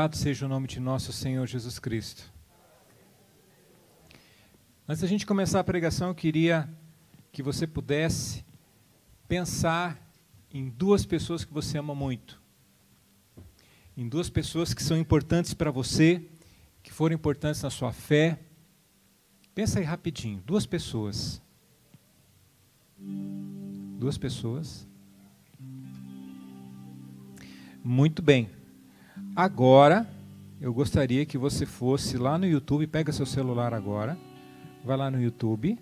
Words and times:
Louvado 0.00 0.16
seja 0.16 0.46
o 0.46 0.48
nome 0.48 0.68
de 0.68 0.78
nosso 0.78 1.12
Senhor 1.12 1.44
Jesus 1.44 1.80
Cristo. 1.80 2.32
Antes 4.86 5.02
da 5.02 5.08
gente 5.08 5.26
começar 5.26 5.58
a 5.58 5.64
pregação, 5.64 6.06
eu 6.06 6.14
queria 6.14 6.72
que 7.32 7.42
você 7.42 7.66
pudesse 7.66 8.44
pensar 9.26 10.00
em 10.54 10.68
duas 10.68 11.04
pessoas 11.04 11.44
que 11.44 11.52
você 11.52 11.78
ama 11.78 11.96
muito. 11.96 12.40
Em 13.96 14.08
duas 14.08 14.30
pessoas 14.30 14.72
que 14.72 14.84
são 14.84 14.96
importantes 14.96 15.52
para 15.52 15.72
você, 15.72 16.24
que 16.80 16.92
foram 16.92 17.16
importantes 17.16 17.60
na 17.62 17.70
sua 17.70 17.92
fé. 17.92 18.38
Pensa 19.52 19.80
aí 19.80 19.84
rapidinho, 19.84 20.40
duas 20.46 20.64
pessoas. 20.64 21.42
Duas 23.98 24.16
pessoas. 24.16 24.86
Muito 27.82 28.22
bem. 28.22 28.57
Agora, 29.34 30.08
eu 30.60 30.74
gostaria 30.74 31.24
que 31.24 31.38
você 31.38 31.64
fosse 31.64 32.16
lá 32.16 32.36
no 32.36 32.46
YouTube, 32.46 32.86
pega 32.86 33.12
seu 33.12 33.24
celular 33.24 33.72
agora, 33.72 34.18
vai 34.84 34.96
lá 34.96 35.10
no 35.10 35.20
YouTube. 35.20 35.78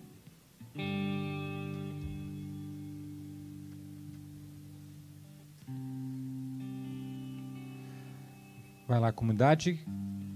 Vai 8.86 9.00
lá, 9.00 9.10
Comunidade 9.10 9.80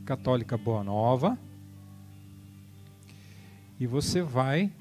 Católica 0.05 0.59
Boa 0.59 0.83
Nova. 0.83 1.39
E 3.79 3.87
você 3.87 4.23
vai 4.23 4.73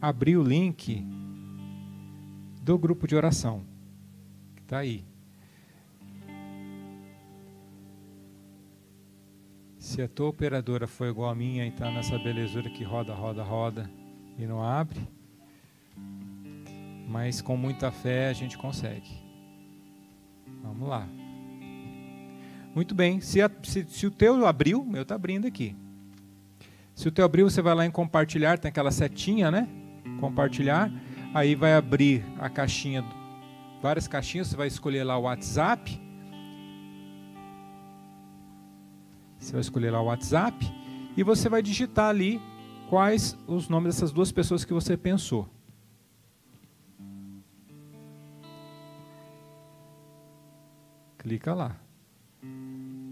abrir 0.00 0.36
o 0.36 0.42
link 0.42 1.04
do 2.62 2.78
grupo 2.78 3.08
de 3.08 3.16
oração. 3.16 3.67
Está 4.68 4.80
aí. 4.80 5.02
Se 9.78 10.02
a 10.02 10.06
tua 10.06 10.28
operadora 10.28 10.86
foi 10.86 11.08
igual 11.08 11.30
a 11.30 11.34
minha 11.34 11.64
e 11.64 11.70
está 11.70 11.90
nessa 11.90 12.18
belezura 12.18 12.68
que 12.68 12.84
roda, 12.84 13.14
roda, 13.14 13.42
roda 13.42 13.90
e 14.36 14.44
não 14.44 14.62
abre, 14.62 15.00
mas 17.08 17.40
com 17.40 17.56
muita 17.56 17.90
fé 17.90 18.28
a 18.28 18.34
gente 18.34 18.58
consegue. 18.58 19.08
Vamos 20.62 20.86
lá. 20.86 21.08
Muito 22.74 22.94
bem. 22.94 23.22
Se, 23.22 23.40
a, 23.40 23.50
se, 23.62 23.86
se 23.88 24.06
o 24.06 24.10
teu 24.10 24.46
abriu, 24.46 24.84
meu 24.84 25.00
está 25.00 25.14
abrindo 25.14 25.46
aqui. 25.46 25.74
Se 26.94 27.08
o 27.08 27.10
teu 27.10 27.24
abriu, 27.24 27.48
você 27.48 27.62
vai 27.62 27.74
lá 27.74 27.86
em 27.86 27.90
compartilhar, 27.90 28.58
tem 28.58 28.68
aquela 28.68 28.90
setinha, 28.90 29.50
né? 29.50 29.66
Compartilhar. 30.20 30.92
Aí 31.32 31.54
vai 31.54 31.72
abrir 31.72 32.22
a 32.38 32.50
caixinha 32.50 33.02
várias 33.80 34.08
caixinhas, 34.08 34.48
você 34.48 34.56
vai 34.56 34.66
escolher 34.66 35.04
lá 35.04 35.16
o 35.16 35.22
WhatsApp. 35.22 36.00
Você 39.38 39.52
vai 39.52 39.60
escolher 39.60 39.90
lá 39.90 40.00
o 40.00 40.06
WhatsApp 40.06 40.66
e 41.16 41.22
você 41.22 41.48
vai 41.48 41.62
digitar 41.62 42.10
ali 42.10 42.40
quais 42.88 43.36
os 43.46 43.68
nomes 43.68 43.94
dessas 43.94 44.12
duas 44.12 44.32
pessoas 44.32 44.64
que 44.64 44.72
você 44.72 44.96
pensou. 44.96 45.48
Clica 51.18 51.54
lá. 51.54 51.76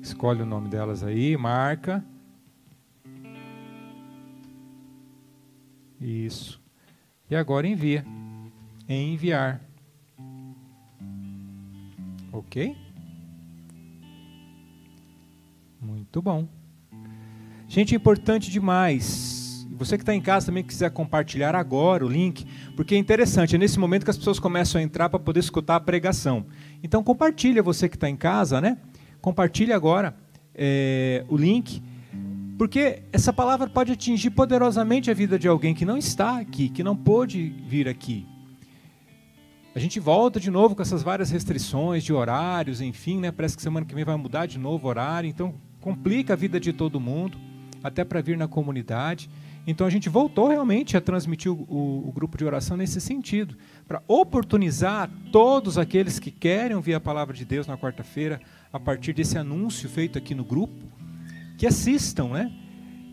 Escolhe 0.00 0.42
o 0.42 0.46
nome 0.46 0.68
delas 0.68 1.02
aí, 1.02 1.36
marca. 1.36 2.04
Isso. 6.00 6.60
E 7.28 7.36
agora 7.36 7.66
envia. 7.66 8.04
Em 8.88 9.14
enviar. 9.14 9.60
Ok? 12.36 12.76
Muito 15.80 16.20
bom. 16.20 16.46
Gente, 17.66 17.94
é 17.94 17.96
importante 17.96 18.50
demais. 18.50 19.66
Você 19.78 19.96
que 19.96 20.02
está 20.02 20.14
em 20.14 20.20
casa 20.20 20.46
também 20.46 20.62
quiser 20.62 20.90
compartilhar 20.90 21.54
agora 21.54 22.04
o 22.04 22.08
link, 22.08 22.46
porque 22.76 22.94
é 22.94 22.98
interessante, 22.98 23.54
é 23.54 23.58
nesse 23.58 23.78
momento 23.78 24.04
que 24.04 24.10
as 24.10 24.18
pessoas 24.18 24.38
começam 24.38 24.78
a 24.78 24.84
entrar 24.84 25.08
para 25.08 25.18
poder 25.18 25.40
escutar 25.40 25.76
a 25.76 25.80
pregação. 25.80 26.46
Então 26.82 27.02
compartilha 27.02 27.62
você 27.62 27.88
que 27.88 27.96
está 27.96 28.08
em 28.08 28.16
casa, 28.16 28.60
né? 28.60 28.78
Compartilhe 29.20 29.72
agora 29.72 30.14
é, 30.54 31.24
o 31.28 31.36
link, 31.36 31.82
porque 32.58 33.02
essa 33.12 33.32
palavra 33.32 33.66
pode 33.68 33.92
atingir 33.92 34.30
poderosamente 34.30 35.10
a 35.10 35.14
vida 35.14 35.38
de 35.38 35.48
alguém 35.48 35.74
que 35.74 35.86
não 35.86 35.96
está 35.96 36.38
aqui, 36.38 36.68
que 36.68 36.82
não 36.82 36.96
pôde 36.96 37.48
vir 37.66 37.88
aqui. 37.88 38.26
A 39.76 39.78
gente 39.78 40.00
volta 40.00 40.40
de 40.40 40.50
novo 40.50 40.74
com 40.74 40.80
essas 40.80 41.02
várias 41.02 41.28
restrições 41.28 42.02
de 42.02 42.10
horários, 42.10 42.80
enfim, 42.80 43.20
né? 43.20 43.30
Parece 43.30 43.54
que 43.54 43.62
semana 43.62 43.84
que 43.84 43.94
vem 43.94 44.06
vai 44.06 44.16
mudar 44.16 44.46
de 44.46 44.58
novo 44.58 44.86
o 44.86 44.88
horário, 44.88 45.28
então 45.28 45.54
complica 45.82 46.32
a 46.32 46.36
vida 46.36 46.58
de 46.58 46.72
todo 46.72 46.98
mundo, 46.98 47.36
até 47.84 48.02
para 48.02 48.22
vir 48.22 48.38
na 48.38 48.48
comunidade. 48.48 49.28
Então 49.66 49.86
a 49.86 49.90
gente 49.90 50.08
voltou 50.08 50.48
realmente 50.48 50.96
a 50.96 51.00
transmitir 51.02 51.52
o, 51.52 51.56
o, 51.68 52.08
o 52.08 52.10
grupo 52.10 52.38
de 52.38 52.44
oração 52.46 52.74
nesse 52.74 53.02
sentido, 53.02 53.54
para 53.86 54.02
oportunizar 54.08 55.10
todos 55.30 55.76
aqueles 55.76 56.18
que 56.18 56.30
querem 56.30 56.74
ouvir 56.74 56.94
a 56.94 57.00
palavra 57.00 57.36
de 57.36 57.44
Deus 57.44 57.66
na 57.66 57.76
quarta-feira, 57.76 58.40
a 58.72 58.80
partir 58.80 59.12
desse 59.12 59.36
anúncio 59.36 59.90
feito 59.90 60.16
aqui 60.16 60.34
no 60.34 60.42
grupo, 60.42 60.86
que 61.58 61.66
assistam, 61.66 62.28
né? 62.28 62.50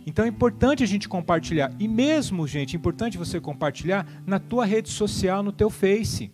Então 0.08 0.24
é 0.24 0.30
importante 0.30 0.82
a 0.82 0.88
gente 0.88 1.10
compartilhar. 1.10 1.74
E 1.78 1.90
mesmo, 1.90 2.48
gente, 2.48 2.74
é 2.74 2.80
importante 2.80 3.18
você 3.18 3.42
compartilhar 3.42 4.08
na 4.26 4.40
tua 4.40 4.64
rede 4.64 4.88
social, 4.88 5.44
no 5.44 5.52
teu 5.52 5.70
Face. 5.70 6.32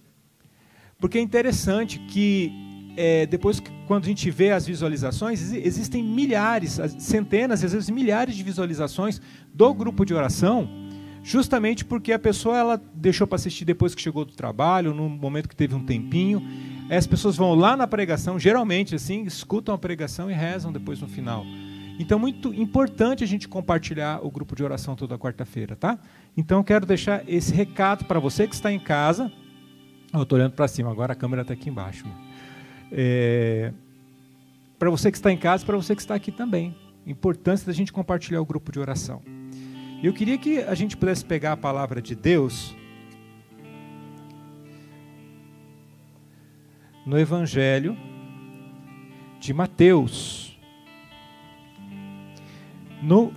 Porque 1.00 1.18
é 1.18 1.22
interessante 1.22 1.98
que 2.00 2.52
é, 2.98 3.26
depois, 3.26 3.62
quando 3.88 4.04
a 4.04 4.08
gente 4.08 4.30
vê 4.30 4.52
as 4.52 4.66
visualizações, 4.68 5.54
existem 5.54 6.04
milhares, 6.04 6.80
centenas, 7.00 7.64
às 7.64 7.72
vezes 7.72 7.90
milhares 7.90 8.36
de 8.36 8.44
visualizações 8.44 9.22
do 9.54 9.74
grupo 9.74 10.04
de 10.04 10.14
oração, 10.14 10.70
justamente 11.24 11.86
porque 11.86 12.12
a 12.12 12.20
pessoa 12.20 12.58
ela 12.58 12.82
deixou 12.94 13.26
para 13.26 13.38
assistir 13.38 13.64
depois 13.64 13.96
que 13.96 14.02
chegou 14.02 14.26
do 14.26 14.34
trabalho, 14.34 14.94
no 14.94 15.08
momento 15.08 15.48
que 15.48 15.56
teve 15.56 15.74
um 15.74 15.86
tempinho. 15.86 16.46
As 16.90 17.08
pessoas 17.08 17.38
vão 17.38 17.56
lá 17.56 17.78
na 17.78 17.88
pregação, 17.88 18.38
geralmente 18.38 18.96
assim, 18.96 19.24
escutam 19.24 19.74
a 19.74 19.78
pregação 19.78 20.30
e 20.30 20.34
rezam 20.34 20.70
depois 20.70 21.00
no 21.00 21.08
final. 21.08 21.46
Então, 21.98 22.20
muito 22.20 22.54
importante 22.54 23.24
a 23.24 23.28
gente 23.28 23.48
compartilhar 23.48 24.26
o 24.26 24.32
grupo 24.32 24.56
de 24.56 24.64
oração 24.64 24.96
toda 24.96 25.18
quarta-feira, 25.18 25.76
tá? 25.76 25.98
Então, 26.36 26.64
quero 26.64 26.86
deixar 26.86 27.24
esse 27.30 27.54
recado 27.54 28.06
para 28.06 28.20
você 28.20 28.48
que 28.48 28.56
está 28.56 28.72
em 28.72 28.80
casa 28.80 29.32
eu 30.14 30.24
estou 30.24 30.38
olhando 30.38 30.54
para 30.54 30.68
cima, 30.68 30.92
agora 30.92 31.14
a 31.14 31.16
câmera 31.16 31.44
está 31.44 31.54
aqui 31.54 31.70
embaixo. 31.70 32.06
É, 32.92 33.72
para 34.78 34.90
você 34.90 35.12
que 35.12 35.18
está 35.18 35.32
em 35.32 35.38
casa, 35.38 35.66
para 35.66 35.78
você 35.78 35.96
que 35.96 36.02
está 36.02 36.16
aqui 36.16 36.32
também. 36.32 36.76
Importância 37.06 37.68
da 37.68 37.74
gente 37.74 37.94
compartilhar 37.94 38.42
o 38.42 38.46
grupo 38.46 38.72
de 38.72 38.80
oração. 38.80 39.22
Eu 40.02 40.14
queria 40.14 40.38
que 40.38 40.60
a 40.60 40.74
gente 40.74 40.98
pudesse 40.98 41.24
pegar 41.24 41.52
a 41.52 41.58
palavra 41.58 42.02
de 42.02 42.16
Deus 42.16 42.76
no 47.06 47.20
Evangelho 47.20 47.98
de 49.40 49.54
Mateus, 49.54 50.58
no 53.02 53.34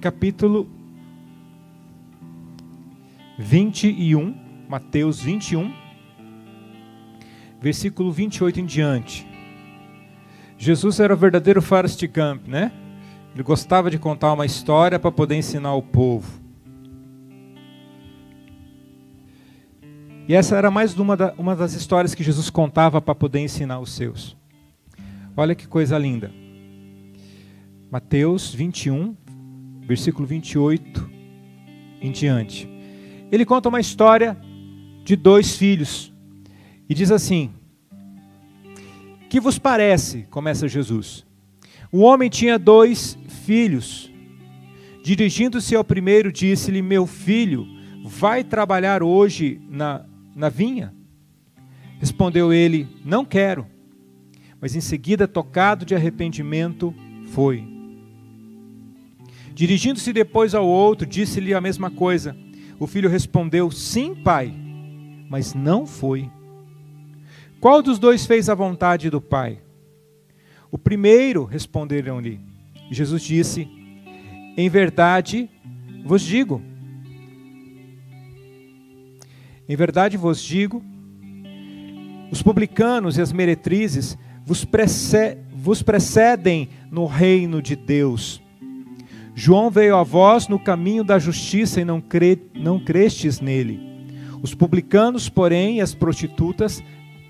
capítulo 0.00 0.68
21, 3.38 4.34
Mateus 4.68 5.20
21 5.20 5.81
versículo 7.62 8.10
28 8.10 8.60
em 8.60 8.66
diante. 8.66 9.24
Jesus 10.58 10.98
era 10.98 11.14
o 11.14 11.16
verdadeiro 11.16 11.62
Forrest 11.62 12.04
Gump, 12.08 12.48
né? 12.48 12.72
Ele 13.32 13.42
gostava 13.44 13.88
de 13.88 13.98
contar 13.98 14.32
uma 14.32 14.44
história 14.44 14.98
para 14.98 15.12
poder 15.12 15.36
ensinar 15.36 15.72
o 15.74 15.82
povo. 15.82 16.42
E 20.28 20.34
essa 20.34 20.56
era 20.56 20.70
mais 20.70 20.98
uma, 20.98 21.16
da, 21.16 21.34
uma 21.38 21.54
das 21.54 21.72
histórias 21.74 22.14
que 22.14 22.24
Jesus 22.24 22.50
contava 22.50 23.00
para 23.00 23.14
poder 23.14 23.38
ensinar 23.38 23.78
os 23.78 23.92
seus. 23.92 24.36
Olha 25.36 25.54
que 25.54 25.66
coisa 25.66 25.96
linda. 25.96 26.32
Mateus 27.90 28.52
21, 28.52 29.16
versículo 29.86 30.26
28 30.26 31.10
em 32.00 32.10
diante. 32.10 32.68
Ele 33.30 33.44
conta 33.44 33.68
uma 33.68 33.80
história 33.80 34.36
de 35.04 35.16
dois 35.16 35.56
filhos 35.56 36.11
e 36.88 36.94
diz 36.94 37.10
assim: 37.10 37.50
Que 39.28 39.40
vos 39.40 39.58
parece? 39.58 40.22
Começa 40.30 40.68
Jesus. 40.68 41.24
O 41.90 42.00
homem 42.00 42.30
tinha 42.30 42.58
dois 42.58 43.18
filhos. 43.44 44.10
Dirigindo-se 45.02 45.74
ao 45.74 45.84
primeiro, 45.84 46.32
disse-lhe: 46.32 46.80
Meu 46.80 47.06
filho, 47.06 47.66
vai 48.04 48.44
trabalhar 48.44 49.02
hoje 49.02 49.60
na, 49.68 50.04
na 50.34 50.48
vinha? 50.48 50.94
Respondeu 51.98 52.52
ele: 52.52 52.88
Não 53.04 53.24
quero. 53.24 53.66
Mas 54.60 54.76
em 54.76 54.80
seguida, 54.80 55.26
tocado 55.26 55.84
de 55.84 55.94
arrependimento, 55.94 56.94
foi. 57.32 57.64
Dirigindo-se 59.54 60.12
depois 60.12 60.54
ao 60.54 60.66
outro, 60.66 61.06
disse-lhe 61.06 61.52
a 61.52 61.60
mesma 61.60 61.90
coisa. 61.90 62.36
O 62.78 62.86
filho 62.86 63.08
respondeu: 63.08 63.70
Sim, 63.70 64.14
pai, 64.14 64.54
mas 65.28 65.52
não 65.52 65.86
foi. 65.86 66.30
Qual 67.62 67.80
dos 67.80 67.96
dois 67.96 68.26
fez 68.26 68.48
a 68.48 68.56
vontade 68.56 69.08
do 69.08 69.20
Pai? 69.20 69.60
O 70.68 70.76
primeiro, 70.76 71.44
responderam-lhe. 71.44 72.40
Jesus 72.90 73.22
disse: 73.22 73.68
Em 74.56 74.68
verdade 74.68 75.48
vos 76.04 76.22
digo. 76.22 76.60
Em 79.68 79.76
verdade 79.76 80.16
vos 80.16 80.42
digo, 80.42 80.82
os 82.32 82.42
publicanos 82.42 83.16
e 83.16 83.22
as 83.22 83.32
meretrizes 83.32 84.18
vos, 84.44 84.66
vos 85.54 85.84
precedem 85.84 86.68
no 86.90 87.06
reino 87.06 87.62
de 87.62 87.76
Deus. 87.76 88.42
João 89.36 89.70
veio 89.70 89.94
a 89.94 90.02
vós 90.02 90.48
no 90.48 90.58
caminho 90.58 91.04
da 91.04 91.16
justiça 91.16 91.80
e 91.80 91.84
não, 91.84 92.00
cre, 92.00 92.42
não 92.56 92.80
crestes 92.80 93.40
nele. 93.40 93.78
Os 94.42 94.52
publicanos, 94.52 95.28
porém, 95.28 95.76
e 95.76 95.80
as 95.80 95.94
prostitutas 95.94 96.82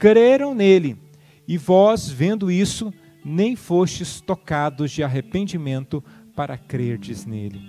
creram 0.02 0.52
nele. 0.52 0.96
E 1.46 1.56
vós, 1.56 2.08
vendo 2.08 2.50
isso, 2.50 2.92
nem 3.24 3.54
fostes 3.54 4.20
tocados 4.20 4.90
de 4.90 5.00
arrependimento 5.00 6.02
para 6.34 6.58
crerdes 6.58 7.24
nele. 7.24 7.60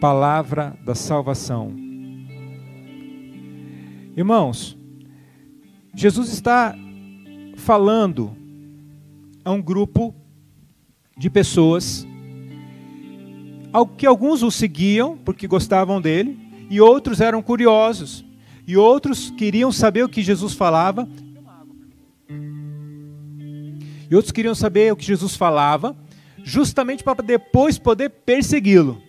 Palavra 0.00 0.76
da 0.84 0.92
salvação. 0.92 1.72
Irmãos, 4.16 4.76
Jesus 5.94 6.32
está 6.32 6.74
falando 7.54 8.36
a 9.44 9.52
um 9.52 9.62
grupo 9.62 10.12
de 11.16 11.30
pessoas 11.30 12.04
que 13.96 14.04
alguns 14.04 14.42
o 14.42 14.50
seguiam 14.50 15.16
porque 15.16 15.46
gostavam 15.46 16.00
dele 16.00 16.36
e 16.68 16.80
outros 16.80 17.20
eram 17.20 17.40
curiosos 17.40 18.28
e 18.66 18.76
outros 18.76 19.30
queriam 19.30 19.72
saber 19.72 20.04
o 20.04 20.08
que 20.08 20.22
Jesus 20.22 20.54
falava 20.54 21.08
e 24.10 24.14
outros 24.14 24.32
queriam 24.32 24.54
saber 24.54 24.92
o 24.92 24.96
que 24.96 25.04
Jesus 25.04 25.36
falava 25.36 25.96
justamente 26.42 27.04
para 27.04 27.22
depois 27.22 27.78
poder 27.78 28.10
persegui-lo 28.10 29.02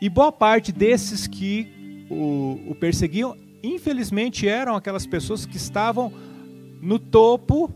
e 0.00 0.08
boa 0.08 0.32
parte 0.32 0.72
desses 0.72 1.26
que 1.26 2.06
o, 2.10 2.60
o 2.68 2.74
perseguiam 2.74 3.36
infelizmente 3.62 4.48
eram 4.48 4.74
aquelas 4.74 5.06
pessoas 5.06 5.46
que 5.46 5.56
estavam 5.56 6.12
no 6.80 6.98
topo 6.98 7.72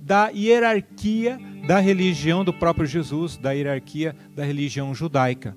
da 0.00 0.28
hierarquia 0.28 1.38
da 1.66 1.78
religião 1.78 2.42
do 2.42 2.52
próprio 2.52 2.86
Jesus, 2.86 3.36
da 3.36 3.52
hierarquia 3.52 4.16
da 4.34 4.42
religião 4.42 4.94
judaica. 4.94 5.54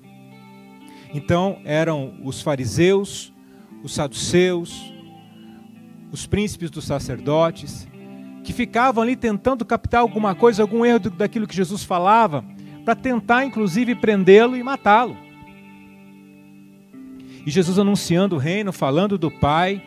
Então, 1.14 1.60
eram 1.64 2.20
os 2.22 2.42
fariseus, 2.42 3.31
os 3.82 3.94
saduceus, 3.94 4.92
os 6.10 6.26
príncipes 6.26 6.70
dos 6.70 6.84
sacerdotes, 6.84 7.88
que 8.44 8.52
ficavam 8.52 9.02
ali 9.02 9.16
tentando 9.16 9.64
captar 9.64 10.00
alguma 10.00 10.34
coisa, 10.34 10.62
algum 10.62 10.84
erro 10.84 11.10
daquilo 11.10 11.46
que 11.46 11.56
Jesus 11.56 11.84
falava, 11.84 12.44
para 12.84 12.94
tentar, 12.94 13.44
inclusive, 13.44 13.94
prendê-lo 13.94 14.56
e 14.56 14.62
matá-lo. 14.62 15.16
E 17.44 17.50
Jesus 17.50 17.78
anunciando 17.78 18.36
o 18.36 18.38
reino, 18.38 18.72
falando 18.72 19.18
do 19.18 19.30
Pai. 19.30 19.82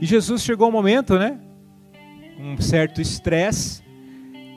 E 0.00 0.06
Jesus 0.06 0.42
chegou 0.42 0.68
um 0.68 0.72
momento, 0.72 1.18
né? 1.18 1.38
Um 2.38 2.60
certo 2.60 3.00
estresse. 3.00 3.82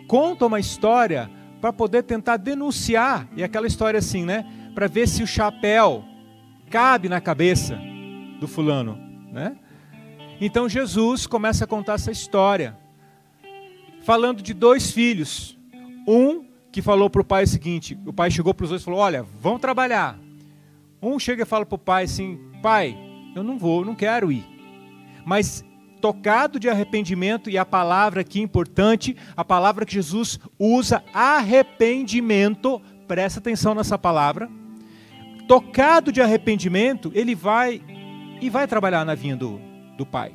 Conta 0.08 0.46
uma 0.46 0.60
história 0.60 1.30
para 1.60 1.74
poder 1.74 2.04
tentar 2.04 2.38
denunciar. 2.38 3.28
E 3.36 3.44
aquela 3.44 3.68
história 3.68 3.98
assim, 3.98 4.26
né? 4.26 4.46
Para 4.76 4.88
ver 4.88 5.08
se 5.08 5.24
o 5.24 5.28
chapéu 5.28 6.04
cabe 6.74 7.08
na 7.08 7.22
cabeça 7.22 7.80
do 8.40 8.48
fulano, 8.48 8.98
né? 9.32 9.56
Então 10.42 10.68
Jesus 10.68 11.28
começa 11.28 11.66
a 11.66 11.68
contar 11.68 11.94
essa 11.94 12.10
história, 12.12 12.76
falando 14.02 14.42
de 14.42 14.56
dois 14.56 14.90
filhos. 14.90 15.56
Um 16.08 16.46
que 16.72 16.82
falou 16.82 17.12
para 17.12 17.22
o 17.22 17.24
pai 17.24 17.44
o 17.44 17.48
seguinte: 17.48 17.96
o 18.08 18.12
pai 18.12 18.32
chegou 18.32 18.56
para 18.56 18.64
os 18.64 18.72
dois 18.72 18.82
e 18.82 18.86
falou: 18.86 19.00
Olha, 19.02 19.22
vão 19.22 19.60
trabalhar. 19.60 20.18
Um 21.00 21.20
chega 21.20 21.44
e 21.44 21.46
fala 21.46 21.64
para 21.64 21.76
o 21.76 21.78
pai 21.78 22.06
assim: 22.06 22.40
Pai, 22.60 22.98
eu 23.36 23.44
não 23.44 23.60
vou, 23.60 23.86
não 23.86 23.94
quero 23.94 24.32
ir. 24.32 24.44
Mas 25.24 25.64
tocado 26.02 26.60
de 26.60 26.70
arrependimento, 26.70 27.52
e 27.52 27.58
a 27.58 27.64
palavra 27.64 28.22
aqui 28.22 28.42
importante, 28.42 29.16
a 29.38 29.46
palavra 29.46 29.86
que 29.86 29.94
Jesus 29.94 30.40
usa, 30.58 31.04
arrependimento, 31.14 32.82
presta 33.08 33.40
atenção 33.40 33.76
nessa 33.76 33.96
palavra. 33.96 34.50
Tocado 35.48 36.12
de 36.12 36.22
arrependimento, 36.22 37.12
ele 37.14 37.36
vai 37.36 37.82
e 38.42 38.50
vai 38.50 38.68
trabalhar 38.68 39.06
na 39.06 39.16
vinha 39.16 39.36
do, 39.36 39.60
do 39.98 40.06
pai. 40.06 40.34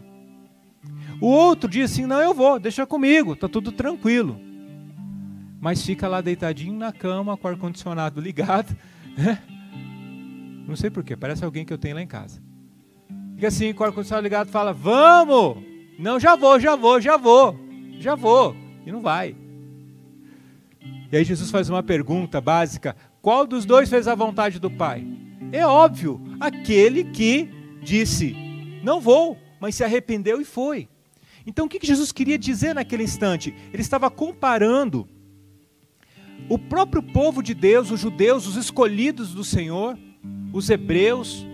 O 1.20 1.26
outro 1.26 1.68
diz 1.68 1.90
assim: 1.90 2.06
Não, 2.06 2.20
eu 2.20 2.32
vou, 2.32 2.58
deixa 2.58 2.86
comigo, 2.86 3.32
está 3.32 3.48
tudo 3.48 3.72
tranquilo. 3.72 4.40
Mas 5.60 5.84
fica 5.84 6.06
lá 6.06 6.20
deitadinho 6.20 6.78
na 6.78 6.92
cama, 6.92 7.36
com 7.36 7.48
o 7.48 7.50
ar-condicionado 7.50 8.20
ligado, 8.20 8.76
né? 9.16 9.42
Não 10.66 10.76
sei 10.76 10.90
porquê, 10.90 11.16
parece 11.16 11.44
alguém 11.44 11.64
que 11.64 11.72
eu 11.72 11.78
tenho 11.78 11.96
lá 11.96 12.02
em 12.02 12.06
casa. 12.06 12.40
Fica 13.34 13.48
assim, 13.48 13.72
com 13.72 13.82
o 13.82 13.86
ar-condicionado 13.86 14.24
ligado, 14.24 14.50
fala: 14.50 14.72
Vamos! 14.72 15.64
Não, 15.98 16.20
já 16.20 16.36
vou, 16.36 16.60
já 16.60 16.76
vou, 16.76 17.00
já 17.00 17.16
vou, 17.16 17.58
já 17.98 18.14
vou. 18.14 18.54
E 18.86 18.92
não 18.92 19.00
vai. 19.00 19.34
E 21.10 21.16
aí 21.16 21.24
Jesus 21.24 21.50
faz 21.50 21.68
uma 21.68 21.82
pergunta 21.82 22.40
básica: 22.40 22.94
Qual 23.20 23.46
dos 23.46 23.64
dois 23.64 23.88
fez 23.88 24.06
a 24.06 24.14
vontade 24.14 24.58
do 24.58 24.70
Pai? 24.70 25.06
É 25.52 25.66
óbvio, 25.66 26.20
aquele 26.38 27.04
que 27.04 27.48
disse: 27.82 28.34
Não 28.82 29.00
vou, 29.00 29.36
mas 29.60 29.74
se 29.74 29.84
arrependeu 29.84 30.40
e 30.40 30.44
foi. 30.44 30.88
Então 31.46 31.66
o 31.66 31.68
que 31.68 31.84
Jesus 31.84 32.12
queria 32.12 32.38
dizer 32.38 32.74
naquele 32.74 33.02
instante? 33.02 33.54
Ele 33.72 33.82
estava 33.82 34.10
comparando 34.10 35.08
o 36.48 36.58
próprio 36.58 37.02
povo 37.02 37.42
de 37.42 37.54
Deus, 37.54 37.90
os 37.90 38.00
judeus, 38.00 38.46
os 38.46 38.56
escolhidos 38.56 39.34
do 39.34 39.42
Senhor, 39.42 39.98
os 40.52 40.68
hebreus, 40.68 41.46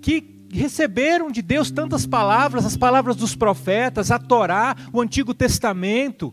que 0.00 0.36
receberam 0.50 1.30
de 1.30 1.42
Deus 1.42 1.70
tantas 1.70 2.06
palavras, 2.06 2.64
as 2.64 2.76
palavras 2.76 3.16
dos 3.16 3.34
profetas, 3.34 4.10
a 4.10 4.18
Torá, 4.18 4.76
o 4.92 5.00
Antigo 5.00 5.34
Testamento, 5.34 6.32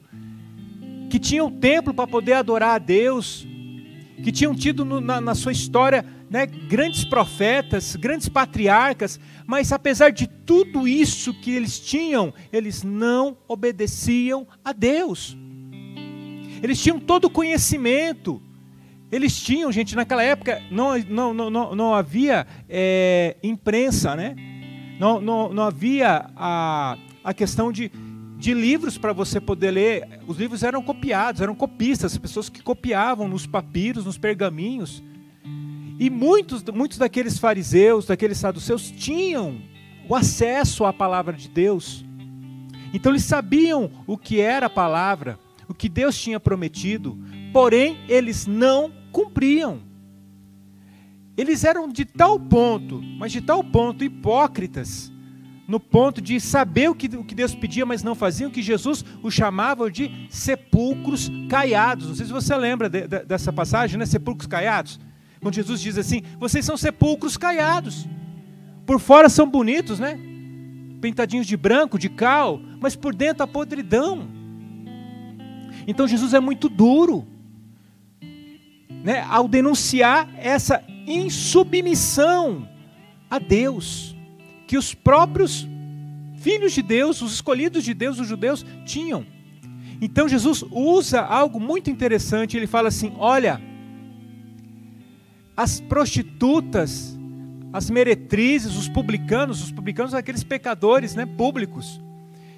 que 1.09 1.19
tinham 1.19 1.51
templo 1.51 1.93
para 1.93 2.07
poder 2.07 2.33
adorar 2.33 2.75
a 2.75 2.79
Deus, 2.79 3.47
que 4.21 4.31
tinham 4.31 4.53
tido 4.53 4.83
no, 4.85 5.01
na, 5.01 5.19
na, 5.19 5.35
sua 5.35 5.51
história 5.51 6.05
né, 6.29 6.45
grandes 6.45 7.03
profetas, 7.05 7.95
grandes 7.95 8.29
patriarcas, 8.29 9.19
mas 9.45 9.71
apesar 9.71 10.11
de 10.11 10.27
tudo 10.27 10.87
isso 10.87 11.33
que 11.33 11.51
eles 11.51 11.79
tinham, 11.79 12.33
eles 12.51 12.83
não 12.83 13.37
obedeciam 13.47 14.47
a 14.63 14.71
Deus. 14.71 15.37
Eles 16.61 16.81
tinham 16.81 16.99
todo 16.99 17.25
o 17.25 17.29
conhecimento, 17.29 18.41
eles 19.11 19.39
tinham, 19.41 19.71
gente, 19.71 19.95
naquela 19.95 20.23
época 20.23 20.61
não, 20.71 20.97
não, 20.97 21.33
não, 21.33 21.75
não, 21.75 21.93
havia 21.93 22.47
é, 22.69 23.35
imprensa, 23.43 24.15
né? 24.15 24.35
Não, 24.99 25.19
não, 25.19 25.51
não 25.51 25.63
havia 25.63 26.25
a, 26.35 26.97
a 27.23 27.33
questão 27.33 27.71
de, 27.71 27.91
de 28.43 28.53
livros 28.53 28.97
para 28.97 29.13
você 29.13 29.39
poder 29.39 29.71
ler. 29.71 30.19
Os 30.27 30.37
livros 30.37 30.63
eram 30.63 30.83
copiados, 30.83 31.39
eram 31.39 31.55
copistas, 31.55 32.17
pessoas 32.17 32.49
que 32.49 32.61
copiavam 32.61 33.25
nos 33.25 33.47
papiros, 33.47 34.03
nos 34.03 34.17
pergaminhos. 34.17 35.01
E 35.97 36.09
muitos, 36.09 36.61
muitos 36.61 36.97
daqueles 36.97 37.39
fariseus, 37.39 38.05
daqueles 38.05 38.37
saduceus, 38.37 38.91
tinham 38.91 39.61
o 40.09 40.13
acesso 40.13 40.83
à 40.83 40.91
palavra 40.91 41.31
de 41.31 41.47
Deus. 41.47 42.03
Então 42.93 43.13
eles 43.13 43.23
sabiam 43.23 43.89
o 44.05 44.17
que 44.17 44.41
era 44.41 44.65
a 44.65 44.69
palavra, 44.69 45.39
o 45.69 45.73
que 45.73 45.87
Deus 45.87 46.21
tinha 46.21 46.37
prometido, 46.37 47.17
porém 47.53 47.97
eles 48.09 48.45
não 48.45 48.91
cumpriam. 49.13 49.79
Eles 51.37 51.63
eram 51.63 51.87
de 51.87 52.03
tal 52.03 52.37
ponto, 52.37 53.01
mas 53.17 53.31
de 53.31 53.39
tal 53.39 53.63
ponto 53.63 54.03
hipócritas, 54.03 55.12
no 55.67 55.79
ponto 55.79 56.21
de 56.21 56.39
saber 56.39 56.89
o 56.89 56.95
que, 56.95 57.07
o 57.15 57.23
que 57.23 57.33
Deus 57.33 57.55
pedia, 57.55 57.85
mas 57.85 58.03
não 58.03 58.15
faziam, 58.15 58.51
que 58.51 58.61
Jesus 58.61 59.03
os 59.21 59.33
chamava 59.33 59.89
de 59.89 60.27
sepulcros 60.29 61.31
caiados. 61.49 62.07
Não 62.07 62.15
sei 62.15 62.25
se 62.25 62.31
você 62.31 62.55
lembra 62.55 62.89
de, 62.89 63.07
de, 63.07 63.25
dessa 63.25 63.51
passagem, 63.51 63.97
né? 63.97 64.05
Sepulcros 64.05 64.47
caiados. 64.47 64.99
Quando 65.41 65.55
Jesus 65.55 65.81
diz 65.81 65.97
assim: 65.97 66.21
vocês 66.39 66.65
são 66.65 66.75
sepulcros 66.75 67.37
caiados. 67.37 68.07
Por 68.85 68.99
fora 68.99 69.29
são 69.29 69.49
bonitos, 69.49 69.99
né? 69.99 70.19
Pintadinhos 71.01 71.47
de 71.47 71.55
branco, 71.55 71.97
de 71.97 72.09
cal, 72.09 72.59
mas 72.79 72.95
por 72.95 73.15
dentro 73.15 73.43
a 73.43 73.47
podridão. 73.47 74.27
Então 75.87 76.07
Jesus 76.07 76.33
é 76.33 76.39
muito 76.39 76.69
duro 76.69 77.27
né, 79.03 79.25
ao 79.29 79.47
denunciar 79.47 80.29
essa 80.37 80.81
insubmissão 81.05 82.67
a 83.29 83.37
Deus, 83.37 84.12
que 84.73 84.77
os 84.77 84.91
próprios 84.91 85.67
filhos 86.37 86.73
de 86.73 86.81
Deus, 86.81 87.21
os 87.21 87.31
escolhidos 87.35 87.83
de 87.83 87.93
Deus, 87.93 88.17
os 88.17 88.27
judeus, 88.27 88.65
tinham. 88.83 89.23
Então 90.01 90.27
Jesus 90.27 90.65
usa 90.71 91.21
algo 91.21 91.59
muito 91.59 91.91
interessante, 91.91 92.57
ele 92.57 92.65
fala 92.65 92.87
assim: 92.87 93.13
olha, 93.19 93.61
as 95.55 95.79
prostitutas, 95.79 97.15
as 97.71 97.87
meretrizes, 97.91 98.75
os 98.75 98.89
publicanos, 98.89 99.63
os 99.63 99.71
publicanos 99.71 100.15
aqueles 100.15 100.43
pecadores 100.43 101.13
né, 101.13 101.27
públicos, 101.27 102.01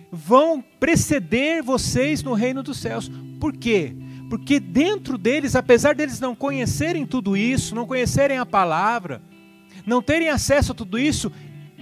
vão 0.10 0.64
preceder 0.80 1.62
vocês 1.62 2.24
no 2.24 2.32
reino 2.32 2.64
dos 2.64 2.78
céus. 2.78 3.12
Por 3.42 3.52
quê? 3.52 3.94
Porque 4.30 4.58
dentro 4.58 5.18
deles, 5.18 5.54
apesar 5.54 5.94
deles 5.94 6.22
não 6.22 6.34
conhecerem 6.34 7.06
tudo 7.06 7.36
isso, 7.36 7.76
não 7.76 7.86
conhecerem 7.86 8.38
a 8.38 8.46
palavra, 8.46 9.22
não 9.86 10.02
terem 10.02 10.30
acesso 10.30 10.72
a 10.72 10.76
tudo 10.76 10.98
isso, 10.98 11.30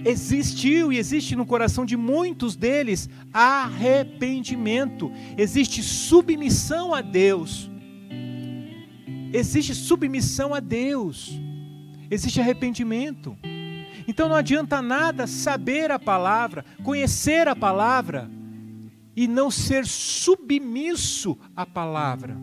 existiu 0.04 0.92
e 0.92 0.98
existe 0.98 1.36
no 1.36 1.44
coração 1.44 1.84
de 1.84 1.96
muitos 1.96 2.56
deles 2.56 3.08
arrependimento, 3.32 5.12
existe 5.36 5.82
submissão 5.82 6.94
a 6.94 7.00
Deus. 7.00 7.70
Existe 9.32 9.74
submissão 9.74 10.54
a 10.54 10.60
Deus 10.60 11.38
existe 12.10 12.40
arrependimento. 12.40 13.36
Então 14.06 14.28
não 14.28 14.36
adianta 14.36 14.82
nada 14.82 15.26
saber 15.26 15.90
a 15.90 15.98
palavra, 15.98 16.64
conhecer 16.82 17.48
a 17.48 17.56
palavra 17.56 18.30
e 19.16 19.28
não 19.28 19.50
ser 19.50 19.86
submisso 19.86 21.38
à 21.54 21.64
palavra. 21.64 22.36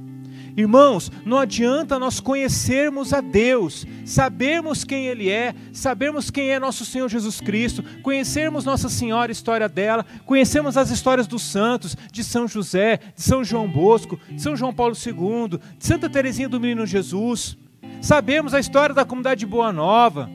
Irmãos, 0.56 1.12
não 1.26 1.38
adianta 1.38 1.98
nós 1.98 2.20
conhecermos 2.20 3.14
a 3.14 3.22
Deus, 3.22 3.86
sabermos 4.06 4.84
quem 4.84 5.08
Ele 5.08 5.30
é, 5.30 5.56
sabermos 5.72 6.30
quem 6.30 6.50
é 6.50 6.60
nosso 6.60 6.86
Senhor 6.86 7.08
Jesus 7.08 7.40
Cristo, 7.40 7.84
conhecermos 8.02 8.66
Nossa 8.66 8.90
Senhora, 8.90 9.32
a 9.32 9.34
história 9.34 9.70
dela, 9.70 10.06
conhecermos 10.26 10.76
as 10.76 10.90
histórias 10.90 11.26
dos 11.26 11.42
santos, 11.42 11.96
de 12.12 12.24
São 12.24 12.48
José, 12.48 13.00
de 13.16 13.22
São 13.22 13.44
João 13.44 13.68
Bosco, 13.70 14.20
de 14.30 14.42
São 14.42 14.56
João 14.56 14.74
Paulo 14.74 14.96
II, 14.96 15.58
de 15.78 15.86
Santa 15.86 16.10
Teresinha 16.10 16.50
do 16.50 16.60
Menino 16.60 16.86
Jesus. 16.86 17.58
Sabemos 18.02 18.54
a 18.54 18.60
história 18.60 18.94
da 18.94 19.06
comunidade 19.06 19.40
de 19.40 19.46
Boa 19.46 19.72
Nova. 19.72 20.30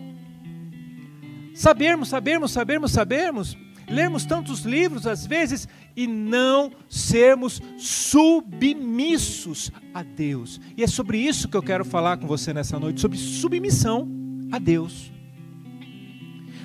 Sabermos, 1.55 2.09
sabermos, 2.09 2.53
sabermos, 2.53 2.93
sabermos. 2.93 3.66
Lermos 3.89 4.25
tantos 4.25 4.63
livros 4.63 5.07
às 5.07 5.27
vezes 5.27 5.69
e 5.95 6.07
não 6.07 6.73
sermos 6.89 7.61
submissos 7.79 9.71
a 9.95 10.03
Deus. 10.03 10.61
E 10.77 10.83
é 10.83 10.87
sobre 10.87 11.19
isso 11.19 11.49
que 11.49 11.57
eu 11.57 11.63
quero 11.63 11.85
falar 11.85 12.17
com 12.17 12.27
você 12.27 12.53
nessa 12.53 12.79
noite, 12.79 13.01
sobre 13.01 13.17
submissão 13.19 14.09
a 14.51 14.59
Deus. 14.59 15.13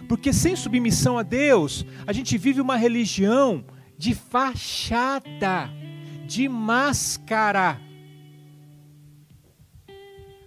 Porque 0.07 0.33
sem 0.33 0.55
submissão 0.55 1.17
a 1.17 1.23
Deus, 1.23 1.85
a 2.05 2.11
gente 2.11 2.37
vive 2.37 2.59
uma 2.59 2.75
religião 2.75 3.63
de 3.97 4.13
fachada, 4.15 5.69
de 6.27 6.49
máscara 6.49 7.79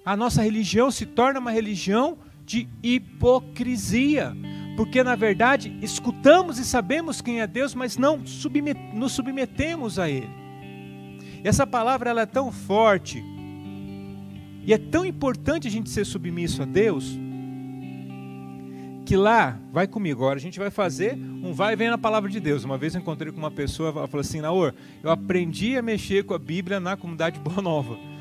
a 0.05 0.15
nossa 0.15 0.43
religião 0.43 0.91
se 0.91 1.07
torna 1.07 1.41
uma 1.41 1.51
religião 1.51 2.19
de 2.45 2.69
hipocrisia. 2.83 4.37
Porque, 4.77 5.05
na 5.05 5.15
verdade, 5.15 5.77
escutamos 5.81 6.59
e 6.59 6.65
sabemos 6.65 7.21
quem 7.21 7.41
é 7.41 7.47
Deus, 7.47 7.75
mas 7.75 7.97
não 7.97 8.27
submet 8.27 8.77
nos 8.93 9.13
submetemos 9.13 9.99
a 9.99 10.11
Ele. 10.11 10.29
E 11.45 11.49
essa 11.49 11.67
palavra 11.67 12.11
ela 12.11 12.23
é 12.23 12.27
tão 12.27 12.51
forte 12.51 13.23
e 14.67 14.73
é 14.73 14.79
tão 14.79 15.05
importante 15.05 15.69
a 15.69 15.71
gente 15.71 15.91
ser 15.91 16.05
submisso 16.05 16.63
a 16.63 16.65
Deus, 16.65 17.19
que 19.05 19.17
lá, 19.17 19.59
vai 19.71 19.87
comigo, 19.87 20.23
agora 20.23 20.39
a 20.39 20.41
gente 20.41 20.59
vai 20.59 20.71
fazer 20.71 21.15
um 21.15 21.53
vai 21.53 21.75
e 21.75 21.77
vem 21.77 21.91
na 21.91 21.99
palavra 21.99 22.31
de 22.31 22.41
Deus. 22.41 22.65
Uma 22.65 22.79
vez 22.79 22.95
eu 22.95 23.01
encontrei 23.03 23.31
com 23.31 23.39
uma 23.39 23.51
pessoa, 23.51 23.91
ela 23.91 24.09
falou 24.09 24.23
assim: 24.23 24.41
Naor, 24.41 24.73
eu 25.03 25.11
aprendi 25.11 25.77
a 25.77 25.83
mexer 25.83 26.25
com 26.25 26.33
a 26.33 26.39
Bíblia 26.39 26.81
na 26.81 26.97
comunidade 26.97 27.39
Boa 27.39 27.61
Nova 27.61 28.14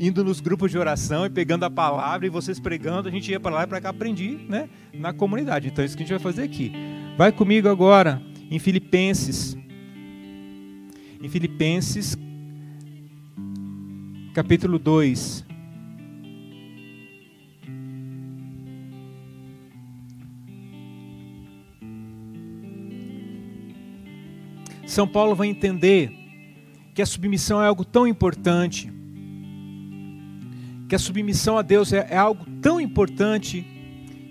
indo 0.00 0.24
nos 0.24 0.40
grupos 0.40 0.70
de 0.70 0.78
oração 0.78 1.26
e 1.26 1.30
pegando 1.30 1.64
a 1.64 1.70
palavra 1.70 2.26
e 2.26 2.30
vocês 2.30 2.58
pregando, 2.58 3.06
a 3.06 3.12
gente 3.12 3.30
ia 3.30 3.38
para 3.38 3.54
lá 3.54 3.64
e 3.64 3.66
para 3.66 3.82
cá, 3.82 3.90
aprendi 3.90 4.46
né, 4.48 4.70
na 4.94 5.12
comunidade. 5.12 5.68
Então 5.68 5.82
é 5.82 5.86
isso 5.86 5.94
que 5.94 6.02
a 6.02 6.06
gente 6.06 6.14
vai 6.14 6.22
fazer 6.22 6.42
aqui. 6.42 6.72
Vai 7.18 7.30
comigo 7.30 7.68
agora 7.68 8.22
em 8.50 8.58
Filipenses. 8.58 9.54
Em 11.22 11.28
Filipenses, 11.28 12.16
capítulo 14.32 14.78
2. 14.78 15.44
São 24.86 25.06
Paulo 25.06 25.34
vai 25.36 25.48
entender 25.48 26.10
que 26.94 27.02
a 27.02 27.06
submissão 27.06 27.62
é 27.62 27.66
algo 27.66 27.84
tão 27.84 28.08
importante 28.08 28.90
que 30.90 30.96
a 30.96 30.98
submissão 30.98 31.56
a 31.56 31.62
Deus 31.62 31.92
é, 31.92 32.04
é 32.10 32.16
algo 32.16 32.44
tão 32.60 32.80
importante 32.80 33.64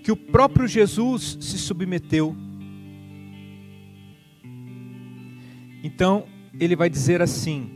que 0.04 0.12
o 0.12 0.16
próprio 0.16 0.68
Jesus 0.68 1.38
se 1.40 1.56
submeteu. 1.56 2.36
Então, 5.82 6.26
ele 6.60 6.76
vai 6.76 6.90
dizer 6.90 7.22
assim: 7.22 7.70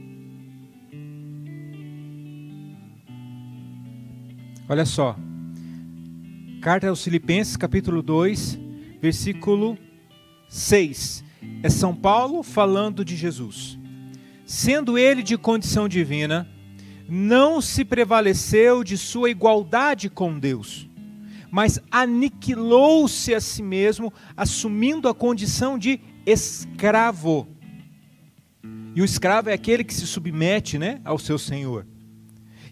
Olha 4.69 4.85
só. 4.85 5.17
Carta 6.61 6.87
aos 6.88 7.03
Filipenses, 7.03 7.57
capítulo 7.57 8.03
2, 8.03 8.59
versículo 9.00 9.79
6. 10.47 11.25
É 11.62 11.71
São 11.71 11.97
Paulo 11.97 12.43
falando 12.43 13.03
de 13.03 13.17
Jesus. 13.17 13.79
Sendo 14.45 14.99
ele 14.99 15.23
de 15.23 15.38
condição 15.38 15.88
divina, 15.88 16.47
não 17.09 17.61
se 17.61 17.85
prevaleceu 17.85 18.83
de 18.83 18.97
sua 18.97 19.31
igualdade 19.31 20.09
com 20.09 20.39
Deus, 20.39 20.89
mas 21.51 21.79
aniquilou-se 21.91 23.35
a 23.35 23.41
si 23.41 23.63
mesmo, 23.63 24.13
assumindo 24.37 25.09
a 25.09 25.15
condição 25.15 25.79
de 25.79 26.01
escravo. 26.27 27.47
E 28.95 29.03
o 29.03 29.05
escravo 29.05 29.51
é 29.51 29.53
aquele 29.53 29.85
que 29.85 29.95
se 29.95 30.07
submete 30.07 30.79
né, 30.79 31.01
ao 31.05 31.19
seu 31.19 31.39
senhor. 31.39 31.87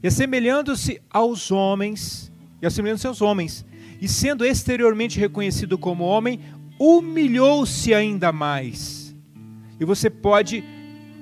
E 0.02 0.06
assemelhando-se 0.06 1.00
aos 1.10 1.50
homens, 1.50 2.32
e 2.60 2.66
assemelhando-se 2.66 3.06
aos 3.06 3.20
homens, 3.20 3.64
e 4.00 4.08
sendo 4.08 4.44
exteriormente 4.44 5.18
reconhecido 5.20 5.78
como 5.78 6.04
homem, 6.04 6.40
humilhou-se 6.78 7.94
ainda 7.94 8.32
mais. 8.32 9.14
E 9.78 9.84
você 9.84 10.10
pode 10.10 10.64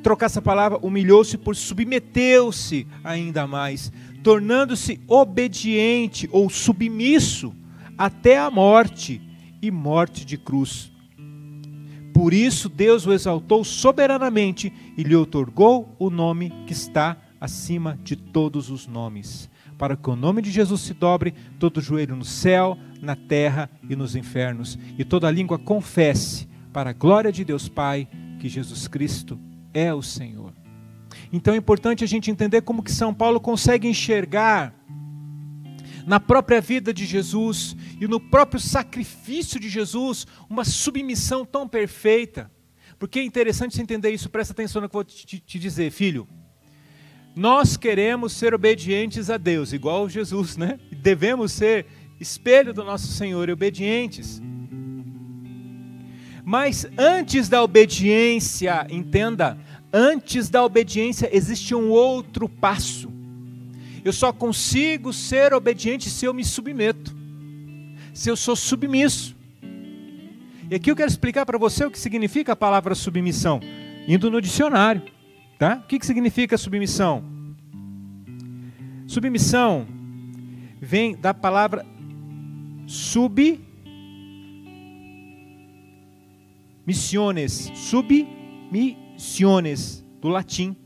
trocar 0.00 0.26
essa 0.26 0.42
palavra, 0.42 0.78
humilhou-se 0.82 1.36
por 1.38 1.54
submeteu-se 1.54 2.86
ainda 3.04 3.46
mais, 3.46 3.92
tornando-se 4.22 5.00
obediente 5.06 6.28
ou 6.32 6.50
submisso 6.50 7.54
até 7.96 8.38
a 8.38 8.50
morte 8.50 9.20
e 9.62 9.70
morte 9.70 10.24
de 10.24 10.36
cruz. 10.38 10.90
Por 12.12 12.34
isso 12.34 12.68
Deus 12.68 13.06
o 13.06 13.12
exaltou 13.12 13.64
soberanamente 13.64 14.72
e 14.96 15.02
lhe 15.02 15.14
otorgou 15.14 15.94
o 15.98 16.10
nome 16.10 16.52
que 16.66 16.72
está 16.72 17.16
acima 17.40 17.98
de 18.02 18.16
todos 18.16 18.68
os 18.68 18.86
nomes, 18.86 19.48
para 19.78 19.96
que 19.96 20.10
o 20.10 20.16
nome 20.16 20.42
de 20.42 20.50
Jesus 20.50 20.82
se 20.82 20.92
dobre 20.92 21.32
todo 21.58 21.80
joelho 21.80 22.14
no 22.14 22.24
céu, 22.24 22.76
na 23.00 23.16
terra 23.16 23.70
e 23.88 23.96
nos 23.96 24.14
infernos, 24.14 24.78
e 24.98 25.04
toda 25.04 25.30
língua 25.30 25.58
confesse, 25.58 26.48
para 26.72 26.90
a 26.90 26.92
glória 26.92 27.32
de 27.32 27.44
Deus 27.44 27.68
Pai, 27.68 28.06
que 28.38 28.48
Jesus 28.48 28.86
Cristo 28.86 29.38
é 29.72 29.92
o 29.92 30.02
Senhor. 30.02 30.52
Então 31.32 31.54
é 31.54 31.56
importante 31.56 32.04
a 32.04 32.06
gente 32.06 32.30
entender 32.30 32.62
como 32.62 32.82
que 32.82 32.92
São 32.92 33.12
Paulo 33.14 33.40
consegue 33.40 33.88
enxergar 33.88 34.74
na 36.06 36.18
própria 36.18 36.60
vida 36.60 36.92
de 36.92 37.04
Jesus 37.04 37.76
e 38.00 38.08
no 38.08 38.18
próprio 38.18 38.60
sacrifício 38.60 39.60
de 39.60 39.68
Jesus 39.68 40.26
uma 40.48 40.64
submissão 40.64 41.44
tão 41.44 41.68
perfeita. 41.68 42.50
Porque 42.98 43.20
é 43.20 43.24
interessante 43.24 43.74
você 43.74 43.82
entender 43.82 44.10
isso, 44.10 44.28
presta 44.28 44.52
atenção 44.52 44.82
no 44.82 44.88
que 44.88 44.94
eu 44.96 44.98
vou 44.98 45.04
te, 45.04 45.38
te 45.38 45.58
dizer, 45.58 45.90
filho. 45.90 46.28
Nós 47.34 47.76
queremos 47.76 48.32
ser 48.32 48.52
obedientes 48.54 49.30
a 49.30 49.36
Deus, 49.36 49.72
igual 49.72 50.08
Jesus, 50.08 50.56
né? 50.56 50.78
Devemos 50.90 51.52
ser 51.52 51.86
espelho 52.18 52.74
do 52.74 52.84
nosso 52.84 53.06
Senhor 53.06 53.48
e 53.48 53.52
obedientes. 53.52 54.42
Mas 56.44 56.86
antes 56.96 57.48
da 57.48 57.62
obediência, 57.62 58.86
entenda, 58.90 59.58
antes 59.92 60.48
da 60.48 60.64
obediência 60.64 61.28
existe 61.34 61.74
um 61.74 61.90
outro 61.90 62.48
passo. 62.48 63.10
Eu 64.04 64.12
só 64.12 64.32
consigo 64.32 65.12
ser 65.12 65.52
obediente 65.52 66.08
se 66.08 66.24
eu 66.24 66.32
me 66.32 66.44
submeto, 66.44 67.14
se 68.14 68.30
eu 68.30 68.36
sou 68.36 68.56
submisso. 68.56 69.36
E 70.70 70.74
aqui 70.74 70.90
eu 70.90 70.96
quero 70.96 71.10
explicar 71.10 71.44
para 71.44 71.58
você 71.58 71.84
o 71.84 71.90
que 71.90 71.98
significa 71.98 72.52
a 72.52 72.56
palavra 72.56 72.94
submissão, 72.94 73.60
indo 74.06 74.30
no 74.30 74.40
dicionário. 74.40 75.02
Tá? 75.58 75.82
O 75.84 75.86
que, 75.86 75.98
que 75.98 76.06
significa 76.06 76.56
submissão? 76.56 77.22
Submissão 79.06 79.86
vem 80.80 81.14
da 81.14 81.34
palavra 81.34 81.84
sub 82.86 83.60
missiones, 86.90 87.70
submissiones, 87.76 90.04
do 90.20 90.28
latim, 90.28 90.76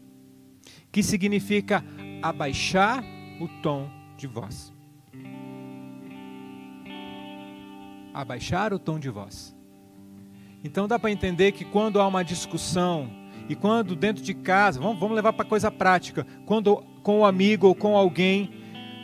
que 0.92 1.02
significa 1.02 1.82
abaixar 2.22 3.02
o 3.40 3.48
tom 3.62 3.88
de 4.18 4.26
voz. 4.26 4.74
abaixar 8.12 8.74
o 8.74 8.78
tom 8.78 8.98
de 8.98 9.08
voz. 9.10 9.56
Então 10.62 10.86
dá 10.86 10.98
para 10.98 11.10
entender 11.10 11.52
que 11.52 11.64
quando 11.64 11.98
há 12.00 12.06
uma 12.06 12.22
discussão 12.22 13.10
e 13.48 13.56
quando 13.56 13.96
dentro 13.96 14.22
de 14.22 14.34
casa, 14.34 14.78
vamos, 14.78 15.00
vamos 15.00 15.16
levar 15.16 15.32
para 15.32 15.44
coisa 15.44 15.68
prática, 15.68 16.24
quando 16.46 16.76
com 17.02 17.18
um 17.20 17.24
amigo 17.24 17.66
ou 17.66 17.74
com 17.74 17.96
alguém 17.96 18.50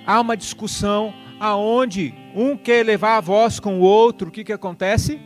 há 0.06 0.20
uma 0.20 0.36
discussão 0.36 1.12
aonde 1.40 2.14
um 2.36 2.56
quer 2.56 2.86
levar 2.86 3.16
a 3.16 3.20
voz 3.20 3.58
com 3.58 3.80
o 3.80 3.82
outro, 3.82 4.28
o 4.28 4.30
que, 4.30 4.44
que 4.44 4.52
acontece? 4.52 5.20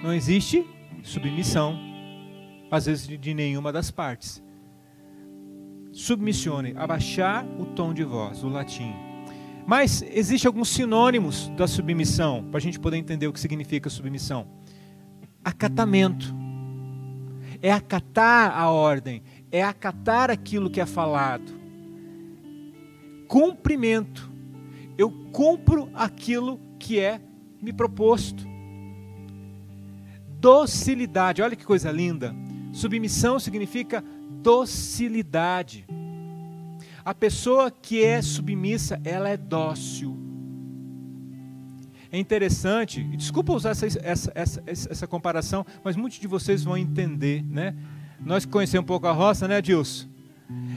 Não 0.00 0.14
existe 0.14 0.64
submissão, 1.08 1.78
às 2.70 2.86
vezes 2.86 3.08
de, 3.08 3.34
nenhuma 3.34 3.72
das 3.72 3.90
partes. 3.90 4.42
Submissione, 5.92 6.74
abaixar 6.76 7.46
o 7.58 7.64
tom 7.64 7.94
de 7.94 8.04
voz, 8.04 8.44
o 8.44 8.48
latim. 8.48 8.94
Mas 9.66 10.02
existe 10.02 10.46
alguns 10.46 10.68
sinônimos 10.68 11.48
da 11.50 11.66
submissão, 11.66 12.44
para 12.50 12.58
a 12.58 12.60
gente 12.60 12.78
poder 12.78 12.96
entender 12.96 13.26
o 13.26 13.32
que 13.32 13.40
significa 13.40 13.90
submissão. 13.90 14.46
Acatamento. 15.44 16.34
É 17.60 17.72
acatar 17.72 18.56
a 18.56 18.70
ordem, 18.70 19.22
é 19.50 19.62
acatar 19.62 20.30
aquilo 20.30 20.70
que 20.70 20.80
é 20.80 20.86
falado. 20.86 21.52
Cumprimento. 23.26 24.30
Eu 24.96 25.10
cumpro 25.32 25.90
aquilo 25.92 26.60
que 26.78 27.00
é 27.00 27.20
me 27.60 27.72
proposto. 27.72 28.47
Docilidade, 30.40 31.42
olha 31.42 31.56
que 31.56 31.64
coisa 31.64 31.90
linda. 31.90 32.34
Submissão 32.72 33.38
significa 33.38 34.04
docilidade. 34.42 35.84
A 37.04 37.14
pessoa 37.14 37.70
que 37.70 38.04
é 38.04 38.22
submissa, 38.22 39.00
ela 39.04 39.28
é 39.28 39.36
dócil. 39.36 40.16
É 42.10 42.18
interessante, 42.18 43.02
desculpa 43.16 43.52
usar 43.52 43.70
essa, 43.70 43.86
essa, 44.02 44.32
essa, 44.34 44.62
essa 44.66 45.06
comparação, 45.06 45.66
mas 45.84 45.96
muitos 45.96 46.18
de 46.18 46.26
vocês 46.26 46.62
vão 46.64 46.76
entender, 46.76 47.44
né? 47.44 47.74
Nós 48.20 48.46
conhecemos 48.46 48.84
um 48.84 48.86
pouco 48.86 49.06
a 49.06 49.12
roça, 49.12 49.46
né, 49.46 49.60
Dilson? 49.60 50.08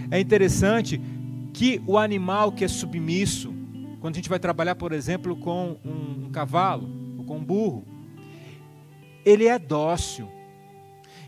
É 0.10 0.20
interessante 0.20 1.00
que 1.54 1.82
o 1.88 1.98
animal 1.98 2.52
que 2.52 2.66
é 2.66 2.68
submisso, 2.68 3.54
quando 4.00 4.16
a 4.16 4.18
gente 4.18 4.30
vai 4.30 4.40
trabalhar, 4.40 4.76
por 4.76 4.92
exemplo, 4.92 5.36
com 5.36 5.78
um, 5.86 6.26
um 6.26 6.30
cavalo 6.32 6.90
ou 7.18 7.24
com 7.24 7.38
um 7.38 7.44
burro, 7.44 7.86
ele 9.26 9.48
é 9.48 9.58
dócil. 9.58 10.30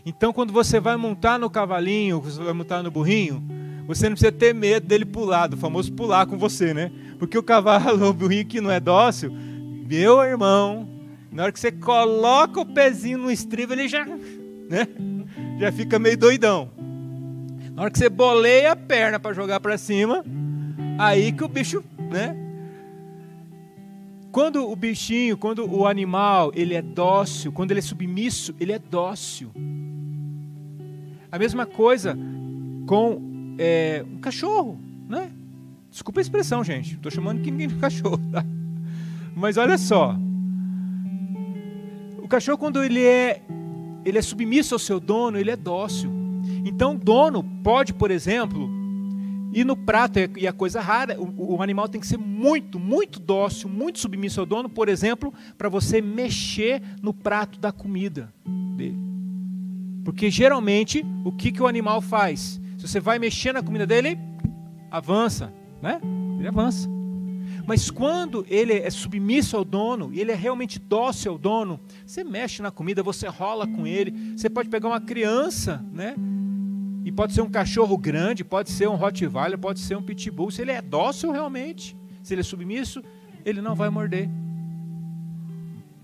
Então, 0.06 0.32
quando 0.32 0.52
você 0.52 0.78
vai 0.78 0.96
montar 0.96 1.38
no 1.38 1.48
cavalinho, 1.48 2.20
você 2.20 2.42
vai 2.42 2.52
montar 2.52 2.82
no 2.82 2.90
burrinho, 2.90 3.42
você 3.86 4.08
não 4.08 4.12
precisa 4.12 4.32
ter 4.32 4.54
medo 4.54 4.86
dele 4.86 5.04
pular, 5.04 5.46
do 5.46 5.56
famoso 5.56 5.92
pular 5.92 6.26
com 6.26 6.36
você, 6.36 6.74
né? 6.74 6.90
Porque 7.18 7.38
o 7.38 7.42
cavalo, 7.42 8.04
o 8.08 8.12
burrinho 8.12 8.46
que 8.46 8.60
não 8.60 8.70
é 8.70 8.80
dócil, 8.80 9.30
meu 9.32 10.22
irmão, 10.22 10.88
na 11.32 11.44
hora 11.44 11.52
que 11.52 11.60
você 11.60 11.72
coloca 11.72 12.60
o 12.60 12.66
pezinho 12.66 13.18
no 13.18 13.30
estribo, 13.30 13.72
ele 13.72 13.88
já, 13.88 14.04
né? 14.04 14.86
Já 15.58 15.72
fica 15.72 15.98
meio 15.98 16.18
doidão. 16.18 16.70
Na 17.74 17.82
hora 17.82 17.90
que 17.90 17.98
você 17.98 18.08
boleia 18.08 18.72
a 18.72 18.76
perna 18.76 19.18
para 19.18 19.34
jogar 19.34 19.58
para 19.58 19.76
cima, 19.76 20.24
aí 20.98 21.32
que 21.32 21.42
o 21.42 21.48
bicho, 21.48 21.82
né? 22.10 22.43
Quando 24.34 24.68
o 24.68 24.74
bichinho, 24.74 25.38
quando 25.38 25.64
o 25.64 25.86
animal, 25.86 26.50
ele 26.56 26.74
é 26.74 26.82
dócil, 26.82 27.52
quando 27.52 27.70
ele 27.70 27.78
é 27.78 27.82
submisso, 27.82 28.52
ele 28.58 28.72
é 28.72 28.80
dócil. 28.80 29.52
A 31.30 31.38
mesma 31.38 31.64
coisa 31.64 32.18
com 32.84 33.54
é, 33.56 34.04
um 34.04 34.18
cachorro, 34.18 34.76
né? 35.08 35.30
Desculpa 35.88 36.18
a 36.18 36.22
expressão, 36.22 36.64
gente. 36.64 36.94
Estou 36.94 37.12
chamando 37.12 37.38
ninguém 37.38 37.68
de 37.68 37.76
cachorro, 37.76 38.18
tá? 38.32 38.44
Mas 39.36 39.56
olha 39.56 39.78
só. 39.78 40.16
O 42.18 42.26
cachorro, 42.26 42.58
quando 42.58 42.82
ele 42.82 43.04
é, 43.06 43.40
ele 44.04 44.18
é 44.18 44.22
submisso 44.22 44.74
ao 44.74 44.80
seu 44.80 44.98
dono, 44.98 45.38
ele 45.38 45.52
é 45.52 45.56
dócil. 45.56 46.10
Então, 46.64 46.96
o 46.96 46.98
dono 46.98 47.44
pode, 47.62 47.94
por 47.94 48.10
exemplo, 48.10 48.68
ir 49.54 49.64
no 49.64 49.76
prato, 49.76 50.18
e 50.36 50.46
a 50.46 50.52
coisa 50.52 50.80
rara, 50.80 51.18
o, 51.18 51.54
o 51.56 51.62
animal 51.62 51.88
tem 51.88 52.00
que 52.00 52.06
ser 52.06 52.18
muito, 52.18 52.78
muito 52.78 53.20
dócil, 53.20 53.68
muito 53.68 54.00
submisso 54.00 54.40
ao 54.40 54.46
dono, 54.46 54.68
por 54.68 54.88
exemplo, 54.88 55.32
para 55.56 55.68
você 55.68 56.02
mexer 56.02 56.82
no 57.00 57.14
prato 57.14 57.58
da 57.60 57.70
comida 57.70 58.32
dele. 58.76 58.98
Porque 60.04 60.30
geralmente, 60.30 61.04
o 61.24 61.32
que, 61.32 61.52
que 61.52 61.62
o 61.62 61.66
animal 61.66 62.00
faz? 62.00 62.60
Se 62.76 62.88
você 62.88 63.00
vai 63.00 63.18
mexer 63.18 63.52
na 63.52 63.62
comida 63.62 63.86
dele, 63.86 64.18
avança, 64.90 65.52
né? 65.80 66.00
Ele 66.38 66.48
avança. 66.48 66.88
Mas 67.66 67.90
quando 67.90 68.44
ele 68.48 68.74
é 68.74 68.90
submisso 68.90 69.56
ao 69.56 69.64
dono, 69.64 70.10
e 70.12 70.20
ele 70.20 70.32
é 70.32 70.34
realmente 70.34 70.78
dócil 70.78 71.32
ao 71.32 71.38
dono, 71.38 71.80
você 72.04 72.22
mexe 72.22 72.60
na 72.60 72.70
comida, 72.70 73.02
você 73.02 73.26
rola 73.26 73.66
com 73.66 73.86
ele. 73.86 74.36
Você 74.36 74.50
pode 74.50 74.68
pegar 74.68 74.88
uma 74.88 75.00
criança, 75.00 75.82
né? 75.92 76.14
E 77.04 77.12
pode 77.12 77.34
ser 77.34 77.42
um 77.42 77.50
cachorro 77.50 77.98
grande, 77.98 78.42
pode 78.42 78.70
ser 78.70 78.88
um 78.88 78.94
Rottweiler, 78.94 79.58
pode 79.58 79.78
ser 79.80 79.94
um 79.94 80.02
Pitbull. 80.02 80.50
Se 80.50 80.62
ele 80.62 80.72
é 80.72 80.80
dócil 80.80 81.30
realmente, 81.30 81.94
se 82.22 82.32
ele 82.32 82.40
é 82.40 82.44
submisso, 82.44 83.04
ele 83.44 83.60
não 83.60 83.74
vai 83.74 83.90
morder. 83.90 84.28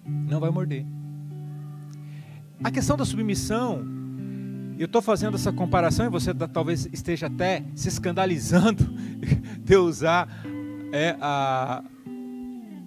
Não 0.04 0.38
vai 0.38 0.50
morder. 0.50 0.84
A 2.62 2.70
questão 2.70 2.98
da 2.98 3.06
submissão, 3.06 3.82
eu 4.78 4.84
estou 4.84 5.00
fazendo 5.00 5.36
essa 5.36 5.50
comparação 5.50 6.04
e 6.04 6.10
você 6.10 6.34
talvez 6.34 6.86
esteja 6.92 7.28
até 7.28 7.64
se 7.74 7.88
escandalizando 7.88 8.84
de 9.64 9.76
usar 9.76 10.28
é, 10.92 11.16
a, 11.18 11.82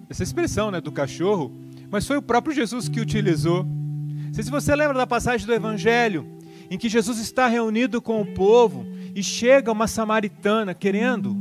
essa 0.08 0.22
expressão 0.22 0.70
né, 0.70 0.80
do 0.80 0.92
cachorro, 0.92 1.52
mas 1.90 2.06
foi 2.06 2.16
o 2.16 2.22
próprio 2.22 2.54
Jesus 2.54 2.88
que 2.88 3.00
utilizou. 3.00 3.64
Não 3.64 4.32
sei 4.32 4.44
se 4.44 4.50
você 4.50 4.76
lembra 4.76 4.96
da 4.96 5.06
passagem 5.06 5.44
do 5.44 5.52
Evangelho, 5.52 6.24
em 6.70 6.78
que 6.78 6.88
Jesus 6.88 7.18
está 7.18 7.46
reunido 7.46 8.00
com 8.00 8.20
o 8.20 8.34
povo 8.34 8.86
e 9.14 9.22
chega 9.22 9.72
uma 9.72 9.86
samaritana 9.86 10.74
querendo, 10.74 11.36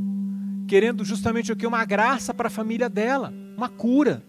querendo 0.68 1.04
justamente 1.04 1.52
o 1.52 1.56
que? 1.56 1.66
Uma 1.66 1.86
graça 1.86 2.34
para 2.34 2.48
a 2.48 2.52
família 2.52 2.90
dela, 2.90 3.34
uma 3.58 3.70
cura. 3.70 4.24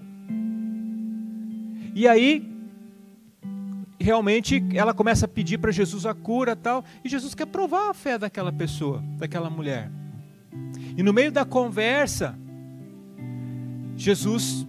E 1.94 2.08
aí 2.08 2.54
realmente 3.98 4.62
ela 4.74 4.92
começa 4.92 5.24
a 5.24 5.28
pedir 5.28 5.58
para 5.58 5.72
Jesus 5.72 6.04
a 6.04 6.14
cura 6.14 6.54
tal, 6.54 6.84
e 7.04 7.08
Jesus 7.08 7.34
quer 7.34 7.46
provar 7.46 7.90
a 7.90 7.94
fé 7.94 8.18
daquela 8.18 8.52
pessoa, 8.52 9.02
daquela 9.16 9.48
mulher. 9.48 9.90
E 10.96 11.02
no 11.02 11.12
meio 11.12 11.32
da 11.32 11.44
conversa, 11.44 12.38
Jesus 13.96 14.66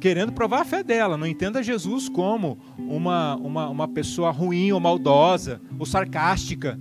querendo 0.00 0.32
provar 0.32 0.62
a 0.62 0.64
fé 0.64 0.82
dela, 0.82 1.16
não 1.16 1.26
entenda 1.26 1.62
Jesus 1.62 2.08
como 2.08 2.58
uma, 2.78 3.36
uma, 3.36 3.68
uma 3.68 3.88
pessoa 3.88 4.30
ruim 4.30 4.72
ou 4.72 4.80
maldosa 4.80 5.60
ou 5.78 5.84
sarcástica. 5.84 6.78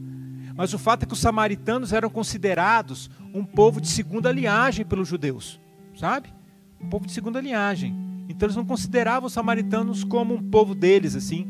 Mas 0.55 0.73
o 0.73 0.79
fato 0.79 1.03
é 1.03 1.05
que 1.05 1.13
os 1.13 1.19
samaritanos 1.19 1.93
eram 1.93 2.09
considerados 2.09 3.09
um 3.33 3.43
povo 3.43 3.79
de 3.79 3.87
segunda 3.87 4.31
linhagem 4.31 4.85
pelos 4.85 5.07
judeus, 5.07 5.59
sabe? 5.95 6.33
Um 6.81 6.89
povo 6.89 7.05
de 7.05 7.11
segunda 7.11 7.39
linhagem. 7.39 7.95
Então 8.29 8.47
eles 8.47 8.55
não 8.55 8.65
consideravam 8.65 9.27
os 9.27 9.33
samaritanos 9.33 10.03
como 10.03 10.33
um 10.33 10.49
povo 10.49 10.73
deles, 10.73 11.15
assim. 11.15 11.47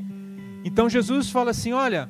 Então 0.63 0.89
Jesus 0.89 1.29
fala 1.29 1.51
assim: 1.51 1.71
olha, 1.71 2.09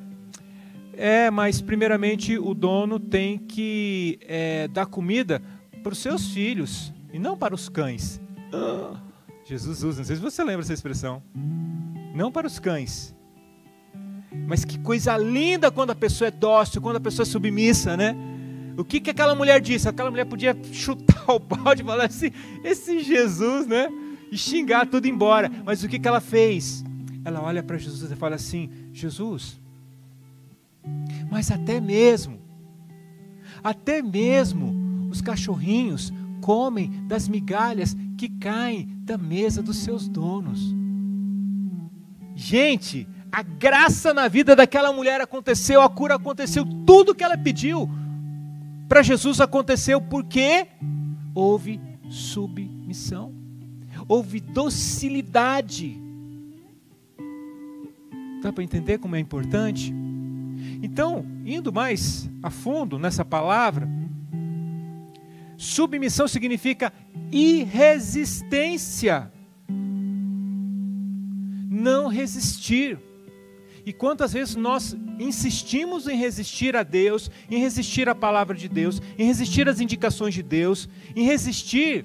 é, 0.92 1.30
mas 1.30 1.60
primeiramente 1.60 2.36
o 2.36 2.54
dono 2.54 2.98
tem 2.98 3.38
que 3.38 4.18
é, 4.22 4.66
dar 4.68 4.86
comida 4.86 5.40
para 5.82 5.92
os 5.92 5.98
seus 5.98 6.32
filhos 6.32 6.92
e 7.12 7.18
não 7.18 7.36
para 7.36 7.54
os 7.54 7.68
cães. 7.68 8.20
Ah, 8.52 9.00
Jesus 9.48 9.82
usa, 9.82 9.98
não 9.98 10.04
sei 10.04 10.16
se 10.16 10.22
você 10.22 10.44
lembra 10.44 10.60
essa 10.60 10.74
expressão. 10.74 11.22
Não 12.14 12.30
para 12.30 12.46
os 12.46 12.58
cães. 12.58 13.14
Mas 14.46 14.64
que 14.64 14.78
coisa 14.78 15.16
linda 15.16 15.70
quando 15.70 15.90
a 15.90 15.94
pessoa 15.94 16.28
é 16.28 16.30
dócil, 16.30 16.82
quando 16.82 16.96
a 16.96 17.00
pessoa 17.00 17.24
é 17.24 17.26
submissa, 17.26 17.96
né? 17.96 18.14
O 18.76 18.84
que, 18.84 19.00
que 19.00 19.10
aquela 19.10 19.34
mulher 19.34 19.60
disse? 19.60 19.88
Aquela 19.88 20.10
mulher 20.10 20.26
podia 20.26 20.56
chutar 20.72 21.24
o 21.30 21.38
balde 21.38 21.82
e 21.82 21.84
falar 21.84 22.04
assim: 22.04 22.30
esse 22.62 23.00
Jesus, 23.00 23.66
né? 23.66 23.88
E 24.30 24.36
xingar 24.36 24.86
tudo 24.86 25.06
embora. 25.06 25.50
Mas 25.64 25.82
o 25.82 25.88
que, 25.88 25.98
que 25.98 26.06
ela 26.06 26.20
fez? 26.20 26.84
ela 27.28 27.42
olha 27.42 27.62
para 27.62 27.78
Jesus 27.78 28.10
e 28.10 28.16
fala 28.16 28.34
assim: 28.34 28.70
Jesus, 28.92 29.60
mas 31.30 31.50
até 31.50 31.80
mesmo, 31.80 32.40
até 33.62 34.02
mesmo 34.02 35.08
os 35.10 35.20
cachorrinhos 35.20 36.12
comem 36.40 37.06
das 37.06 37.28
migalhas 37.28 37.96
que 38.16 38.28
caem 38.28 38.97
da 39.08 39.18
mesa 39.18 39.62
dos 39.62 39.78
seus 39.78 40.06
donos. 40.08 40.74
Gente, 42.34 43.08
a 43.32 43.42
graça 43.42 44.14
na 44.14 44.28
vida 44.28 44.54
daquela 44.54 44.92
mulher 44.92 45.20
aconteceu, 45.20 45.82
a 45.82 45.88
cura 45.88 46.14
aconteceu, 46.14 46.64
tudo 46.86 47.14
que 47.14 47.24
ela 47.24 47.36
pediu 47.36 47.88
para 48.88 49.02
Jesus 49.02 49.40
aconteceu 49.40 50.00
porque 50.00 50.66
houve 51.34 51.80
submissão, 52.08 53.34
houve 54.06 54.40
docilidade 54.40 56.08
Dá 58.40 58.52
para 58.52 58.62
entender 58.62 58.98
como 58.98 59.16
é 59.16 59.18
importante? 59.18 59.92
Então, 60.82 61.24
indo 61.44 61.72
mais 61.72 62.30
a 62.42 62.50
fundo 62.50 62.98
nessa 62.98 63.24
palavra, 63.24 63.88
submissão 65.58 66.26
significa 66.26 66.90
irresistência. 67.30 69.30
não 71.78 72.08
resistir. 72.08 72.98
E 73.86 73.92
quantas 73.92 74.32
vezes 74.32 74.56
nós 74.56 74.96
insistimos 75.18 76.06
em 76.06 76.16
resistir 76.16 76.76
a 76.76 76.82
Deus, 76.82 77.30
em 77.50 77.58
resistir 77.58 78.08
à 78.08 78.14
palavra 78.14 78.56
de 78.56 78.68
Deus, 78.68 79.00
em 79.16 79.24
resistir 79.24 79.68
às 79.68 79.80
indicações 79.80 80.34
de 80.34 80.42
Deus, 80.42 80.88
em 81.16 81.24
resistir, 81.24 82.04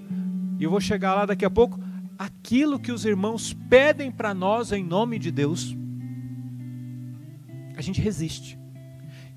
e 0.60 0.64
eu 0.64 0.70
vou 0.70 0.80
chegar 0.80 1.14
lá 1.14 1.26
daqui 1.26 1.44
a 1.44 1.50
pouco, 1.50 1.80
aquilo 2.18 2.80
que 2.80 2.92
os 2.92 3.04
irmãos 3.04 3.54
pedem 3.70 4.12
para 4.12 4.34
nós 4.34 4.72
em 4.72 4.84
nome 4.84 5.20
de 5.20 5.32
Deus, 5.32 5.76
a 7.76 7.82
gente 7.82 8.00
resiste. 8.00 8.58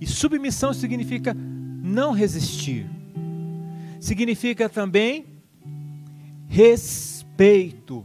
E 0.00 0.07
submissão 0.07 0.72
significa 0.72 1.35
não 1.35 2.12
resistir. 2.12 2.87
Significa 4.00 4.68
também 4.68 5.42
respeito. 6.48 8.04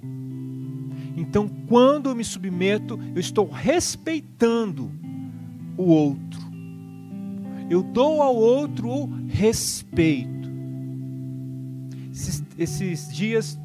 Então, 1.15 1.47
quando 1.67 2.09
eu 2.09 2.15
me 2.15 2.23
submeto, 2.23 2.99
eu 3.13 3.19
estou 3.19 3.49
respeitando 3.49 4.91
o 5.77 5.83
outro. 5.83 6.41
Eu 7.69 7.83
dou 7.83 8.21
ao 8.21 8.35
outro 8.35 8.89
o 8.89 9.05
respeito. 9.27 10.49
Esses, 12.11 12.43
esses 12.57 13.13
dias, 13.13 13.59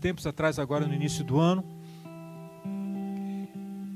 tempos 0.00 0.26
atrás, 0.26 0.58
agora 0.58 0.86
no 0.86 0.94
início 0.94 1.24
do 1.24 1.38
ano, 1.38 1.64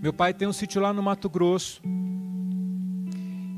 meu 0.01 0.13
pai 0.13 0.35
tem 0.35 0.47
um 0.47 0.53
sítio 0.53 0.83
lá 0.83 0.93
no 0.93 1.03
Mato 1.03 1.29
Grosso. 1.31 1.81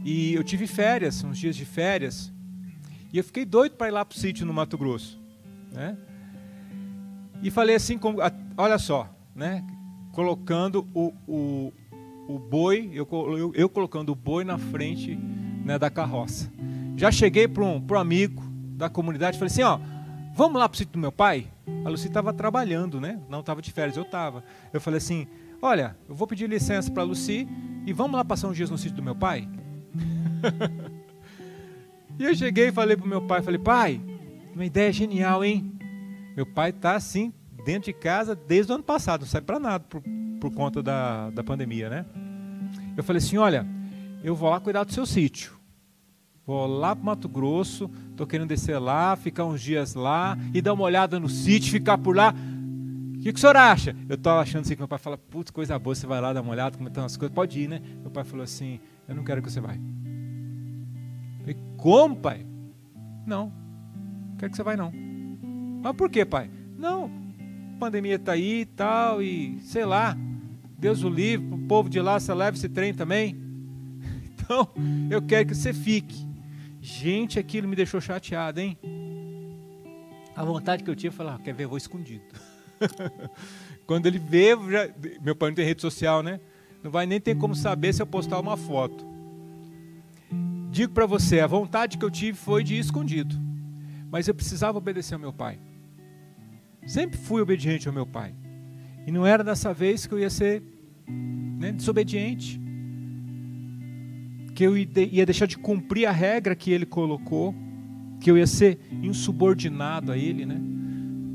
E 0.04 0.32
eu 0.32 0.44
tive 0.44 0.66
férias, 0.68 1.24
uns 1.24 1.36
dias 1.36 1.56
de 1.56 1.64
férias. 1.64 2.32
E 3.16 3.18
eu 3.18 3.24
fiquei 3.24 3.46
doido 3.46 3.76
para 3.76 3.88
ir 3.88 3.92
lá 3.92 4.04
para 4.04 4.14
o 4.14 4.18
sítio 4.18 4.44
no 4.44 4.52
Mato 4.52 4.76
Grosso. 4.76 5.18
Né? 5.72 5.96
E 7.42 7.50
falei 7.50 7.74
assim, 7.74 7.98
olha 8.58 8.76
só, 8.76 9.08
né? 9.34 9.64
colocando 10.12 10.86
o, 10.92 11.14
o, 11.26 11.72
o 12.28 12.38
boi, 12.38 12.90
eu, 12.92 13.08
eu, 13.10 13.52
eu, 13.54 13.68
colocando 13.70 14.10
o 14.10 14.14
boi 14.14 14.44
na 14.44 14.58
frente 14.58 15.16
né, 15.64 15.78
da 15.78 15.88
carroça. 15.88 16.52
Já 16.94 17.10
cheguei 17.10 17.48
para 17.48 17.64
um, 17.64 17.82
um 17.90 17.94
amigo 17.94 18.42
da 18.76 18.90
comunidade 18.90 19.38
falei 19.38 19.50
assim, 19.50 19.62
ó, 19.62 19.80
vamos 20.34 20.58
lá 20.58 20.68
para 20.68 20.74
o 20.74 20.76
sítio 20.76 20.92
do 20.92 20.98
meu 20.98 21.10
pai? 21.10 21.46
A 21.86 21.88
Lucy 21.88 22.08
estava 22.08 22.34
trabalhando, 22.34 23.00
né? 23.00 23.18
Não 23.30 23.40
estava 23.40 23.62
de 23.62 23.72
férias, 23.72 23.96
eu 23.96 24.02
estava. 24.02 24.44
Eu 24.74 24.80
falei 24.80 24.98
assim, 24.98 25.26
olha, 25.62 25.96
eu 26.06 26.14
vou 26.14 26.26
pedir 26.26 26.50
licença 26.50 26.90
para 26.90 27.02
a 27.02 27.06
Lucy 27.06 27.48
e 27.86 27.94
vamos 27.94 28.14
lá 28.14 28.22
passar 28.22 28.48
uns 28.48 28.58
dias 28.58 28.68
no 28.68 28.76
sítio 28.76 28.96
do 28.96 29.02
meu 29.02 29.14
pai? 29.14 29.48
e 32.18 32.24
eu 32.24 32.34
cheguei 32.34 32.68
e 32.68 32.72
falei 32.72 32.96
para 32.96 33.06
o 33.06 33.08
meu 33.08 33.22
pai, 33.22 33.42
falei, 33.42 33.58
pai, 33.58 34.00
uma 34.54 34.64
ideia 34.64 34.92
genial, 34.92 35.44
hein? 35.44 35.72
Meu 36.36 36.46
pai 36.46 36.70
está 36.70 36.94
assim, 36.94 37.32
dentro 37.64 37.92
de 37.92 37.92
casa, 37.92 38.34
desde 38.34 38.72
o 38.72 38.74
ano 38.74 38.84
passado, 38.84 39.20
não 39.20 39.28
sai 39.28 39.40
para 39.40 39.58
nada 39.58 39.84
por, 39.88 40.02
por 40.40 40.52
conta 40.52 40.82
da, 40.82 41.30
da 41.30 41.42
pandemia, 41.42 41.88
né? 41.88 42.06
Eu 42.96 43.04
falei 43.04 43.18
assim, 43.18 43.36
olha, 43.36 43.66
eu 44.22 44.34
vou 44.34 44.50
lá 44.50 44.60
cuidar 44.60 44.84
do 44.84 44.92
seu 44.92 45.06
sítio. 45.06 45.54
Vou 46.46 46.66
lá 46.66 46.94
para 46.94 47.04
Mato 47.04 47.28
Grosso, 47.28 47.90
estou 48.10 48.26
querendo 48.26 48.48
descer 48.48 48.78
lá, 48.78 49.16
ficar 49.16 49.44
uns 49.44 49.60
dias 49.60 49.94
lá 49.94 50.38
e 50.54 50.62
dar 50.62 50.72
uma 50.72 50.84
olhada 50.84 51.18
no 51.18 51.28
sítio, 51.28 51.72
ficar 51.72 51.98
por 51.98 52.14
lá 52.14 52.32
que, 53.26 53.32
que 53.32 53.38
o 53.38 53.40
senhor 53.40 53.56
acha? 53.56 53.96
Eu 54.08 54.14
estava 54.14 54.40
achando 54.40 54.62
assim 54.62 54.74
que 54.74 54.80
meu 54.80 54.86
pai 54.86 55.00
fala, 55.00 55.18
putz, 55.18 55.50
coisa 55.50 55.76
boa, 55.78 55.94
você 55.96 56.06
vai 56.06 56.20
lá 56.20 56.32
dar 56.32 56.42
uma 56.42 56.52
olhada, 56.52 56.76
como 56.76 56.88
estão 56.88 57.04
as 57.04 57.16
coisas, 57.16 57.34
pode 57.34 57.60
ir, 57.60 57.68
né? 57.68 57.82
Meu 58.00 58.10
pai 58.10 58.22
falou 58.22 58.44
assim, 58.44 58.78
eu 59.08 59.16
não 59.16 59.24
quero 59.24 59.42
que 59.42 59.50
você 59.50 59.60
vá. 59.60 59.74
Falei, 61.46 61.56
como, 61.76 62.16
pai? 62.16 62.44
Não, 63.24 63.52
não 64.30 64.36
quero 64.36 64.50
que 64.50 64.56
você 64.56 64.64
vá 64.64 64.76
não. 64.76 64.92
Mas 65.80 65.94
por 65.94 66.10
quê, 66.10 66.24
pai? 66.24 66.50
Não, 66.76 67.08
a 67.76 67.78
pandemia 67.78 68.16
está 68.16 68.32
aí 68.32 68.62
e 68.62 68.66
tal, 68.66 69.22
e 69.22 69.60
sei 69.60 69.84
lá, 69.84 70.16
Deus 70.76 71.04
o 71.04 71.08
livre, 71.08 71.46
o 71.54 71.58
povo 71.68 71.88
de 71.88 72.00
lá, 72.00 72.18
você 72.18 72.34
leva 72.34 72.56
esse 72.56 72.68
trem 72.68 72.92
também. 72.92 73.36
Então, 74.46 74.68
eu 75.10 75.20
quero 75.20 75.48
que 75.48 75.56
você 75.56 75.72
fique. 75.74 76.24
Gente, 76.80 77.36
aquilo 77.36 77.66
me 77.66 77.74
deixou 77.74 78.00
chateado, 78.00 78.60
hein? 78.60 78.78
A 80.36 80.44
vontade 80.44 80.84
que 80.84 80.90
eu 80.90 80.94
tinha, 80.94 81.08
eu 81.08 81.12
falei, 81.12 81.32
ah, 81.32 81.40
quer 81.42 81.52
ver, 81.52 81.64
eu 81.64 81.68
vou 81.68 81.76
escondido. 81.76 82.22
Quando 83.88 84.06
ele 84.06 84.20
vê, 84.20 84.50
já, 84.70 84.88
meu 85.20 85.34
pai 85.34 85.50
não 85.50 85.56
tem 85.56 85.64
rede 85.64 85.82
social, 85.82 86.22
né? 86.22 86.38
Não 86.80 86.92
vai 86.92 87.06
nem 87.06 87.20
ter 87.20 87.36
como 87.36 87.56
saber 87.56 87.92
se 87.92 88.00
eu 88.00 88.06
postar 88.06 88.38
uma 88.38 88.56
foto. 88.56 89.15
Digo 90.76 90.92
para 90.92 91.06
você, 91.06 91.40
a 91.40 91.46
vontade 91.46 91.96
que 91.96 92.04
eu 92.04 92.10
tive 92.10 92.36
foi 92.36 92.62
de 92.62 92.74
ir 92.74 92.80
escondido. 92.80 93.34
Mas 94.10 94.28
eu 94.28 94.34
precisava 94.34 94.76
obedecer 94.76 95.14
ao 95.14 95.20
meu 95.20 95.32
pai. 95.32 95.58
Sempre 96.86 97.18
fui 97.18 97.40
obediente 97.40 97.88
ao 97.88 97.94
meu 97.94 98.04
pai. 98.04 98.34
E 99.06 99.10
não 99.10 99.26
era 99.26 99.42
dessa 99.42 99.72
vez 99.72 100.06
que 100.06 100.12
eu 100.12 100.18
ia 100.18 100.28
ser 100.28 100.62
né, 101.08 101.72
desobediente. 101.72 102.60
Que 104.54 104.64
eu 104.64 104.76
ia 104.76 105.24
deixar 105.24 105.46
de 105.46 105.56
cumprir 105.56 106.04
a 106.04 106.12
regra 106.12 106.54
que 106.54 106.70
ele 106.70 106.84
colocou. 106.84 107.54
Que 108.20 108.30
eu 108.30 108.36
ia 108.36 108.46
ser 108.46 108.78
insubordinado 108.90 110.12
a 110.12 110.18
ele, 110.18 110.44
né? 110.44 110.60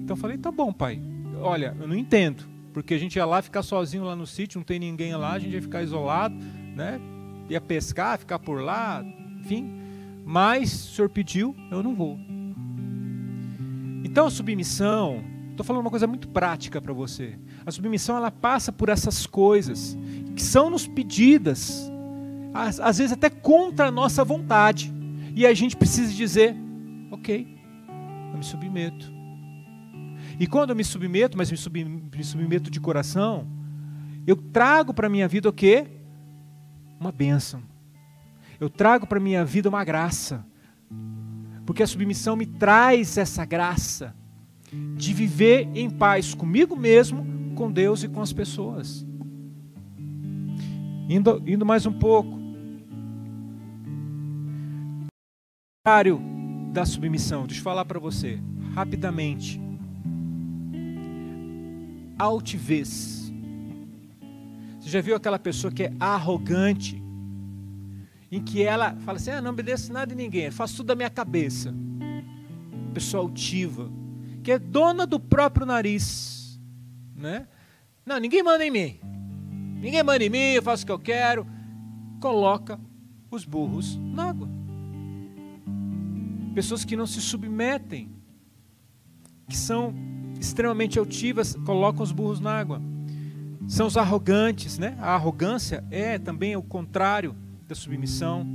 Então 0.03 0.15
eu 0.15 0.21
falei, 0.21 0.37
tá 0.37 0.51
bom, 0.51 0.71
pai 0.71 1.01
olha, 1.39 1.75
eu 1.79 1.87
não 1.87 1.95
entendo, 1.95 2.43
porque 2.71 2.93
a 2.93 2.97
gente 2.99 3.15
ia 3.15 3.25
lá 3.25 3.41
ficar 3.41 3.63
sozinho 3.63 4.03
lá 4.03 4.15
no 4.15 4.27
sítio, 4.27 4.59
não 4.59 4.63
tem 4.63 4.77
ninguém 4.77 5.15
lá, 5.15 5.31
a 5.31 5.39
gente 5.39 5.53
ia 5.53 5.61
ficar 5.63 5.81
isolado, 5.81 6.35
né? 6.75 7.01
Ia 7.49 7.59
pescar, 7.59 8.19
ficar 8.19 8.37
por 8.37 8.61
lá, 8.61 9.03
enfim. 9.41 9.81
Mas 10.25 10.73
o 10.73 10.95
senhor 10.95 11.09
pediu, 11.09 11.55
eu 11.69 11.83
não 11.83 11.95
vou. 11.95 12.17
Então 14.03 14.27
a 14.27 14.31
submissão, 14.31 15.23
estou 15.49 15.65
falando 15.65 15.81
uma 15.81 15.89
coisa 15.89 16.07
muito 16.07 16.27
prática 16.29 16.81
para 16.81 16.93
você. 16.93 17.37
A 17.65 17.71
submissão 17.71 18.15
ela 18.15 18.31
passa 18.31 18.71
por 18.71 18.89
essas 18.89 19.25
coisas 19.25 19.97
que 20.35 20.41
são 20.41 20.69
nos 20.69 20.87
pedidas, 20.87 21.91
às, 22.53 22.79
às 22.79 22.97
vezes 22.97 23.13
até 23.13 23.29
contra 23.29 23.87
a 23.87 23.91
nossa 23.91 24.23
vontade. 24.23 24.93
E 25.35 25.45
a 25.45 25.53
gente 25.53 25.75
precisa 25.75 26.13
dizer, 26.13 26.55
ok, 27.11 27.57
eu 28.31 28.37
me 28.37 28.43
submeto. 28.43 29.11
E 30.39 30.47
quando 30.47 30.71
eu 30.71 30.75
me 30.75 30.83
submeto, 30.83 31.37
mas 31.37 31.51
me, 31.51 31.57
sub, 31.57 31.83
me 31.83 32.23
submeto 32.23 32.69
de 32.69 32.79
coração, 32.79 33.47
eu 34.25 34.35
trago 34.35 34.93
para 34.93 35.07
a 35.07 35.09
minha 35.09 35.27
vida 35.27 35.49
o 35.49 35.53
quê? 35.53 35.87
Uma 36.99 37.11
bênção. 37.11 37.70
Eu 38.61 38.69
trago 38.69 39.07
para 39.07 39.19
minha 39.19 39.43
vida 39.43 39.67
uma 39.67 39.83
graça. 39.83 40.45
Porque 41.65 41.81
a 41.81 41.87
submissão 41.87 42.35
me 42.35 42.45
traz 42.45 43.17
essa 43.17 43.43
graça 43.43 44.15
de 44.95 45.15
viver 45.15 45.67
em 45.73 45.89
paz 45.89 46.35
comigo 46.35 46.75
mesmo, 46.75 47.25
com 47.55 47.71
Deus 47.71 48.03
e 48.03 48.07
com 48.07 48.21
as 48.21 48.31
pessoas. 48.31 49.03
Indo, 51.09 51.41
indo 51.47 51.65
mais 51.65 51.87
um 51.87 51.91
pouco. 51.91 52.39
da 56.71 56.85
submissão, 56.85 57.47
deixa 57.47 57.59
eu 57.59 57.63
falar 57.63 57.83
para 57.83 57.99
você, 57.99 58.39
rapidamente 58.75 59.59
altivez. 62.19 63.33
Você 64.79 64.89
já 64.89 65.01
viu 65.01 65.15
aquela 65.15 65.39
pessoa 65.39 65.73
que 65.73 65.83
é 65.83 65.93
arrogante? 65.99 67.01
Em 68.31 68.41
que 68.41 68.63
ela 68.63 68.95
fala 69.01 69.17
assim: 69.17 69.31
ah, 69.31 69.41
não 69.41 69.51
obedeço 69.51 69.91
nada 69.91 70.07
de 70.07 70.15
ninguém, 70.15 70.49
faço 70.49 70.77
tudo 70.77 70.87
da 70.87 70.95
minha 70.95 71.09
cabeça. 71.09 71.73
Pessoa 72.93 73.23
altiva, 73.23 73.91
que 74.41 74.51
é 74.51 74.57
dona 74.57 75.05
do 75.05 75.19
próprio 75.19 75.65
nariz. 75.65 76.59
Né? 77.15 77.47
Não, 78.05 78.17
ninguém 78.17 78.41
manda 78.41 78.65
em 78.65 78.71
mim. 78.71 78.99
Ninguém 79.81 80.03
manda 80.03 80.23
em 80.23 80.29
mim, 80.29 80.53
eu 80.53 80.63
faço 80.63 80.83
o 80.83 80.85
que 80.85 80.91
eu 80.91 80.99
quero. 80.99 81.45
Coloca 82.21 82.79
os 83.29 83.43
burros 83.43 83.97
na 83.97 84.29
água. 84.29 84.47
Pessoas 86.53 86.85
que 86.85 86.95
não 86.95 87.07
se 87.07 87.21
submetem, 87.21 88.09
que 89.47 89.57
são 89.57 89.93
extremamente 90.39 90.97
altivas 90.97 91.55
colocam 91.65 92.01
os 92.03 92.11
burros 92.11 92.39
na 92.39 92.57
água. 92.57 92.81
São 93.67 93.87
os 93.87 93.95
arrogantes, 93.95 94.77
né? 94.77 94.97
A 94.99 95.15
arrogância 95.15 95.83
é 95.91 96.17
também 96.17 96.55
o 96.55 96.61
contrário 96.61 97.35
da 97.71 97.75
submissão. 97.75 98.45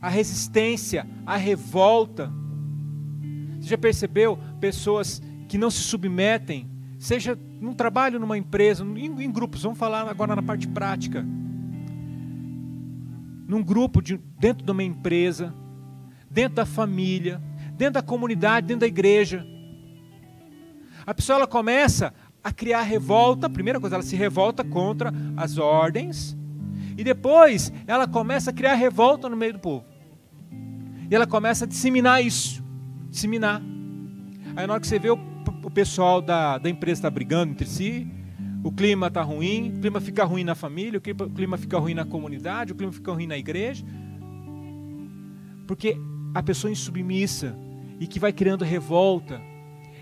A 0.00 0.08
resistência, 0.08 1.06
a 1.24 1.36
revolta. 1.36 2.32
Você 3.60 3.68
já 3.68 3.78
percebeu 3.78 4.38
pessoas 4.60 5.22
que 5.48 5.58
não 5.58 5.70
se 5.70 5.80
submetem, 5.80 6.68
seja 6.98 7.38
num 7.60 7.74
trabalho, 7.74 8.18
numa 8.18 8.38
empresa, 8.38 8.84
em, 8.84 9.22
em 9.22 9.30
grupos, 9.30 9.62
vamos 9.62 9.78
falar 9.78 10.08
agora 10.08 10.34
na 10.34 10.42
parte 10.42 10.66
prática. 10.66 11.24
Num 13.46 13.62
grupo, 13.62 14.02
de, 14.02 14.18
dentro 14.38 14.64
de 14.64 14.72
uma 14.72 14.82
empresa, 14.82 15.54
dentro 16.30 16.56
da 16.56 16.66
família, 16.66 17.40
dentro 17.76 17.94
da 17.94 18.02
comunidade, 18.02 18.66
dentro 18.66 18.80
da 18.80 18.86
igreja 18.86 19.46
a 21.06 21.14
pessoa 21.14 21.36
ela 21.36 21.46
começa 21.46 22.12
a 22.42 22.50
criar 22.50 22.82
revolta. 22.82 23.48
Primeira 23.48 23.78
coisa, 23.78 23.94
ela 23.94 24.02
se 24.02 24.16
revolta 24.16 24.64
contra 24.64 25.12
as 25.36 25.56
ordens. 25.56 26.36
E 26.96 27.04
depois 27.04 27.72
ela 27.86 28.08
começa 28.08 28.50
a 28.50 28.52
criar 28.52 28.74
revolta 28.74 29.28
no 29.28 29.36
meio 29.36 29.54
do 29.54 29.58
povo. 29.58 29.84
E 31.10 31.14
ela 31.14 31.26
começa 31.26 31.64
a 31.64 31.68
disseminar 31.68 32.24
isso. 32.24 32.64
Disseminar. 33.10 33.62
Aí 34.56 34.66
na 34.66 34.72
hora 34.72 34.80
que 34.80 34.86
você 34.86 34.98
vê 34.98 35.10
o, 35.10 35.18
o 35.62 35.70
pessoal 35.70 36.22
da, 36.22 36.58
da 36.58 36.70
empresa 36.70 37.00
está 37.00 37.10
brigando 37.10 37.52
entre 37.52 37.66
si, 37.66 38.10
o 38.64 38.72
clima 38.72 39.08
está 39.08 39.22
ruim, 39.22 39.74
o 39.76 39.80
clima 39.80 40.00
fica 40.00 40.24
ruim 40.24 40.42
na 40.42 40.54
família, 40.54 40.98
o 40.98 41.00
clima, 41.00 41.24
o 41.24 41.30
clima 41.30 41.56
fica 41.56 41.78
ruim 41.78 41.94
na 41.94 42.04
comunidade, 42.04 42.72
o 42.72 42.74
clima 42.74 42.92
fica 42.92 43.12
ruim 43.12 43.26
na 43.26 43.36
igreja. 43.36 43.84
Porque 45.66 45.96
a 46.34 46.42
pessoa 46.42 46.70
insubmissa 46.70 47.56
e 48.00 48.06
que 48.06 48.18
vai 48.18 48.32
criando 48.32 48.64
revolta, 48.64 49.40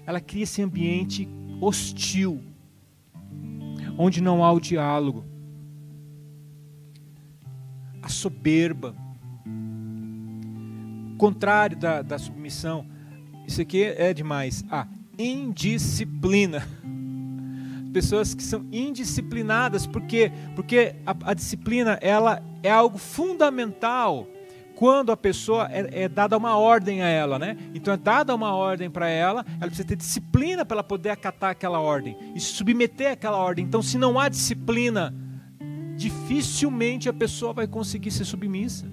ela 0.06 0.20
cria 0.20 0.44
esse 0.44 0.62
ambiente 0.62 1.28
hostil, 1.60 2.42
onde 3.98 4.22
não 4.22 4.44
há 4.44 4.52
o 4.52 4.60
diálogo, 4.60 5.24
a 8.04 8.08
soberba, 8.08 8.94
contrário 11.16 11.74
da, 11.74 12.02
da 12.02 12.18
submissão. 12.18 12.86
Isso 13.46 13.62
aqui 13.62 13.82
é 13.82 14.12
demais. 14.12 14.62
A 14.70 14.86
indisciplina. 15.18 16.68
Pessoas 17.94 18.34
que 18.34 18.42
são 18.42 18.66
indisciplinadas, 18.70 19.86
porque 19.86 20.30
porque 20.54 20.96
a, 21.06 21.30
a 21.30 21.34
disciplina 21.34 21.98
ela 22.02 22.42
é 22.62 22.70
algo 22.70 22.98
fundamental 22.98 24.28
quando 24.74 25.12
a 25.12 25.16
pessoa 25.16 25.68
é, 25.70 26.02
é, 26.02 26.08
dada 26.08 26.36
uma 26.36 26.58
ordem 26.58 27.00
a 27.00 27.08
ela, 27.08 27.38
né? 27.38 27.56
Então 27.72 27.94
é 27.94 27.96
dada 27.96 28.34
uma 28.34 28.54
ordem 28.54 28.90
para 28.90 29.08
ela, 29.08 29.46
ela 29.60 29.66
precisa 29.68 29.86
ter 29.86 29.96
disciplina 29.96 30.64
para 30.64 30.74
ela 30.76 30.84
poder 30.84 31.10
acatar 31.10 31.50
aquela 31.50 31.78
ordem 31.78 32.16
e 32.34 32.40
se 32.40 32.48
submeter 32.48 33.12
àquela 33.12 33.38
ordem. 33.38 33.64
Então, 33.64 33.80
se 33.80 33.96
não 33.96 34.18
há 34.18 34.28
disciplina, 34.28 35.14
dificilmente 35.96 37.08
a 37.08 37.12
pessoa 37.12 37.52
vai 37.52 37.66
conseguir 37.66 38.10
ser 38.10 38.24
submissa. 38.24 38.86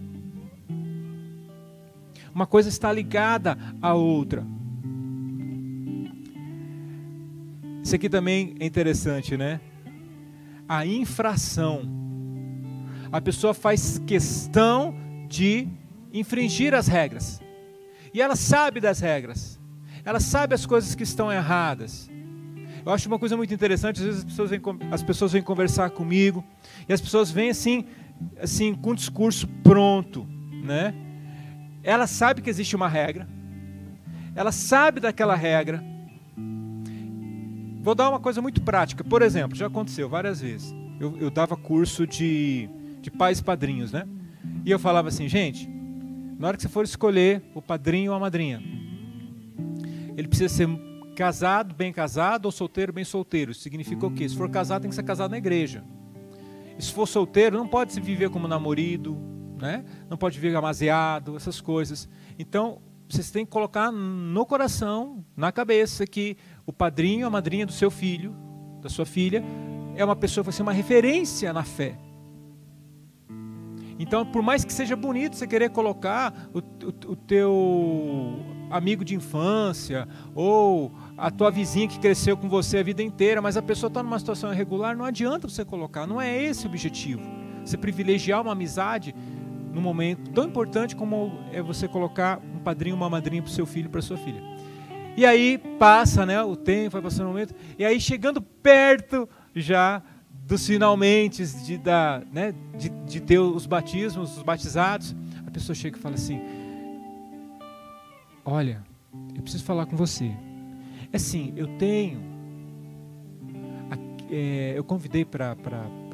Uma 2.33 2.45
coisa 2.45 2.69
está 2.69 2.91
ligada 2.91 3.57
à 3.81 3.93
outra. 3.93 4.45
Isso 7.83 7.95
aqui 7.95 8.09
também 8.09 8.55
é 8.59 8.65
interessante, 8.65 9.35
né? 9.35 9.59
A 10.67 10.85
infração. 10.85 11.81
A 13.11 13.19
pessoa 13.19 13.53
faz 13.53 13.99
questão 14.05 14.95
de 15.27 15.67
infringir 16.13 16.73
as 16.73 16.87
regras. 16.87 17.41
E 18.13 18.21
ela 18.21 18.35
sabe 18.35 18.79
das 18.79 18.99
regras. 18.99 19.59
Ela 20.03 20.19
sabe 20.19 20.53
as 20.53 20.65
coisas 20.65 20.95
que 20.95 21.03
estão 21.03 21.31
erradas. 21.31 22.10
Eu 22.85 22.91
acho 22.91 23.07
uma 23.07 23.19
coisa 23.19 23.37
muito 23.37 23.53
interessante, 23.53 23.99
às 23.99 24.05
vezes 24.05 24.19
as 24.21 24.25
pessoas 24.25 24.49
vêm, 24.49 24.61
as 24.91 25.03
pessoas 25.03 25.31
vêm 25.31 25.41
conversar 25.41 25.91
comigo 25.91 26.43
e 26.89 26.93
as 26.93 26.99
pessoas 26.99 27.29
vêm 27.29 27.51
assim, 27.51 27.85
assim 28.41 28.73
com 28.73 28.91
um 28.91 28.95
discurso 28.95 29.47
pronto, 29.63 30.25
né? 30.63 30.93
Ela 31.83 32.07
sabe 32.07 32.41
que 32.41 32.49
existe 32.49 32.75
uma 32.75 32.87
regra. 32.87 33.27
Ela 34.35 34.51
sabe 34.51 34.99
daquela 34.99 35.35
regra. 35.35 35.83
Vou 37.81 37.95
dar 37.95 38.09
uma 38.09 38.19
coisa 38.19 38.41
muito 38.41 38.61
prática. 38.61 39.03
Por 39.03 39.21
exemplo, 39.21 39.57
já 39.57 39.67
aconteceu 39.67 40.07
várias 40.07 40.41
vezes. 40.41 40.73
Eu, 40.99 41.17
eu 41.17 41.31
dava 41.31 41.57
curso 41.57 42.05
de, 42.05 42.69
de 43.01 43.09
pais 43.09 43.41
padrinhos, 43.41 43.91
né? 43.91 44.07
E 44.63 44.71
eu 44.71 44.79
falava 44.79 45.07
assim, 45.07 45.27
gente, 45.27 45.67
na 46.37 46.47
hora 46.47 46.57
que 46.57 46.63
você 46.63 46.69
for 46.69 46.83
escolher 46.83 47.43
o 47.53 47.61
padrinho 47.61 48.11
ou 48.11 48.17
a 48.17 48.19
madrinha, 48.19 48.61
ele 50.15 50.27
precisa 50.27 50.49
ser 50.49 50.67
casado, 51.15 51.75
bem 51.75 51.91
casado, 51.91 52.45
ou 52.45 52.51
solteiro, 52.51 52.93
bem 52.93 53.03
solteiro. 53.03 53.51
Isso 53.51 53.61
significa 53.61 54.05
o 54.05 54.11
quê? 54.11 54.27
Se 54.27 54.35
for 54.35 54.49
casado, 54.49 54.81
tem 54.81 54.89
que 54.89 54.95
ser 54.95 55.03
casado 55.03 55.31
na 55.31 55.37
igreja. 55.37 55.83
E 56.77 56.83
se 56.83 56.91
for 56.91 57.07
solteiro, 57.07 57.57
não 57.57 57.67
pode 57.67 57.93
se 57.93 58.01
viver 58.01 58.29
como 58.29 58.47
namorado, 58.47 59.17
né? 59.59 59.85
não 60.09 60.17
pode 60.17 60.39
viver 60.39 60.55
amaziado, 60.55 61.35
essas 61.35 61.61
coisas. 61.61 62.09
Então, 62.39 62.81
vocês 63.07 63.29
têm 63.29 63.45
que 63.45 63.51
colocar 63.51 63.91
no 63.91 64.45
coração, 64.45 65.23
na 65.35 65.51
cabeça, 65.51 66.07
que 66.07 66.37
o 66.65 66.71
padrinho, 66.71 67.27
a 67.27 67.29
madrinha 67.29 67.65
do 67.65 67.71
seu 67.71 67.91
filho, 67.91 68.33
da 68.81 68.89
sua 68.89 69.05
filha, 69.05 69.43
é 69.95 70.03
uma 70.03 70.15
pessoa 70.15 70.43
que 70.43 70.49
vai 70.49 70.53
ser 70.55 70.63
uma 70.63 70.71
referência 70.71 71.51
na 71.51 71.63
fé. 71.63 71.97
Então, 73.99 74.25
por 74.25 74.41
mais 74.41 74.65
que 74.65 74.73
seja 74.73 74.95
bonito 74.95 75.35
você 75.35 75.45
querer 75.45 75.69
colocar 75.69 76.33
o, 76.53 76.59
o, 76.59 77.11
o 77.11 77.15
teu 77.15 78.60
amigo 78.71 79.03
de 79.03 79.15
infância 79.15 80.07
ou 80.33 80.91
a 81.17 81.29
tua 81.29 81.51
vizinha 81.51 81.87
que 81.87 81.99
cresceu 81.99 82.35
com 82.37 82.49
você 82.49 82.79
a 82.79 82.83
vida 82.83 83.03
inteira, 83.03 83.41
mas 83.41 83.57
a 83.57 83.61
pessoa 83.61 83.89
está 83.89 84.01
numa 84.01 84.17
situação 84.17 84.51
irregular, 84.51 84.95
não 84.95 85.05
adianta 85.05 85.47
você 85.47 85.63
colocar, 85.63 86.07
não 86.07 86.19
é 86.19 86.41
esse 86.41 86.65
o 86.65 86.69
objetivo. 86.69 87.21
Você 87.63 87.77
privilegiar 87.77 88.41
uma 88.41 88.53
amizade 88.53 89.13
num 89.73 89.81
momento 89.81 90.31
tão 90.31 90.45
importante 90.45 90.95
como 90.95 91.39
é 91.51 91.61
você 91.61 91.87
colocar 91.87 92.39
um 92.39 92.59
padrinho, 92.59 92.95
uma 92.95 93.09
madrinha 93.09 93.41
para 93.41 93.49
o 93.49 93.53
seu 93.53 93.65
filho, 93.65 93.89
para 93.89 94.01
sua 94.01 94.17
filha. 94.17 94.41
E 95.15 95.25
aí 95.25 95.57
passa, 95.77 96.25
né, 96.25 96.41
o 96.41 96.55
tempo, 96.55 96.91
vai 96.91 97.01
passando 97.01 97.25
o 97.25 97.29
momento, 97.29 97.53
e 97.77 97.85
aí 97.85 97.99
chegando 97.99 98.41
perto 98.41 99.27
já 99.53 100.01
dos 100.45 100.65
finalmente 100.65 101.45
de, 101.45 101.77
da, 101.77 102.21
né, 102.31 102.53
de, 102.77 102.89
de 102.89 103.19
ter 103.21 103.39
os 103.39 103.65
batismos, 103.65 104.37
os 104.37 104.43
batizados, 104.43 105.15
a 105.45 105.51
pessoa 105.51 105.75
chega 105.75 105.97
e 105.97 105.99
fala 105.99 106.15
assim: 106.15 106.41
Olha, 108.43 108.83
eu 109.35 109.41
preciso 109.41 109.63
falar 109.63 109.85
com 109.85 109.95
você. 109.95 110.31
É 111.11 111.17
assim, 111.17 111.53
eu 111.55 111.67
tenho. 111.77 112.31
É, 114.33 114.73
eu 114.77 114.83
convidei 114.83 115.25
para 115.25 115.57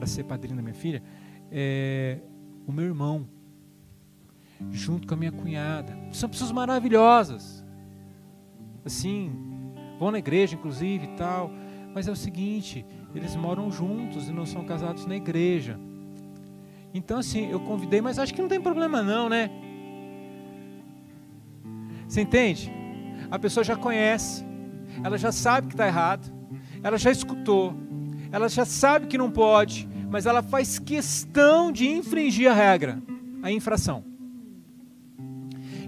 ser 0.05 0.23
padrinho 0.23 0.55
da 0.55 0.61
minha 0.63 0.73
filha 0.73 1.03
é, 1.51 2.17
o 2.65 2.71
meu 2.71 2.85
irmão, 2.85 3.27
junto 4.71 5.07
com 5.07 5.13
a 5.13 5.17
minha 5.17 5.31
cunhada. 5.31 5.97
São 6.11 6.29
pessoas 6.29 6.51
maravilhosas. 6.51 7.63
Assim, 8.83 9.31
vão 9.99 10.11
na 10.11 10.19
igreja, 10.19 10.55
inclusive 10.55 11.05
e 11.05 11.15
tal. 11.15 11.51
Mas 11.93 12.07
é 12.07 12.11
o 12.11 12.15
seguinte, 12.15 12.85
eles 13.15 13.35
moram 13.35 13.71
juntos 13.71 14.27
e 14.27 14.31
não 14.31 14.45
são 14.45 14.63
casados 14.65 15.05
na 15.05 15.15
igreja. 15.15 15.79
Então, 16.93 17.19
assim, 17.19 17.49
eu 17.49 17.59
convidei, 17.59 18.01
mas 18.01 18.17
acho 18.19 18.33
que 18.33 18.41
não 18.41 18.49
tem 18.49 18.61
problema, 18.61 19.01
não, 19.01 19.29
né? 19.29 19.49
Você 22.07 22.21
entende? 22.21 22.71
A 23.29 23.37
pessoa 23.37 23.63
já 23.63 23.75
conhece, 23.75 24.45
ela 25.03 25.17
já 25.17 25.31
sabe 25.31 25.67
que 25.67 25.73
está 25.73 25.87
errado, 25.87 26.31
ela 26.81 26.97
já 26.97 27.11
escutou, 27.11 27.75
ela 28.31 28.47
já 28.47 28.65
sabe 28.65 29.07
que 29.07 29.17
não 29.17 29.29
pode, 29.29 29.87
mas 30.09 30.25
ela 30.25 30.41
faz 30.41 30.79
questão 30.79 31.71
de 31.71 31.87
infringir 31.87 32.49
a 32.49 32.53
regra, 32.53 33.01
a 33.43 33.51
infração. 33.51 34.03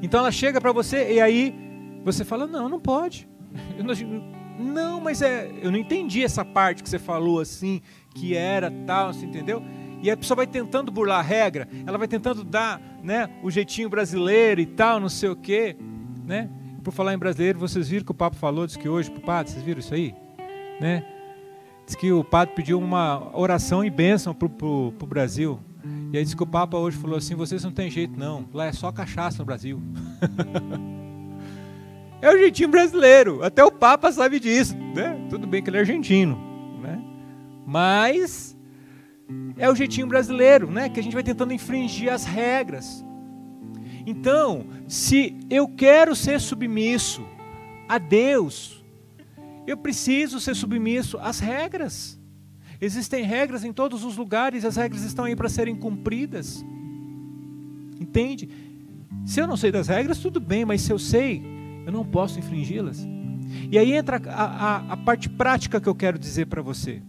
Então 0.02 0.20
ela 0.20 0.32
chega 0.32 0.60
para 0.60 0.72
você 0.72 1.14
e 1.14 1.22
aí 1.22 1.56
você 2.04 2.24
fala: 2.24 2.48
Não, 2.48 2.70
não 2.70 2.80
pode. 2.80 3.28
Não, 3.80 4.40
não, 4.60 5.00
mas 5.00 5.22
é, 5.22 5.50
eu 5.62 5.72
não 5.72 5.80
entendi 5.80 6.22
essa 6.22 6.44
parte 6.44 6.84
que 6.84 6.90
você 6.90 7.00
falou 7.00 7.40
assim, 7.40 7.82
que 8.14 8.36
era 8.36 8.70
tal, 8.86 9.14
você 9.14 9.26
entendeu? 9.26 9.64
E 10.02 10.12
a 10.12 10.18
pessoa 10.18 10.36
vai 10.36 10.48
tentando 10.48 10.92
burlar 10.92 11.20
a 11.20 11.22
regra, 11.22 11.68
ela 11.88 11.98
vai 11.98 12.10
tentando 12.10 12.44
dar 12.44 12.82
né, 13.02 13.30
o 13.42 13.50
jeitinho 13.50 13.90
brasileiro 13.90 14.60
e 14.60 14.66
tal, 14.66 15.00
não 15.00 15.08
sei 15.08 15.30
o 15.30 15.36
quê. 15.36 15.78
Né? 16.30 16.48
Por 16.84 16.94
falar 16.94 17.16
em 17.16 17.18
brasileiro, 17.18 17.58
vocês 17.58 17.90
viram 17.90 18.06
que 18.06 18.12
o 18.12 18.14
Papa 18.14 18.38
falou, 18.38 18.68
disse 18.68 18.78
que 18.78 18.88
hoje 18.88 19.10
padre, 19.10 19.52
vocês 19.52 19.66
viram 19.66 19.80
isso 19.80 19.96
aí? 19.96 20.14
Né? 20.80 21.04
Diz 21.88 21.96
que 21.96 22.12
o 22.12 22.24
padre 22.24 22.54
pediu 22.54 22.78
uma 22.78 23.36
oração 23.36 23.84
e 23.84 23.90
bênção 23.90 24.32
para 24.32 24.48
o 24.48 24.92
Brasil. 25.08 25.60
E 26.14 26.18
aí 26.18 26.24
disse 26.24 26.36
que 26.36 26.44
o 26.44 26.48
Papa 26.48 26.78
hoje 26.78 26.98
falou 26.98 27.18
assim: 27.18 27.34
vocês 27.34 27.64
não 27.64 27.72
tem 27.72 27.90
jeito 27.90 28.18
não, 28.18 28.46
lá 28.54 28.68
é 28.68 28.72
só 28.72 28.92
cachaça 28.92 29.40
no 29.40 29.46
Brasil. 29.46 29.82
É 32.22 32.30
o 32.30 32.38
jeitinho 32.38 32.68
brasileiro. 32.68 33.42
Até 33.42 33.64
o 33.64 33.72
Papa 33.72 34.12
sabe 34.12 34.42
disso. 34.42 34.76
Né? 34.76 35.18
Tudo 35.30 35.48
bem 35.48 35.64
que 35.64 35.70
ele 35.70 35.78
é 35.78 35.80
argentino. 35.80 36.38
Né? 36.82 37.02
Mas 37.66 38.58
é 39.58 39.70
o 39.70 39.74
jeitinho 39.74 40.06
brasileiro, 40.06 40.70
né? 40.70 40.90
Que 40.90 41.00
a 41.00 41.04
gente 41.04 41.14
vai 41.14 41.24
tentando 41.24 41.54
infringir 41.54 42.12
as 42.12 42.26
regras. 42.26 43.06
Então, 44.10 44.66
se 44.88 45.38
eu 45.52 45.68
quero 45.68 46.16
ser 46.16 46.42
submisso 46.42 47.24
a 47.88 48.00
Deus, 48.00 48.84
eu 49.68 49.78
preciso 49.78 50.40
ser 50.40 50.56
submisso 50.56 51.20
às 51.20 51.40
regras. 51.40 52.20
Existem 52.82 53.24
regras 53.24 53.64
em 53.64 53.72
todos 53.72 54.04
os 54.04 54.18
lugares, 54.18 54.66
as 54.66 54.78
regras 54.78 55.04
estão 55.04 55.26
aí 55.26 55.36
para 55.36 55.48
serem 55.48 55.76
cumpridas. 55.76 56.66
Entende? 58.00 58.50
Se 59.28 59.40
eu 59.40 59.46
não 59.46 59.56
sei 59.56 59.72
das 59.72 59.88
regras, 59.88 60.18
tudo 60.18 60.40
bem, 60.40 60.66
mas 60.66 60.82
se 60.82 60.92
eu 60.92 60.98
sei, 60.98 61.44
eu 61.86 61.92
não 61.92 62.04
posso 62.04 62.40
infringi-las. 62.40 63.06
E 63.72 63.78
aí 63.78 63.94
entra 63.94 64.20
a, 64.26 64.44
a, 64.44 64.94
a, 64.94 64.98
parte 64.98 65.30
prática 65.30 65.80
que 65.80 65.88
eu 65.88 65.94
quero 65.94 66.18
dizer 66.18 66.48
para 66.48 66.64
você. 66.64 67.00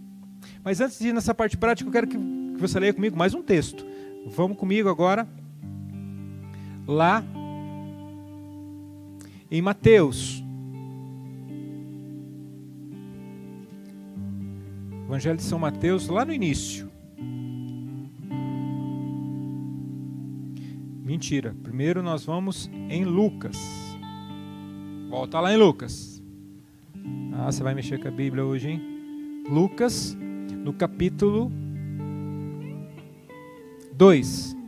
Mas 0.63 0.83
antes 0.83 0.99
de 0.99 1.09
ir 1.09 1.15
nessa 1.15 1.35
parte 1.35 1.57
prática, 1.57 1.89
eu 1.89 1.93
quero 1.93 2.07
que, 2.07 2.19
que 2.19 2.61
você 2.61 2.79
leia 2.79 2.93
comigo 2.93 3.17
mais 3.17 3.33
um 3.33 3.41
texto. 3.41 3.87
Vamos 4.27 4.59
comigo 4.59 4.91
agora, 4.91 5.27
lá 6.91 7.25
em 9.51 9.63
Mateus. 9.63 10.45
Evangelho 15.07 15.37
de 15.37 15.43
São 15.43 15.59
Mateus, 15.59 16.09
lá 16.09 16.25
no 16.25 16.33
início. 16.33 16.91
Mentira. 21.03 21.57
Primeiro 21.63 22.03
nós 22.03 22.25
vamos 22.25 22.71
em 22.89 23.05
Lucas. 23.05 23.59
Volta 25.09 25.41
lá 25.41 25.53
em 25.53 25.57
Lucas. 25.57 26.23
Ah, 27.33 27.51
você 27.51 27.63
vai 27.63 27.75
mexer 27.75 27.99
com 28.01 28.07
a 28.07 28.13
Bíblia 28.13 28.45
hoje, 28.45 28.69
hein? 28.71 29.45
Lucas, 29.49 30.17
no 30.65 30.73
capítulo 30.73 31.51
2. 33.95 34.60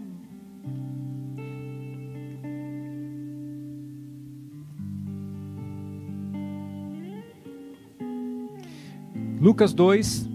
Lucas 9.43 9.75
2, 9.75 10.31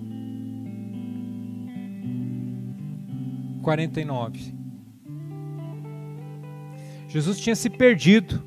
49. 3.61 4.53
Jesus 7.07 7.39
tinha 7.39 7.55
se 7.55 7.69
perdido 7.69 8.43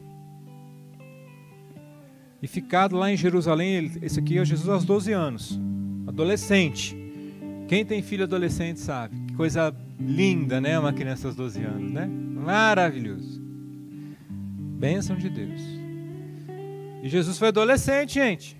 e 2.42 2.46
ficado 2.46 2.94
lá 2.94 3.10
em 3.10 3.16
Jerusalém. 3.16 3.90
Esse 4.02 4.20
aqui 4.20 4.36
é 4.36 4.44
Jesus 4.44 4.68
aos 4.68 4.84
12 4.84 5.10
anos, 5.12 5.58
adolescente. 6.06 6.94
Quem 7.66 7.82
tem 7.82 8.02
filho 8.02 8.24
adolescente 8.24 8.80
sabe. 8.80 9.16
Que 9.28 9.32
coisa 9.32 9.74
linda, 9.98 10.60
né? 10.60 10.78
Uma 10.78 10.92
criança 10.92 11.28
aos 11.28 11.36
12 11.36 11.62
anos, 11.62 11.90
né? 11.90 12.06
Maravilhoso. 12.06 13.40
Bênção 14.78 15.16
de 15.16 15.30
Deus. 15.30 15.62
E 17.02 17.08
Jesus 17.08 17.38
foi 17.38 17.48
adolescente, 17.48 18.12
gente. 18.12 18.59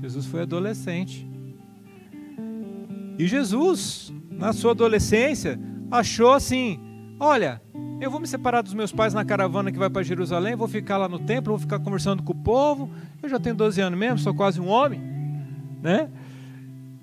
Jesus 0.00 0.26
foi 0.26 0.42
adolescente. 0.42 1.26
E 3.18 3.26
Jesus, 3.26 4.12
na 4.30 4.52
sua 4.52 4.72
adolescência, 4.72 5.58
achou 5.90 6.32
assim: 6.32 6.80
olha, 7.18 7.62
eu 8.00 8.10
vou 8.10 8.20
me 8.20 8.26
separar 8.26 8.62
dos 8.62 8.74
meus 8.74 8.92
pais 8.92 9.14
na 9.14 9.24
caravana 9.24 9.70
que 9.70 9.78
vai 9.78 9.88
para 9.88 10.02
Jerusalém, 10.02 10.56
vou 10.56 10.68
ficar 10.68 10.96
lá 10.96 11.08
no 11.08 11.18
templo, 11.18 11.52
vou 11.52 11.58
ficar 11.58 11.78
conversando 11.78 12.22
com 12.22 12.32
o 12.32 12.36
povo. 12.36 12.90
Eu 13.22 13.28
já 13.28 13.38
tenho 13.38 13.54
12 13.54 13.80
anos 13.80 13.98
mesmo, 13.98 14.18
sou 14.18 14.34
quase 14.34 14.60
um 14.60 14.68
homem, 14.68 15.00
né? 15.82 16.10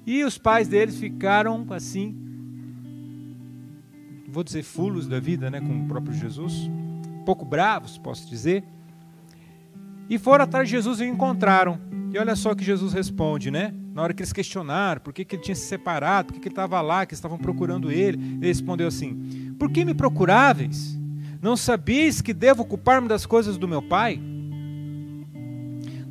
E 0.06 0.24
os 0.24 0.38
pais 0.38 0.68
deles 0.68 1.00
ficaram 1.00 1.66
assim, 1.70 2.16
vou 4.28 4.44
dizer, 4.44 4.64
fulos 4.64 5.08
da 5.08 5.20
vida, 5.20 5.50
né, 5.50 5.62
com 5.62 5.86
o 5.86 5.88
próprio 5.88 6.14
Jesus, 6.14 6.70
pouco 7.26 7.46
bravos, 7.46 7.98
posso 7.98 8.28
dizer. 8.28 8.64
E 10.12 10.18
foram 10.18 10.44
atrás 10.44 10.68
de 10.68 10.76
Jesus 10.76 11.00
e 11.00 11.04
o 11.04 11.08
encontraram. 11.08 11.80
E 12.14 12.18
olha 12.18 12.36
só 12.36 12.54
que 12.54 12.66
Jesus 12.66 12.92
responde, 12.92 13.50
né? 13.50 13.74
Na 13.94 14.02
hora 14.02 14.14
que 14.14 14.22
eles 14.22 14.34
questionaram 14.34 15.00
por 15.00 15.14
que, 15.14 15.24
que 15.24 15.38
ele 15.38 15.42
tinha 15.42 15.56
se 15.56 15.66
separado, 15.66 16.28
por 16.28 16.34
que, 16.34 16.42
que 16.42 16.48
ele 16.50 16.52
estava 16.52 16.82
lá, 16.82 17.06
que 17.06 17.14
estavam 17.14 17.38
procurando 17.38 17.90
ele, 17.90 18.22
ele 18.22 18.48
respondeu 18.48 18.90
assim: 18.90 19.56
Por 19.58 19.72
que 19.72 19.86
me 19.86 19.94
procuráveis? 19.94 21.00
Não 21.42 21.56
sabeis 21.56 22.22
que 22.22 22.34
devo 22.34 22.64
ocupar-me 22.64 23.08
das 23.08 23.26
coisas 23.26 23.58
do 23.58 23.70
meu 23.70 23.82
pai? 23.82 24.22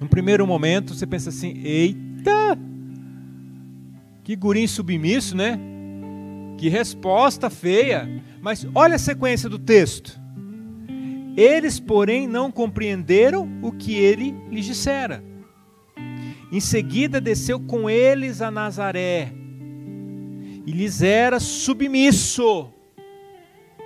Num 0.01 0.09
primeiro 0.09 0.47
momento 0.47 0.95
você 0.95 1.07
pensa 1.07 1.29
assim: 1.29 1.61
Eita! 1.63 2.59
Que 4.25 4.35
gurim 4.35 4.67
submisso, 4.67 5.37
né? 5.37 5.61
Que 6.57 6.71
resposta 6.71 7.51
feia. 7.51 8.09
Mas 8.41 8.67
olha 8.75 8.95
a 8.95 8.99
sequência 8.99 9.47
do 9.47 9.59
texto. 9.59 10.20
Eles, 11.41 11.81
porém, 11.81 12.29
não 12.29 12.53
compreenderam 12.53 13.49
o 13.63 13.73
que 13.73 13.95
ele 13.95 14.37
lhes 14.51 14.67
dissera. 14.67 15.25
Em 16.53 16.61
seguida 16.61 17.19
desceu 17.19 17.59
com 17.59 17.89
eles 17.89 18.43
a 18.43 18.51
Nazaré 18.51 19.33
e 20.67 20.71
lhes 20.71 21.01
era 21.01 21.41
submisso. 21.41 22.69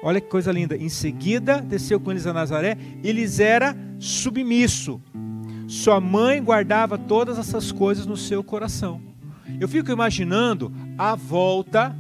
Olha 0.03 0.21
que 0.21 0.27
coisa 0.27 0.51
linda. 0.51 0.77
Em 0.77 0.89
seguida 0.89 1.61
desceu 1.61 2.01
com 2.01 2.11
eles 2.11 2.27
a 2.27 2.33
Nazaré 2.33 2.77
e 3.05 3.13
lhes 3.13 3.39
era 3.39 3.77
submisso. 4.01 5.01
Sua 5.69 6.01
mãe 6.01 6.43
guardava 6.43 6.99
todas 6.99 7.39
essas 7.39 7.71
coisas 7.71 8.05
no 8.05 8.17
seu 8.17 8.43
coração. 8.43 9.01
Eu 9.61 9.69
fico 9.69 9.93
imaginando 9.93 10.73
a 10.99 11.15
volta, 11.15 11.95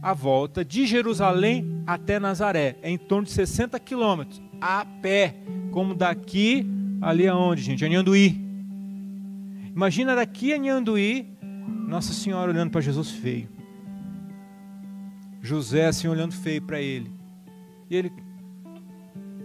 a 0.00 0.14
volta 0.14 0.64
de 0.64 0.86
Jerusalém 0.86 1.82
até 1.84 2.20
Nazaré. 2.20 2.76
É 2.80 2.88
em 2.88 2.96
torno 2.96 3.26
de 3.26 3.32
60 3.32 3.76
quilômetros, 3.80 4.40
a 4.60 4.84
pé. 4.84 5.36
Como 5.70 5.94
daqui, 5.94 6.66
ali 7.00 7.26
aonde, 7.26 7.62
gente? 7.62 7.84
Anhanduí. 7.84 8.48
Imagina 9.78 10.16
daqui 10.16 10.52
a 10.52 10.58
Nhanduí, 10.58 11.26
Nossa 11.86 12.12
Senhora 12.12 12.50
olhando 12.50 12.70
para 12.70 12.80
Jesus 12.80 13.12
feio. 13.12 13.48
José 15.40 15.86
assim 15.86 16.08
olhando 16.08 16.34
feio 16.34 16.60
para 16.60 16.80
ele. 16.80 17.12
E 17.88 17.94
ele, 17.94 18.12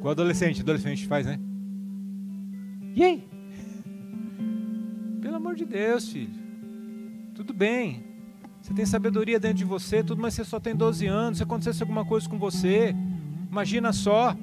o 0.01 0.09
adolescente, 0.09 0.61
adolescente 0.61 1.05
faz, 1.05 1.27
né? 1.27 1.39
E 2.95 3.03
aí? 3.03 3.27
Pelo 5.21 5.35
amor 5.35 5.55
de 5.55 5.65
Deus, 5.65 6.09
filho. 6.09 6.33
Tudo 7.35 7.53
bem. 7.53 8.03
Você 8.59 8.73
tem 8.73 8.85
sabedoria 8.85 9.39
dentro 9.39 9.57
de 9.57 9.65
você, 9.65 10.03
tudo, 10.03 10.21
mas 10.21 10.33
você 10.33 10.43
só 10.43 10.59
tem 10.59 10.75
12 10.75 11.05
anos. 11.05 11.37
Se 11.37 11.43
acontecesse 11.43 11.83
alguma 11.83 12.03
coisa 12.03 12.27
com 12.27 12.39
você, 12.39 12.95
imagina 13.51 13.93
só. 13.93 14.35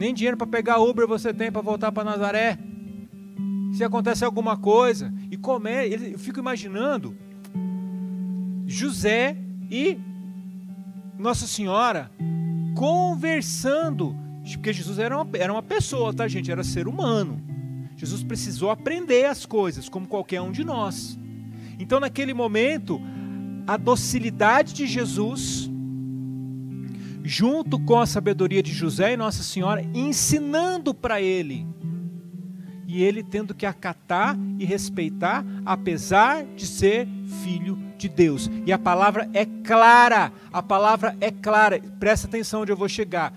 Nem 0.00 0.14
dinheiro 0.14 0.34
para 0.34 0.46
pegar 0.46 0.78
Uber 0.78 1.06
você 1.06 1.30
tem 1.30 1.52
para 1.52 1.60
voltar 1.60 1.92
para 1.92 2.02
Nazaré 2.02 2.58
se 3.70 3.84
acontece 3.84 4.24
alguma 4.24 4.56
coisa. 4.56 5.12
E 5.30 5.36
como 5.36 5.68
é, 5.68 5.86
eu 5.86 6.18
fico 6.18 6.40
imaginando 6.40 7.14
José 8.66 9.36
e 9.70 9.98
Nossa 11.18 11.46
Senhora 11.46 12.10
conversando, 12.74 14.16
porque 14.54 14.72
Jesus 14.72 14.98
era 14.98 15.20
uma, 15.20 15.36
era 15.36 15.52
uma 15.52 15.62
pessoa, 15.62 16.14
tá, 16.14 16.26
gente? 16.26 16.50
Era 16.50 16.64
ser 16.64 16.88
humano. 16.88 17.38
Jesus 17.94 18.22
precisou 18.22 18.70
aprender 18.70 19.26
as 19.26 19.44
coisas, 19.44 19.86
como 19.86 20.06
qualquer 20.06 20.40
um 20.40 20.50
de 20.50 20.64
nós. 20.64 21.18
Então, 21.78 22.00
naquele 22.00 22.32
momento, 22.32 22.98
a 23.66 23.76
docilidade 23.76 24.72
de 24.72 24.86
Jesus, 24.86 25.69
junto 27.24 27.78
com 27.78 27.98
a 27.98 28.06
sabedoria 28.06 28.62
de 28.62 28.72
José 28.72 29.12
e 29.12 29.16
Nossa 29.16 29.42
Senhora, 29.42 29.82
ensinando 29.94 30.94
para 30.94 31.20
ele 31.20 31.66
e 32.92 33.04
ele 33.04 33.22
tendo 33.22 33.54
que 33.54 33.64
acatar 33.64 34.36
e 34.58 34.64
respeitar, 34.64 35.44
apesar 35.64 36.44
de 36.44 36.66
ser 36.66 37.06
filho 37.44 37.78
de 37.96 38.08
Deus. 38.08 38.50
E 38.66 38.72
a 38.72 38.78
palavra 38.78 39.30
é 39.32 39.46
clara, 39.46 40.32
a 40.52 40.60
palavra 40.60 41.16
é 41.20 41.30
clara, 41.30 41.80
presta 42.00 42.26
atenção 42.26 42.62
onde 42.62 42.72
eu 42.72 42.76
vou 42.76 42.88
chegar. 42.88 43.32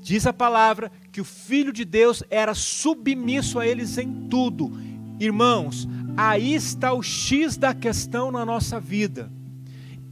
Diz 0.00 0.26
a 0.26 0.32
palavra 0.32 0.90
que 1.12 1.20
o 1.20 1.24
filho 1.24 1.74
de 1.74 1.84
Deus 1.84 2.22
era 2.30 2.54
submisso 2.54 3.58
a 3.58 3.66
eles 3.66 3.98
em 3.98 4.28
tudo. 4.30 4.72
Irmãos, 5.18 5.86
aí 6.16 6.54
está 6.54 6.94
o 6.94 7.02
X 7.02 7.58
da 7.58 7.74
questão 7.74 8.30
na 8.32 8.46
nossa 8.46 8.80
vida. 8.80 9.30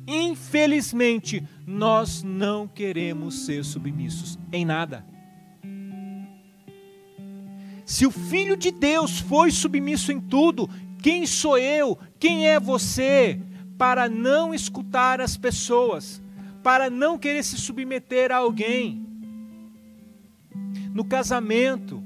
Infelizmente, 0.06 1.42
nós 1.68 2.22
não 2.22 2.66
queremos 2.66 3.40
ser 3.44 3.62
submissos 3.62 4.38
em 4.50 4.64
nada. 4.64 5.04
Se 7.84 8.06
o 8.06 8.10
Filho 8.10 8.56
de 8.56 8.70
Deus 8.70 9.18
foi 9.18 9.50
submisso 9.50 10.10
em 10.10 10.18
tudo, 10.18 10.68
quem 11.02 11.26
sou 11.26 11.58
eu, 11.58 11.98
quem 12.18 12.48
é 12.48 12.58
você, 12.58 13.38
para 13.76 14.08
não 14.08 14.54
escutar 14.54 15.20
as 15.20 15.36
pessoas, 15.36 16.22
para 16.62 16.88
não 16.88 17.18
querer 17.18 17.44
se 17.44 17.58
submeter 17.58 18.32
a 18.32 18.36
alguém? 18.36 19.06
No 20.94 21.04
casamento, 21.04 22.02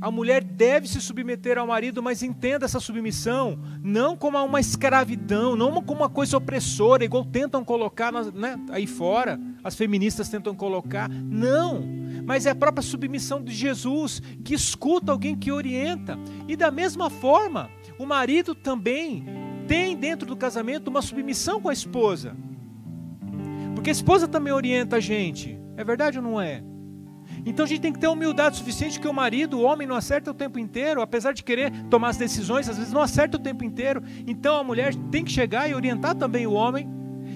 a 0.00 0.10
mulher 0.10 0.42
deve 0.42 0.88
se 0.88 1.00
submeter 1.00 1.58
ao 1.58 1.66
marido, 1.66 2.02
mas 2.02 2.22
entenda 2.22 2.64
essa 2.64 2.80
submissão 2.80 3.58
não 3.82 4.16
como 4.16 4.42
uma 4.42 4.60
escravidão, 4.60 5.54
não 5.54 5.82
como 5.82 6.00
uma 6.00 6.08
coisa 6.08 6.36
opressora, 6.36 7.04
igual 7.04 7.24
tentam 7.24 7.64
colocar 7.64 8.12
né, 8.12 8.58
aí 8.70 8.86
fora, 8.86 9.38
as 9.62 9.74
feministas 9.74 10.28
tentam 10.28 10.54
colocar. 10.54 11.08
Não 11.08 12.00
mas 12.24 12.46
é 12.46 12.50
a 12.50 12.54
própria 12.54 12.82
submissão 12.82 13.42
de 13.42 13.52
Jesus, 13.52 14.22
que 14.44 14.54
escuta 14.54 15.10
alguém 15.10 15.34
que 15.34 15.50
orienta. 15.50 16.18
E 16.46 16.54
da 16.54 16.70
mesma 16.70 17.10
forma, 17.10 17.68
o 17.98 18.06
marido 18.06 18.54
também 18.54 19.24
tem 19.66 19.96
dentro 19.96 20.26
do 20.26 20.36
casamento 20.36 20.88
uma 20.88 21.02
submissão 21.02 21.60
com 21.60 21.68
a 21.68 21.72
esposa. 21.72 22.36
Porque 23.74 23.90
a 23.90 23.92
esposa 23.92 24.28
também 24.28 24.52
orienta 24.52 24.96
a 24.96 25.00
gente. 25.00 25.58
É 25.76 25.82
verdade 25.82 26.18
ou 26.18 26.24
não 26.24 26.40
é? 26.40 26.62
Então 27.44 27.64
a 27.64 27.68
gente 27.68 27.80
tem 27.80 27.92
que 27.92 27.98
ter 27.98 28.08
humildade 28.08 28.56
suficiente 28.56 29.00
que 29.00 29.08
o 29.08 29.12
marido, 29.12 29.58
o 29.58 29.62
homem, 29.62 29.86
não 29.86 29.96
acerta 29.96 30.30
o 30.30 30.34
tempo 30.34 30.58
inteiro, 30.58 31.00
apesar 31.00 31.32
de 31.32 31.42
querer 31.42 31.72
tomar 31.88 32.08
as 32.08 32.16
decisões, 32.16 32.68
às 32.68 32.76
vezes 32.76 32.92
não 32.92 33.00
acerta 33.00 33.36
o 33.36 33.40
tempo 33.40 33.64
inteiro. 33.64 34.02
Então 34.26 34.56
a 34.56 34.64
mulher 34.64 34.94
tem 35.10 35.24
que 35.24 35.32
chegar 35.32 35.68
e 35.68 35.74
orientar 35.74 36.14
também 36.14 36.46
o 36.46 36.52
homem. 36.52 36.88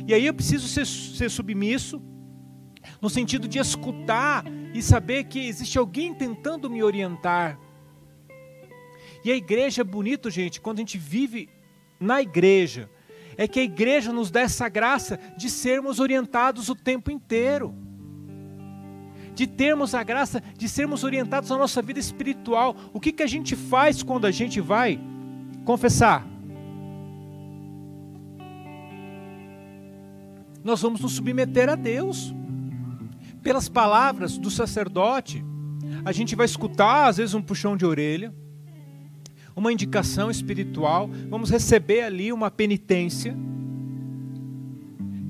E 0.07 0.13
aí 0.13 0.27
eu 0.27 0.35
preciso 0.35 0.69
ser, 0.69 0.87
ser 0.87 1.31
submisso, 1.31 2.03
no 3.01 3.09
sentido 3.09 3.49
de 3.49 3.59
escutar 3.59 4.45
e 4.75 4.83
saber 4.83 5.25
que 5.25 5.47
existe 5.47 5.79
alguém 5.79 6.13
tentando 6.15 6.69
me 6.69 6.83
orientar. 6.83 7.59
E 9.25 9.33
a 9.33 9.37
igreja 9.37 9.81
é 9.81 9.85
bonito, 9.85 10.31
gente, 10.31 10.61
quando 10.61 10.79
a 10.79 10.81
gente 10.81 10.99
vive 10.99 11.49
na 11.99 12.21
igreja, 12.21 12.91
é 13.37 13.49
que 13.49 13.59
a 13.59 13.63
igreja 13.63 14.13
nos 14.13 14.31
dá 14.31 14.41
essa 14.41 14.69
graça 14.69 15.19
de 15.37 15.49
sermos 15.49 15.99
orientados 15.99 16.69
o 16.69 16.75
tempo 16.75 17.11
inteiro 17.11 17.75
de 19.35 19.47
termos 19.47 19.95
a 19.95 20.03
graça 20.03 20.43
de 20.57 20.69
sermos 20.69 21.03
orientados 21.03 21.51
na 21.51 21.59
nossa 21.59 21.83
vida 21.83 21.99
espiritual. 21.99 22.77
O 22.93 23.01
que, 23.01 23.13
que 23.13 23.23
a 23.23 23.27
gente 23.27 23.57
faz 23.57 24.03
quando 24.03 24.27
a 24.27 24.31
gente 24.31 24.61
vai 24.61 25.01
confessar? 25.65 26.27
Nós 30.63 30.81
vamos 30.81 31.01
nos 31.01 31.13
submeter 31.13 31.69
a 31.69 31.75
Deus 31.75 32.35
pelas 33.43 33.69
palavras 33.69 34.39
do 34.39 34.51
sacerdote. 34.51 35.45
A 36.05 36.13
gente 36.13 36.35
vai 36.35 36.47
escutar, 36.47 37.09
às 37.09 37.19
vezes, 37.19 37.35
um 37.35 37.43
puxão 37.43 37.77
de 37.77 37.85
orelha, 37.85 38.33
uma 39.55 39.73
indicação 39.73 40.31
espiritual, 40.31 41.09
vamos 41.29 41.51
receber 41.51 42.01
ali 42.03 42.33
uma 42.33 42.51
penitência. 42.51 43.37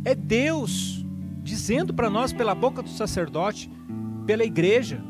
É 0.04 0.14
Deus 0.14 0.93
dizendo 1.44 1.92
para 1.92 2.08
nós, 2.08 2.32
pela 2.32 2.54
boca 2.54 2.82
do 2.82 2.88
sacerdote, 2.88 3.70
pela 4.26 4.42
igreja, 4.42 5.00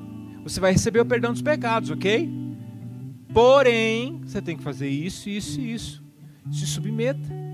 você 0.42 0.60
vai 0.60 0.72
receber 0.72 1.00
o 1.00 1.06
perdão 1.06 1.32
dos 1.32 1.40
pecados, 1.40 1.90
ok? 1.90 2.28
Porém, 3.32 4.20
você 4.22 4.42
tem 4.42 4.56
que 4.56 4.62
fazer 4.62 4.88
isso, 4.88 5.30
isso 5.30 5.60
e 5.60 5.72
isso. 5.72 6.04
Se 6.50 6.66
submeta. 6.66 7.44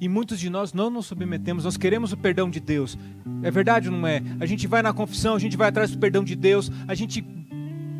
E 0.00 0.08
muitos 0.08 0.40
de 0.40 0.48
nós 0.48 0.72
não 0.72 0.88
nos 0.88 1.06
submetemos, 1.06 1.64
nós 1.64 1.76
queremos 1.76 2.12
o 2.12 2.16
perdão 2.16 2.48
de 2.48 2.58
Deus. 2.58 2.96
É 3.42 3.50
verdade 3.50 3.90
ou 3.90 3.96
não 3.96 4.06
é? 4.06 4.22
A 4.38 4.46
gente 4.46 4.66
vai 4.66 4.80
na 4.80 4.94
confissão, 4.94 5.34
a 5.34 5.38
gente 5.38 5.56
vai 5.56 5.68
atrás 5.68 5.90
do 5.90 5.98
perdão 5.98 6.24
de 6.24 6.34
Deus, 6.34 6.72
a 6.88 6.94
gente 6.94 7.22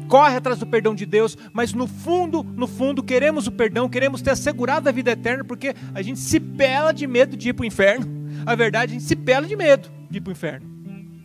corre 0.09 0.37
atrás 0.37 0.59
do 0.59 0.67
perdão 0.67 0.95
de 0.95 1.05
Deus, 1.05 1.37
mas 1.53 1.75
no 1.75 1.87
fundo, 1.87 2.43
no 2.43 2.67
fundo, 2.67 3.03
queremos 3.03 3.47
o 3.47 3.53
perdão, 3.53 3.89
queremos 3.89 4.23
ter 4.23 4.31
assegurado 4.31 4.89
a 4.89 4.93
vida 4.93 5.11
eterna, 5.11 5.45
porque 5.45 5.75
a 5.95 6.01
gente 6.03 6.19
se 6.19 6.41
pela 6.41 6.93
de 6.93 7.07
medo 7.07 7.37
de 7.37 7.51
ir 7.51 7.53
para 7.53 7.63
o 7.65 7.67
inferno. 7.67 8.20
A 8.45 8.55
verdade, 8.55 8.93
a 8.93 8.95
gente 8.95 9.05
se 9.07 9.17
pela 9.17 9.47
de 9.47 9.57
medo 9.57 9.91
de 10.09 10.19
ir 10.19 10.21
para 10.21 10.31
o 10.31 10.33
inferno. 10.33 10.69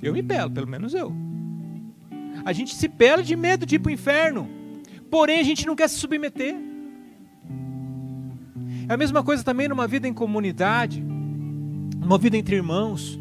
Eu 0.02 0.14
me 0.14 0.22
pelo, 0.22 0.52
pelo 0.52 0.68
menos 0.68 0.94
eu. 0.94 1.14
A 2.44 2.54
gente 2.54 2.76
se 2.76 2.88
pela 2.88 3.24
de 3.24 3.36
medo 3.36 3.66
de 3.66 3.76
ir 3.76 3.80
para 3.80 3.90
o 3.90 3.94
inferno, 3.94 4.50
porém 5.10 5.40
a 5.40 5.44
gente 5.44 5.66
não 5.66 5.76
quer 5.76 5.88
se 5.88 5.98
submeter. 5.98 6.56
É 8.88 8.94
a 8.94 8.98
mesma 8.98 9.24
coisa 9.24 9.44
também 9.44 9.68
numa 9.68 9.88
vida 9.88 10.08
em 10.08 10.14
comunidade, 10.14 11.02
numa 11.02 12.18
vida 12.18 12.38
entre 12.38 12.56
irmãos. 12.56 13.20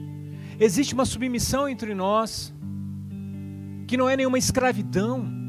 Existe 0.61 0.95
uma 0.95 1.05
submissão 1.05 1.69
entre 1.69 1.95
nós, 1.95 2.53
que 3.87 3.97
não 3.97 4.09
é 4.09 4.17
nenhuma 4.17 4.39
escravidão, 4.39 5.44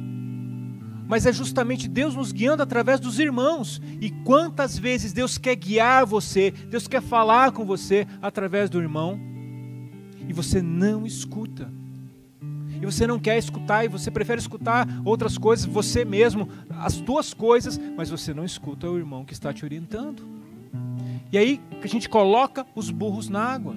mas 1.07 1.25
é 1.25 1.33
justamente 1.33 1.87
Deus 1.87 2.15
nos 2.15 2.31
guiando 2.31 2.63
através 2.63 2.99
dos 2.99 3.19
irmãos. 3.19 3.81
E 4.01 4.09
quantas 4.09 4.77
vezes 4.77 5.13
Deus 5.13 5.37
quer 5.37 5.55
guiar 5.55 6.05
você, 6.05 6.51
Deus 6.51 6.87
quer 6.87 7.01
falar 7.01 7.51
com 7.51 7.65
você 7.65 8.07
através 8.21 8.69
do 8.69 8.81
irmão, 8.81 9.19
e 10.27 10.33
você 10.33 10.61
não 10.61 11.05
escuta 11.05 11.71
e 12.81 12.85
você 12.85 13.07
não 13.07 13.19
quer 13.19 13.37
escutar 13.37 13.85
e 13.85 13.87
você 13.87 14.11
prefere 14.11 14.39
escutar 14.39 14.87
outras 15.03 15.37
coisas, 15.37 15.65
você 15.65 16.03
mesmo, 16.03 16.49
as 16.69 16.95
tuas 16.97 17.33
coisas, 17.33 17.79
mas 17.95 18.09
você 18.09 18.33
não 18.33 18.43
escuta 18.43 18.89
o 18.89 18.97
irmão 18.97 19.23
que 19.23 19.33
está 19.33 19.53
te 19.53 19.63
orientando. 19.63 20.23
E 21.31 21.37
aí 21.37 21.61
que 21.81 21.87
a 21.87 21.89
gente 21.89 22.09
coloca 22.09 22.65
os 22.75 22.91
burros 22.91 23.29
na 23.29 23.41
água. 23.41 23.75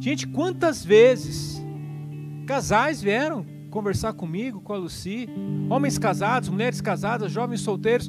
Gente, 0.00 0.26
quantas 0.26 0.84
vezes 0.84 1.62
casais 2.46 3.00
vieram 3.00 3.46
conversar 3.74 4.12
comigo, 4.12 4.60
com 4.60 4.72
a 4.72 4.76
Lucy, 4.76 5.28
homens 5.68 5.98
casados, 5.98 6.48
mulheres 6.48 6.80
casadas, 6.80 7.32
jovens 7.32 7.60
solteiros, 7.60 8.08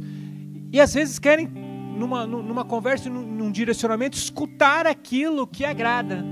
e 0.71 0.79
às 0.79 0.93
vezes 0.93 1.17
querem, 1.17 1.47
numa, 1.47 2.27
numa 2.27 2.63
conversa, 2.63 3.09
num, 3.09 3.23
num 3.23 3.51
direcionamento, 3.51 4.15
escutar 4.15 4.85
aquilo 4.85 5.47
que 5.47 5.65
agrada 5.65 6.23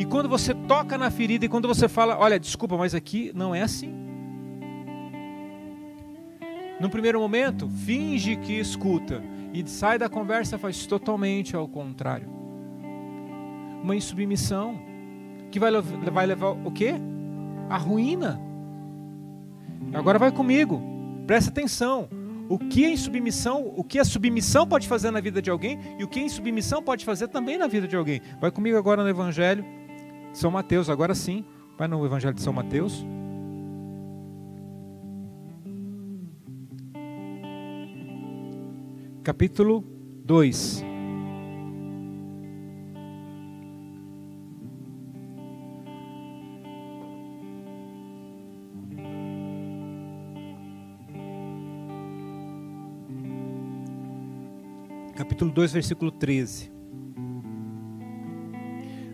e 0.00 0.04
quando 0.06 0.30
você 0.30 0.54
toca 0.54 0.96
na 0.96 1.10
ferida 1.10 1.44
e 1.44 1.48
quando 1.48 1.68
você 1.68 1.86
fala, 1.86 2.18
olha, 2.18 2.40
desculpa, 2.40 2.74
mas 2.76 2.94
aqui 2.94 3.30
não 3.34 3.54
é 3.54 3.60
assim. 3.60 3.94
No 6.80 6.88
primeiro 6.88 7.20
momento, 7.20 7.68
finge 7.68 8.34
que 8.36 8.58
escuta 8.58 9.22
e 9.52 9.62
sai 9.68 9.98
da 9.98 10.08
conversa 10.08 10.56
faz 10.56 10.86
totalmente 10.86 11.54
ao 11.54 11.68
contrário. 11.68 12.30
Uma 13.84 13.94
insubmissão 13.94 14.80
que 15.50 15.60
vai, 15.60 15.70
vai 16.10 16.26
levar 16.26 16.52
o 16.52 16.72
quê? 16.72 16.94
A 17.68 17.76
ruína. 17.76 18.49
Agora 19.92 20.18
vai 20.18 20.32
comigo. 20.32 20.82
Presta 21.26 21.50
atenção. 21.50 22.08
O 22.48 22.58
que 22.58 22.84
a 22.84 22.90
insubmissão, 22.90 23.72
o 23.76 23.84
que 23.84 23.98
a 23.98 24.04
submissão 24.04 24.66
pode 24.66 24.88
fazer 24.88 25.10
na 25.10 25.20
vida 25.20 25.40
de 25.40 25.50
alguém 25.50 25.78
e 25.98 26.04
o 26.04 26.08
que 26.08 26.18
a 26.18 26.22
insubmissão 26.22 26.82
pode 26.82 27.04
fazer 27.04 27.28
também 27.28 27.56
na 27.56 27.68
vida 27.68 27.86
de 27.86 27.94
alguém. 27.94 28.20
Vai 28.40 28.50
comigo 28.50 28.76
agora 28.76 29.04
no 29.04 29.08
evangelho 29.08 29.64
são 30.32 30.50
Mateus, 30.50 30.88
agora 30.88 31.14
sim. 31.14 31.44
Vai 31.76 31.88
no 31.88 32.04
Evangelho 32.04 32.34
de 32.34 32.42
São 32.42 32.52
Mateus. 32.52 33.04
Capítulo 39.22 39.84
2. 40.24 40.89
Capítulo 55.40 55.52
2, 55.52 55.72
versículo 55.72 56.10
13 56.10 56.70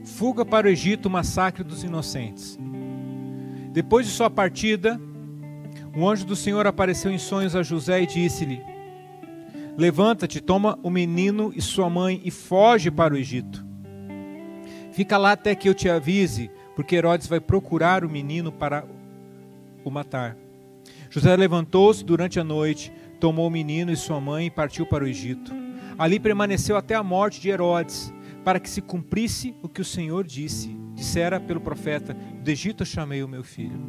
fuga 0.04 0.44
para 0.44 0.66
o 0.66 0.70
Egito, 0.70 1.08
massacre 1.08 1.62
dos 1.62 1.84
inocentes. 1.84 2.58
Depois 3.70 4.06
de 4.06 4.12
sua 4.12 4.28
partida, 4.28 5.00
o 5.96 6.08
anjo 6.08 6.26
do 6.26 6.34
Senhor 6.34 6.66
apareceu 6.66 7.12
em 7.12 7.18
sonhos 7.18 7.54
a 7.54 7.62
José 7.62 8.02
e 8.02 8.06
disse-lhe: 8.08 8.60
Levanta-te, 9.76 10.40
toma 10.40 10.76
o 10.82 10.90
menino 10.90 11.52
e 11.54 11.62
sua 11.62 11.88
mãe 11.88 12.20
e 12.24 12.32
foge 12.32 12.90
para 12.90 13.14
o 13.14 13.16
Egito. 13.16 13.64
Fica 14.90 15.16
lá 15.16 15.30
até 15.30 15.54
que 15.54 15.68
eu 15.68 15.74
te 15.74 15.88
avise, 15.88 16.50
porque 16.74 16.96
Herodes 16.96 17.28
vai 17.28 17.38
procurar 17.38 18.04
o 18.04 18.10
menino 18.10 18.50
para 18.50 18.84
o 19.84 19.92
matar. 19.92 20.36
José 21.08 21.36
levantou-se 21.36 22.04
durante 22.04 22.40
a 22.40 22.44
noite, 22.44 22.92
tomou 23.20 23.46
o 23.46 23.50
menino 23.50 23.92
e 23.92 23.96
sua 23.96 24.20
mãe 24.20 24.46
e 24.46 24.50
partiu 24.50 24.86
para 24.86 25.04
o 25.04 25.06
Egito. 25.06 25.65
Ali 25.98 26.20
permaneceu 26.20 26.76
até 26.76 26.94
a 26.94 27.02
morte 27.02 27.40
de 27.40 27.48
Herodes 27.48 28.12
para 28.44 28.60
que 28.60 28.70
se 28.70 28.80
cumprisse 28.80 29.54
o 29.62 29.68
que 29.68 29.80
o 29.80 29.84
Senhor 29.84 30.24
disse, 30.24 30.68
dissera 30.94 31.40
pelo 31.40 31.60
profeta: 31.60 32.14
Do 32.14 32.48
Egito 32.48 32.84
chamei 32.84 33.22
o 33.22 33.28
meu 33.28 33.42
filho. 33.42 33.80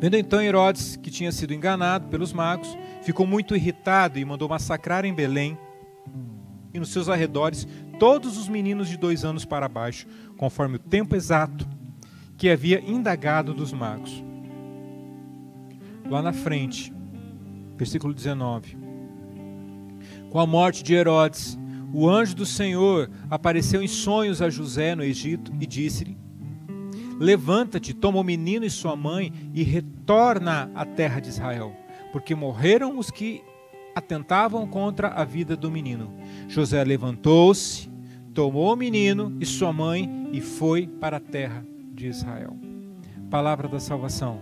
Vendo 0.00 0.16
então 0.16 0.40
Herodes 0.40 0.96
que 0.96 1.10
tinha 1.10 1.32
sido 1.32 1.52
enganado 1.52 2.08
pelos 2.08 2.32
magos, 2.32 2.68
ficou 3.02 3.26
muito 3.26 3.56
irritado 3.56 4.18
e 4.18 4.24
mandou 4.24 4.48
massacrar 4.48 5.04
em 5.04 5.14
Belém 5.14 5.58
e 6.72 6.78
nos 6.78 6.90
seus 6.90 7.08
arredores 7.08 7.66
todos 7.98 8.38
os 8.38 8.48
meninos 8.48 8.88
de 8.88 8.96
dois 8.96 9.24
anos 9.24 9.44
para 9.44 9.68
baixo, 9.68 10.06
conforme 10.36 10.76
o 10.76 10.78
tempo 10.78 11.16
exato 11.16 11.66
que 12.36 12.48
havia 12.48 12.80
indagado 12.80 13.52
dos 13.52 13.72
magos. 13.72 14.22
Lá 16.08 16.22
na 16.22 16.32
frente, 16.32 16.92
versículo 17.76 18.14
19. 18.14 18.87
Com 20.30 20.38
a 20.38 20.46
morte 20.46 20.82
de 20.82 20.94
Herodes, 20.94 21.58
o 21.92 22.08
anjo 22.08 22.36
do 22.36 22.44
Senhor 22.44 23.10
apareceu 23.30 23.82
em 23.82 23.88
sonhos 23.88 24.42
a 24.42 24.50
José 24.50 24.94
no 24.94 25.02
Egito 25.02 25.52
e 25.58 25.66
disse-lhe: 25.66 26.18
Levanta-te, 27.18 27.94
toma 27.94 28.20
o 28.20 28.24
menino 28.24 28.64
e 28.64 28.70
sua 28.70 28.94
mãe 28.94 29.32
e 29.54 29.62
retorna 29.62 30.70
à 30.74 30.84
terra 30.84 31.20
de 31.20 31.30
Israel, 31.30 31.74
porque 32.12 32.34
morreram 32.34 32.98
os 32.98 33.10
que 33.10 33.42
atentavam 33.94 34.66
contra 34.66 35.08
a 35.08 35.24
vida 35.24 35.56
do 35.56 35.70
menino. 35.70 36.12
José 36.46 36.84
levantou-se, 36.84 37.90
tomou 38.34 38.72
o 38.72 38.76
menino 38.76 39.36
e 39.40 39.46
sua 39.46 39.72
mãe 39.72 40.28
e 40.32 40.40
foi 40.40 40.86
para 40.86 41.16
a 41.16 41.20
terra 41.20 41.66
de 41.92 42.06
Israel. 42.06 42.56
Palavra 43.30 43.66
da 43.66 43.80
salvação. 43.80 44.40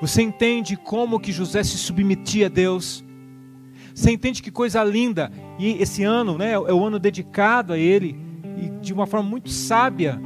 Você 0.00 0.22
entende 0.22 0.76
como 0.76 1.20
que 1.20 1.30
José 1.30 1.62
se 1.62 1.76
submetia 1.76 2.46
a 2.46 2.48
Deus? 2.48 3.04
Você 4.00 4.12
entende 4.12 4.42
que 4.42 4.50
coisa 4.50 4.82
linda? 4.82 5.30
E 5.58 5.72
esse 5.72 6.04
ano 6.04 6.38
né, 6.38 6.52
é 6.52 6.58
o 6.58 6.86
ano 6.86 6.98
dedicado 6.98 7.74
a 7.74 7.78
ele, 7.78 8.18
e 8.56 8.70
de 8.80 8.94
uma 8.94 9.06
forma 9.06 9.28
muito 9.28 9.50
sábia, 9.50 10.18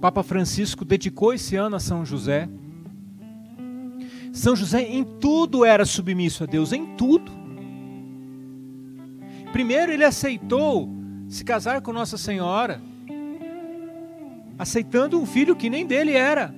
Papa 0.00 0.22
Francisco 0.22 0.84
dedicou 0.84 1.34
esse 1.34 1.56
ano 1.56 1.74
a 1.74 1.80
São 1.80 2.06
José. 2.06 2.48
São 4.32 4.54
José 4.54 4.82
em 4.82 5.02
tudo 5.02 5.64
era 5.64 5.84
submisso 5.84 6.44
a 6.44 6.46
Deus, 6.46 6.72
em 6.72 6.94
tudo. 6.94 7.32
Primeiro 9.50 9.90
ele 9.90 10.04
aceitou 10.04 10.88
se 11.28 11.44
casar 11.44 11.80
com 11.80 11.92
Nossa 11.92 12.16
Senhora, 12.16 12.80
aceitando 14.56 15.20
um 15.20 15.26
filho 15.26 15.56
que 15.56 15.68
nem 15.68 15.84
dele 15.84 16.12
era. 16.12 16.54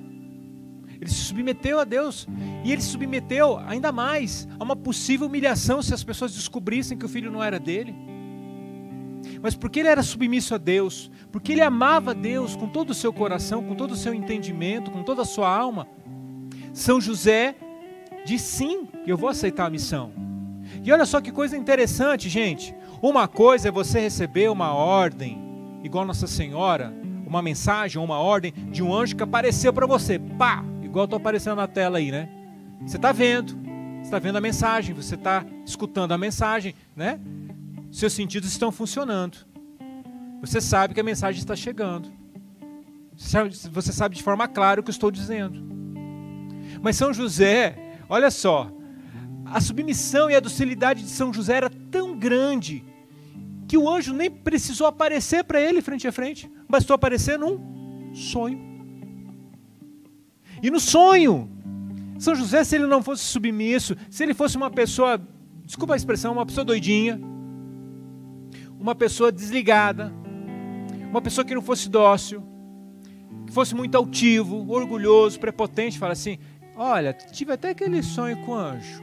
Ele 1.01 1.11
se 1.11 1.25
submeteu 1.25 1.79
a 1.79 1.85
Deus. 1.85 2.27
E 2.65 2.73
ele 2.73 2.83
se 2.83 2.89
submeteu 2.89 3.59
ainda 3.59 3.93
mais 3.93 4.49
a 4.59 4.65
uma 4.65 4.77
possível 4.77 5.27
humilhação 5.27 5.81
se 5.83 5.95
as 5.95 6.03
pessoas 6.03 6.35
descobrissem 6.35 6.99
que 6.99 7.05
o 7.05 7.09
filho 7.09 7.31
não 7.31 7.43
era 7.43 7.59
dele. 7.59 7.95
Mas 9.41 9.55
porque 9.55 9.81
ele 9.81 9.89
era 9.89 10.03
submisso 10.03 10.55
a 10.55 10.59
Deus, 10.59 11.11
porque 11.31 11.53
ele 11.53 11.63
amava 11.63 12.15
Deus 12.15 12.57
com 12.57 12.69
todo 12.69 12.91
o 12.91 12.95
seu 12.95 13.13
coração, 13.13 13.63
com 13.63 13.75
todo 13.75 13.93
o 13.93 13.97
seu 13.97 14.13
entendimento, 14.13 14.91
com 14.91 15.03
toda 15.03 15.23
a 15.23 15.25
sua 15.25 15.49
alma, 15.55 15.87
São 16.73 17.01
José 17.01 17.55
disse 18.25 18.59
sim, 18.59 18.89
eu 19.07 19.17
vou 19.17 19.29
aceitar 19.29 19.67
a 19.67 19.71
missão. 19.71 20.13
E 20.83 20.93
olha 20.93 21.07
só 21.07 21.21
que 21.21 21.33
coisa 21.33 21.57
interessante, 21.57 22.29
gente. 22.29 22.75
Uma 23.01 23.27
coisa 23.29 23.69
é 23.69 23.73
você 23.73 24.01
receber 24.01 24.51
uma 24.51 24.75
ordem, 24.75 25.39
igual 25.83 26.05
Nossa 26.05 26.27
Senhora, 26.27 26.93
uma 27.27 27.41
mensagem, 27.41 28.03
uma 28.03 28.19
ordem 28.19 28.53
de 28.53 28.83
um 28.83 28.93
anjo 28.95 29.17
que 29.17 29.23
apareceu 29.23 29.73
para 29.73 29.87
você. 29.87 30.19
Pá! 30.19 30.65
Igual 30.89 31.05
estou 31.05 31.19
aparecendo 31.19 31.57
na 31.57 31.69
tela 31.69 31.99
aí, 31.99 32.11
né? 32.11 32.29
Você 32.87 32.97
está 32.97 33.13
vendo, 33.13 33.55
você 33.55 34.05
está 34.05 34.19
vendo 34.19 34.37
a 34.37 34.41
mensagem, 34.41 34.95
você 34.95 35.15
está 35.15 35.45
escutando 35.65 36.13
a 36.13 36.19
mensagem, 36.19 36.75
né? 36.97 37.21
Seus 37.93 38.13
sentidos 38.13 38.51
estão 38.51 38.73
funcionando. 38.73 39.39
Você 40.41 40.61
sabe 40.61 40.95
que 40.95 41.01
a 41.01 41.05
mensagem 41.05 41.39
está 41.39 41.55
chegando. 41.55 42.11
Você 43.17 43.93
sabe 43.93 44.15
de 44.15 44.23
forma 44.23 44.47
clara 44.47 44.81
o 44.81 44.83
que 44.85 44.91
eu 44.91 44.93
estou 44.93 45.11
dizendo. 45.11 45.61
Mas 46.81 46.97
São 46.97 47.13
José, 47.13 47.77
olha 48.09 48.31
só, 48.31 48.71
a 49.45 49.61
submissão 49.61 50.31
e 50.31 50.37
a 50.37 50.41
docilidade 50.41 51.03
de 51.03 51.09
São 51.09 51.33
José 51.33 51.57
era 51.57 51.71
tão 51.91 52.17
grande 52.17 52.85
que 53.67 53.77
o 53.77 53.89
anjo 53.89 54.13
nem 54.13 54.31
precisou 54.31 54.87
aparecer 54.87 55.45
para 55.45 55.61
ele 55.61 55.83
frente 55.83 56.07
a 56.07 56.13
frente, 56.13 56.51
bastou 56.69 56.95
aparecer 56.95 57.39
num 57.39 58.15
sonho. 58.15 58.68
E 60.63 60.71
no 60.71 60.81
sonho, 60.81 61.51
São 62.19 62.35
José, 62.35 62.65
se 62.65 62.77
ele 62.77 62.87
não 62.87 63.03
fosse 63.03 63.25
submisso, 63.25 63.97
se 64.11 64.23
ele 64.23 64.35
fosse 64.35 64.57
uma 64.57 64.71
pessoa, 64.71 65.21
desculpa 65.65 65.95
a 65.95 65.97
expressão, 65.97 66.33
uma 66.33 66.47
pessoa 66.47 66.65
doidinha, 66.65 67.21
uma 68.79 68.95
pessoa 68.95 69.31
desligada, 69.31 70.13
uma 71.11 71.21
pessoa 71.21 71.45
que 71.45 71.55
não 71.55 71.63
fosse 71.63 71.89
dócil, 71.89 72.43
que 73.47 73.53
fosse 73.53 73.75
muito 73.75 73.97
altivo, 73.97 74.71
orgulhoso, 74.71 75.39
prepotente, 75.39 75.99
fala 75.99 76.13
assim: 76.13 76.39
Olha, 76.77 77.13
tive 77.13 77.53
até 77.53 77.71
aquele 77.71 78.03
sonho 78.03 78.37
com 78.45 78.53
o 78.53 78.55
anjo, 78.55 79.03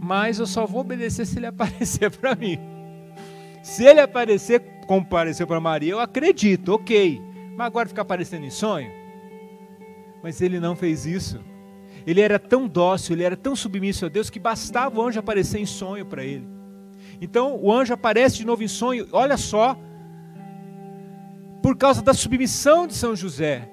mas 0.00 0.38
eu 0.38 0.46
só 0.46 0.66
vou 0.66 0.80
obedecer 0.80 1.26
se 1.26 1.38
ele 1.38 1.46
aparecer 1.48 2.10
para 2.10 2.34
mim. 2.34 2.58
Se 3.62 3.84
ele 3.84 4.00
aparecer, 4.00 4.60
como 4.86 5.00
apareceu 5.00 5.46
para 5.46 5.58
Maria, 5.58 5.92
eu 5.92 6.00
acredito, 6.00 6.74
ok. 6.74 7.20
Mas 7.56 7.66
agora 7.66 7.88
ficar 7.88 8.02
aparecendo 8.02 8.44
em 8.44 8.50
sonho? 8.50 9.03
Mas 10.24 10.40
ele 10.40 10.58
não 10.58 10.74
fez 10.74 11.04
isso. 11.04 11.38
Ele 12.06 12.22
era 12.22 12.38
tão 12.38 12.66
dócil, 12.66 13.14
ele 13.14 13.24
era 13.24 13.36
tão 13.36 13.54
submisso 13.54 14.06
a 14.06 14.08
Deus 14.08 14.30
que 14.30 14.40
bastava 14.40 14.98
o 14.98 15.02
anjo 15.02 15.20
aparecer 15.20 15.60
em 15.60 15.66
sonho 15.66 16.06
para 16.06 16.24
ele. 16.24 16.48
Então 17.20 17.60
o 17.62 17.70
anjo 17.70 17.92
aparece 17.92 18.38
de 18.38 18.46
novo 18.46 18.62
em 18.62 18.68
sonho, 18.68 19.06
olha 19.12 19.36
só, 19.36 19.78
por 21.62 21.76
causa 21.76 22.00
da 22.00 22.14
submissão 22.14 22.86
de 22.86 22.94
São 22.94 23.14
José, 23.14 23.70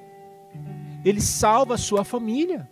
ele 1.06 1.22
salva 1.22 1.76
a 1.76 1.78
sua 1.78 2.04
família. 2.04 2.70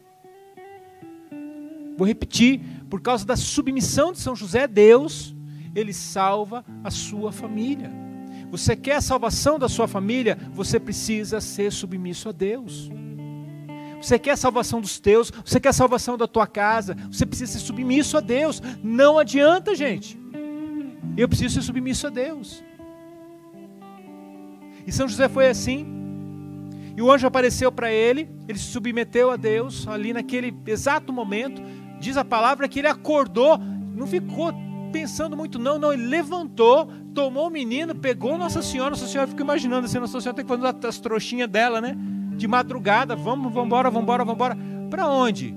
Vou 1.97 2.05
repetir, 2.05 2.59
por 2.89 2.99
causa 2.99 3.25
da 3.25 3.37
submissão 3.37 4.11
de 4.11 4.19
São 4.19 4.35
José 4.35 4.63
a 4.63 4.67
Deus, 4.67 5.33
ele 5.73 5.93
salva 5.93 6.65
a 6.83 6.91
sua 6.91 7.31
família. 7.31 7.89
Você 8.51 8.75
quer 8.75 8.95
a 8.95 9.01
salvação 9.01 9.57
da 9.57 9.69
sua 9.69 9.87
família? 9.87 10.37
Você 10.51 10.81
precisa 10.81 11.39
ser 11.39 11.71
submisso 11.71 12.27
a 12.27 12.33
Deus. 12.33 12.91
Você 14.01 14.17
quer 14.17 14.31
a 14.31 14.37
salvação 14.37 14.79
dos 14.79 14.99
teus? 14.99 15.31
Você 15.43 15.59
quer 15.59 15.69
a 15.69 15.73
salvação 15.73 16.17
da 16.17 16.27
tua 16.27 16.47
casa? 16.47 16.95
Você 17.11 17.25
precisa 17.25 17.53
ser 17.53 17.59
submisso 17.59 18.17
a 18.17 18.19
Deus. 18.21 18.61
Não 18.83 19.17
adianta, 19.17 19.75
gente. 19.75 20.19
Eu 21.17 21.27
preciso 21.27 21.55
ser 21.55 21.61
submisso 21.61 22.07
a 22.07 22.09
Deus. 22.09 22.63
E 24.85 24.91
São 24.91 25.07
José 25.07 25.27
foi 25.27 25.47
assim. 25.47 25.85
E 26.95 27.01
o 27.01 27.11
anjo 27.11 27.27
apareceu 27.27 27.71
para 27.71 27.91
ele, 27.91 28.29
ele 28.47 28.57
se 28.57 28.65
submeteu 28.65 29.31
a 29.31 29.37
Deus 29.37 29.87
ali 29.87 30.11
naquele 30.11 30.53
exato 30.67 31.13
momento. 31.13 31.61
Diz 31.99 32.17
a 32.17 32.25
palavra 32.25 32.67
que 32.67 32.79
ele 32.79 32.87
acordou, 32.87 33.57
não 33.57 34.07
ficou 34.07 34.53
pensando 34.91 35.37
muito, 35.37 35.59
não, 35.59 35.77
não, 35.77 35.93
ele 35.93 36.07
levantou, 36.07 36.91
tomou 37.13 37.47
o 37.47 37.49
menino, 37.49 37.95
pegou 37.95 38.37
Nossa 38.37 38.61
Senhora. 38.61 38.89
Nossa 38.89 39.07
Senhora 39.07 39.29
fica 39.29 39.43
imaginando 39.43 39.85
assim: 39.85 39.99
Nossa 39.99 40.19
Senhora 40.19 40.35
tem 40.35 40.45
que 40.45 40.49
fazer 40.49 40.87
as 40.87 40.99
trouxinhas 40.99 41.49
dela, 41.49 41.79
né? 41.79 41.95
De 42.39 42.47
madrugada, 42.47 43.15
vamos, 43.15 43.53
vamos 43.53 43.67
embora, 43.67 43.89
vamos 43.89 44.03
embora, 44.03 44.25
vamos 44.25 44.35
embora. 44.35 44.57
Para 44.89 45.07
onde? 45.07 45.53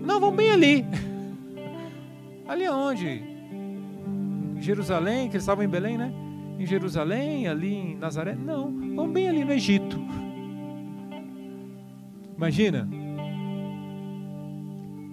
Não, 0.00 0.18
vamos 0.18 0.36
bem 0.36 0.50
ali. 0.50 0.84
Ali 2.48 2.66
aonde? 2.66 3.22
Jerusalém, 4.58 5.28
que 5.28 5.36
eles 5.36 5.42
estavam 5.44 5.64
em 5.64 5.68
Belém, 5.68 5.96
né? 5.96 6.12
em 6.58 6.66
Jerusalém, 6.66 7.46
ali 7.46 7.74
em 7.74 7.96
Nazaré. 7.96 8.34
Não, 8.34 8.70
vamos 8.94 9.12
bem 9.12 9.28
ali 9.28 9.44
no 9.44 9.52
Egito. 9.52 10.00
Imagina. 12.36 12.88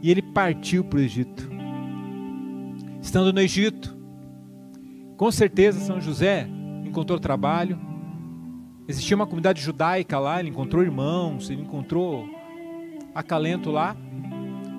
E 0.01 0.09
ele 0.09 0.22
partiu 0.22 0.84
para 0.84 0.97
o 0.97 1.01
Egito. 1.01 1.49
Estando 3.01 3.34
no 3.34 3.39
Egito, 3.39 3.97
com 5.18 5.32
certeza 5.32 5.80
São 5.80 5.99
José 5.99 6.47
encontrou 6.86 7.20
trabalho. 7.20 7.80
Existia 8.88 9.16
uma 9.16 9.26
comunidade 9.26 9.62
judaica 9.62 10.20
lá, 10.20 10.40
ele 10.40 10.50
encontrou 10.50 10.84
irmãos, 10.84 11.50
ele 11.50 11.62
encontrou 11.62 12.26
acalento 13.14 13.70
lá. 13.70 13.96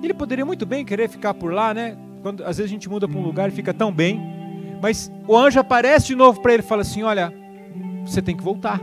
Ele 0.01 0.13
poderia 0.13 0.45
muito 0.45 0.65
bem 0.65 0.83
querer 0.83 1.09
ficar 1.09 1.33
por 1.33 1.53
lá, 1.53 1.73
né? 1.73 1.97
Quando 2.21 2.41
às 2.43 2.57
vezes 2.57 2.71
a 2.71 2.73
gente 2.73 2.89
muda 2.89 3.07
para 3.07 3.17
um 3.17 3.23
lugar 3.23 3.49
e 3.49 3.51
fica 3.51 3.73
tão 3.73 3.91
bem. 3.91 4.21
Mas 4.81 5.11
o 5.27 5.37
anjo 5.37 5.59
aparece 5.59 6.07
de 6.07 6.15
novo 6.15 6.41
para 6.41 6.53
ele 6.53 6.63
e 6.63 6.65
fala 6.65 6.81
assim: 6.81 7.03
Olha, 7.03 7.33
você 8.05 8.21
tem 8.21 8.35
que 8.35 8.43
voltar. 8.43 8.81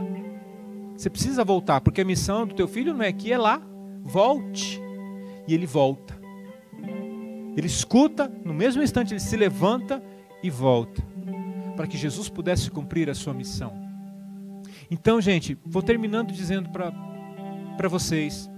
Você 0.97 1.09
precisa 1.09 1.43
voltar, 1.43 1.81
porque 1.81 2.01
a 2.01 2.05
missão 2.05 2.45
do 2.45 2.53
teu 2.53 2.67
filho 2.67 2.93
não 2.93 3.03
é 3.03 3.07
aqui, 3.07 3.31
é 3.31 3.37
lá. 3.37 3.61
Volte. 4.03 4.81
E 5.47 5.53
ele 5.53 5.65
volta. 5.65 6.19
Ele 7.55 7.67
escuta, 7.67 8.31
no 8.43 8.53
mesmo 8.53 8.81
instante 8.81 9.13
ele 9.13 9.19
se 9.19 9.35
levanta 9.35 10.01
e 10.41 10.49
volta, 10.49 11.03
para 11.75 11.85
que 11.85 11.97
Jesus 11.97 12.29
pudesse 12.29 12.71
cumprir 12.71 13.09
a 13.09 13.13
sua 13.13 13.33
missão. 13.33 13.73
Então, 14.91 15.21
gente, 15.21 15.57
vou 15.65 15.81
terminando 15.81 16.33
dizendo 16.33 16.69
para 16.69 17.87
vocês: 17.87 18.51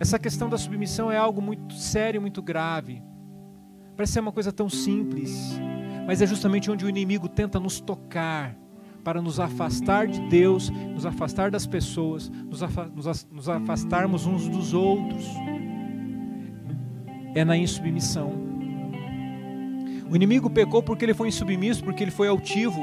essa 0.00 0.18
questão 0.18 0.48
da 0.48 0.56
submissão 0.56 1.12
é 1.12 1.18
algo 1.18 1.42
muito 1.42 1.74
sério, 1.74 2.18
muito 2.18 2.40
grave. 2.40 3.02
Parece 3.94 4.14
ser 4.14 4.20
uma 4.20 4.32
coisa 4.32 4.50
tão 4.50 4.70
simples, 4.70 5.52
mas 6.06 6.22
é 6.22 6.26
justamente 6.26 6.70
onde 6.70 6.86
o 6.86 6.88
inimigo 6.88 7.28
tenta 7.28 7.60
nos 7.60 7.78
tocar 7.78 8.56
para 9.04 9.20
nos 9.20 9.38
afastar 9.38 10.06
de 10.06 10.18
Deus, 10.28 10.70
nos 10.70 11.04
afastar 11.04 11.50
das 11.50 11.66
pessoas, 11.66 12.30
nos, 12.30 12.62
afa 12.62 12.86
nos, 12.86 13.28
nos 13.30 13.48
afastarmos 13.50 14.24
uns 14.24 14.48
dos 14.48 14.72
outros. 14.72 15.26
É 17.34 17.44
na 17.44 17.56
insubmissão. 17.56 18.32
O 20.10 20.16
inimigo 20.16 20.48
pecou 20.48 20.82
porque 20.82 21.04
ele 21.04 21.14
foi 21.14 21.28
insubmisso, 21.28 21.84
porque 21.84 22.02
ele 22.02 22.10
foi 22.10 22.28
altivo, 22.28 22.82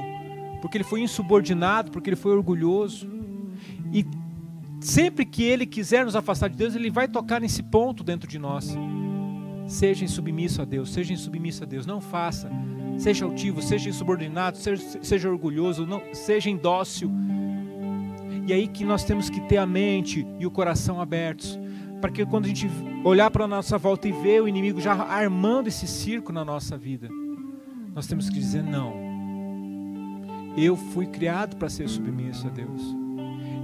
porque 0.62 0.78
ele 0.78 0.84
foi 0.84 1.02
insubordinado, 1.02 1.92
porque 1.92 2.10
ele 2.10 2.16
foi 2.16 2.32
orgulhoso. 2.32 3.10
E 3.94 4.06
sempre 4.80 5.26
que 5.26 5.44
ele 5.44 5.66
quiser 5.66 6.06
nos 6.06 6.16
afastar 6.16 6.50
de 6.50 6.58
Deus, 6.58 6.76
ele 6.76 6.90
vai 6.90 7.08
tocar 7.08 7.42
nesse 7.42 7.64
ponto 7.64 8.04
dentro 8.04 8.30
de 8.30 8.40
nós. 8.40 8.76
Seja 9.68 10.04
insubmisso 10.04 10.62
a 10.62 10.66
Deus, 10.66 10.92
seja 10.92 11.14
insubmisso 11.14 11.64
a 11.64 11.66
Deus, 11.66 11.86
não 11.86 12.02
faça 12.02 12.50
Seja 13.00 13.24
altivo, 13.24 13.62
seja 13.62 13.90
insubordinado, 13.90 14.58
seja, 14.58 14.84
seja 15.02 15.30
orgulhoso, 15.30 15.86
não, 15.86 16.04
seja 16.12 16.50
indócil. 16.50 17.10
E 18.46 18.52
aí 18.52 18.68
que 18.68 18.84
nós 18.84 19.06
temos 19.06 19.30
que 19.30 19.40
ter 19.40 19.56
a 19.56 19.66
mente 19.66 20.28
e 20.38 20.46
o 20.46 20.52
coração 20.52 21.00
abertos, 21.00 21.58
para 22.02 22.12
que 22.12 22.26
quando 22.26 22.44
a 22.44 22.48
gente 22.50 22.70
olhar 23.06 23.32
para 23.32 23.46
a 23.46 23.48
nossa 23.48 23.78
volta 23.78 24.10
e 24.10 24.12
ver 24.12 24.42
o 24.42 24.50
inimigo 24.50 24.82
já 24.82 24.94
armando 24.94 25.68
esse 25.68 25.88
circo 25.88 26.34
na 26.34 26.44
nossa 26.44 26.78
vida, 26.78 27.08
nós 27.96 28.06
temos 28.06 28.30
que 28.30 28.38
dizer 28.38 28.64
não. 28.64 29.09
Eu 30.62 30.76
fui 30.76 31.06
criado 31.06 31.56
para 31.56 31.70
ser 31.70 31.88
submisso 31.88 32.48
a 32.48 32.50
Deus. 32.50 32.82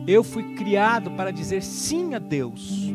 Eu 0.08 0.24
fui 0.24 0.56
criado 0.56 1.12
para 1.12 1.32
dizer 1.32 1.62
sim 1.62 2.14
a 2.14 2.20
Deus, 2.20 2.91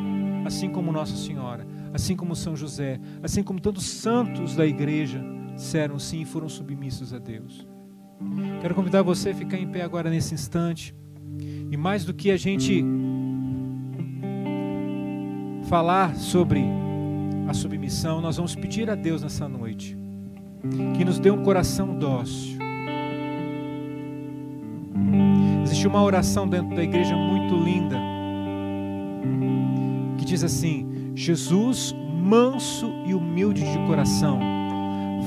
assim 0.46 0.70
como 0.70 0.92
Nossa 0.92 1.16
Senhora, 1.16 1.66
assim 1.92 2.16
como 2.16 2.34
São 2.34 2.56
José, 2.56 2.98
assim 3.22 3.42
como 3.42 3.60
tantos 3.60 3.84
santos 3.84 4.54
da 4.56 4.64
igreja 4.64 5.22
disseram 5.54 5.98
sim 5.98 6.22
e 6.22 6.24
foram 6.24 6.48
submissos 6.48 7.12
a 7.12 7.18
Deus. 7.18 7.66
Quero 8.60 8.74
convidar 8.74 9.02
você 9.02 9.30
a 9.30 9.34
ficar 9.34 9.58
em 9.58 9.66
pé 9.66 9.82
agora 9.82 10.08
nesse 10.08 10.34
instante. 10.34 10.94
E 11.70 11.76
mais 11.76 12.04
do 12.04 12.14
que 12.14 12.30
a 12.30 12.36
gente 12.36 12.84
falar 15.68 16.16
sobre 16.16 16.64
a 17.48 17.52
submissão, 17.52 18.20
nós 18.20 18.36
vamos 18.36 18.54
pedir 18.54 18.88
a 18.88 18.94
Deus 18.94 19.22
nessa 19.22 19.48
noite 19.48 19.96
que 20.96 21.04
nos 21.04 21.18
dê 21.18 21.30
um 21.30 21.42
coração 21.42 21.98
dócil. 21.98 22.59
Existe 25.80 25.88
uma 25.88 26.02
oração 26.02 26.46
dentro 26.46 26.76
da 26.76 26.82
igreja 26.82 27.16
muito 27.16 27.56
linda 27.56 27.98
que 30.18 30.26
diz 30.26 30.44
assim: 30.44 31.10
Jesus, 31.14 31.96
manso 32.22 32.92
e 33.06 33.14
humilde 33.14 33.62
de 33.62 33.78
coração 33.86 34.38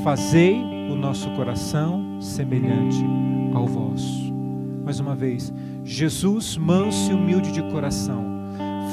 fazei 0.03 0.61
o 0.91 0.95
nosso 0.95 1.27
coração 1.31 2.21
semelhante 2.21 3.03
ao 3.55 3.65
vosso. 3.65 4.31
Mais 4.85 4.99
uma 4.99 5.15
vez, 5.15 5.51
Jesus, 5.83 6.55
manso 6.55 7.11
e 7.11 7.15
humilde 7.15 7.51
de 7.51 7.63
coração, 7.71 8.23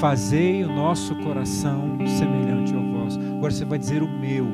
fazei 0.00 0.64
o 0.64 0.74
nosso 0.74 1.14
coração 1.16 1.98
semelhante 2.06 2.74
ao 2.74 2.82
vosso. 2.82 3.20
Agora 3.20 3.52
você 3.52 3.66
vai 3.66 3.78
dizer 3.78 4.02
o 4.02 4.08
meu. 4.08 4.46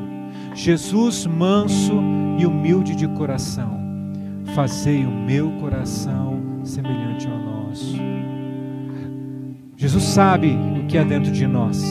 Jesus 0.57 1.25
manso 1.25 2.03
e 2.37 2.45
humilde 2.45 2.97
de 2.97 3.07
coração, 3.07 3.79
fazei 4.57 5.07
o 5.07 5.11
meu 5.13 5.53
coração 5.61 6.46
semelhante 6.67 7.27
ao 7.29 7.39
nosso. 7.39 7.97
Jesus 9.77 10.05
sabe 10.05 10.57
o 10.83 10.87
que 10.87 10.97
há 10.97 11.05
dentro 11.05 11.31
de 11.31 11.47
nós. 11.47 11.83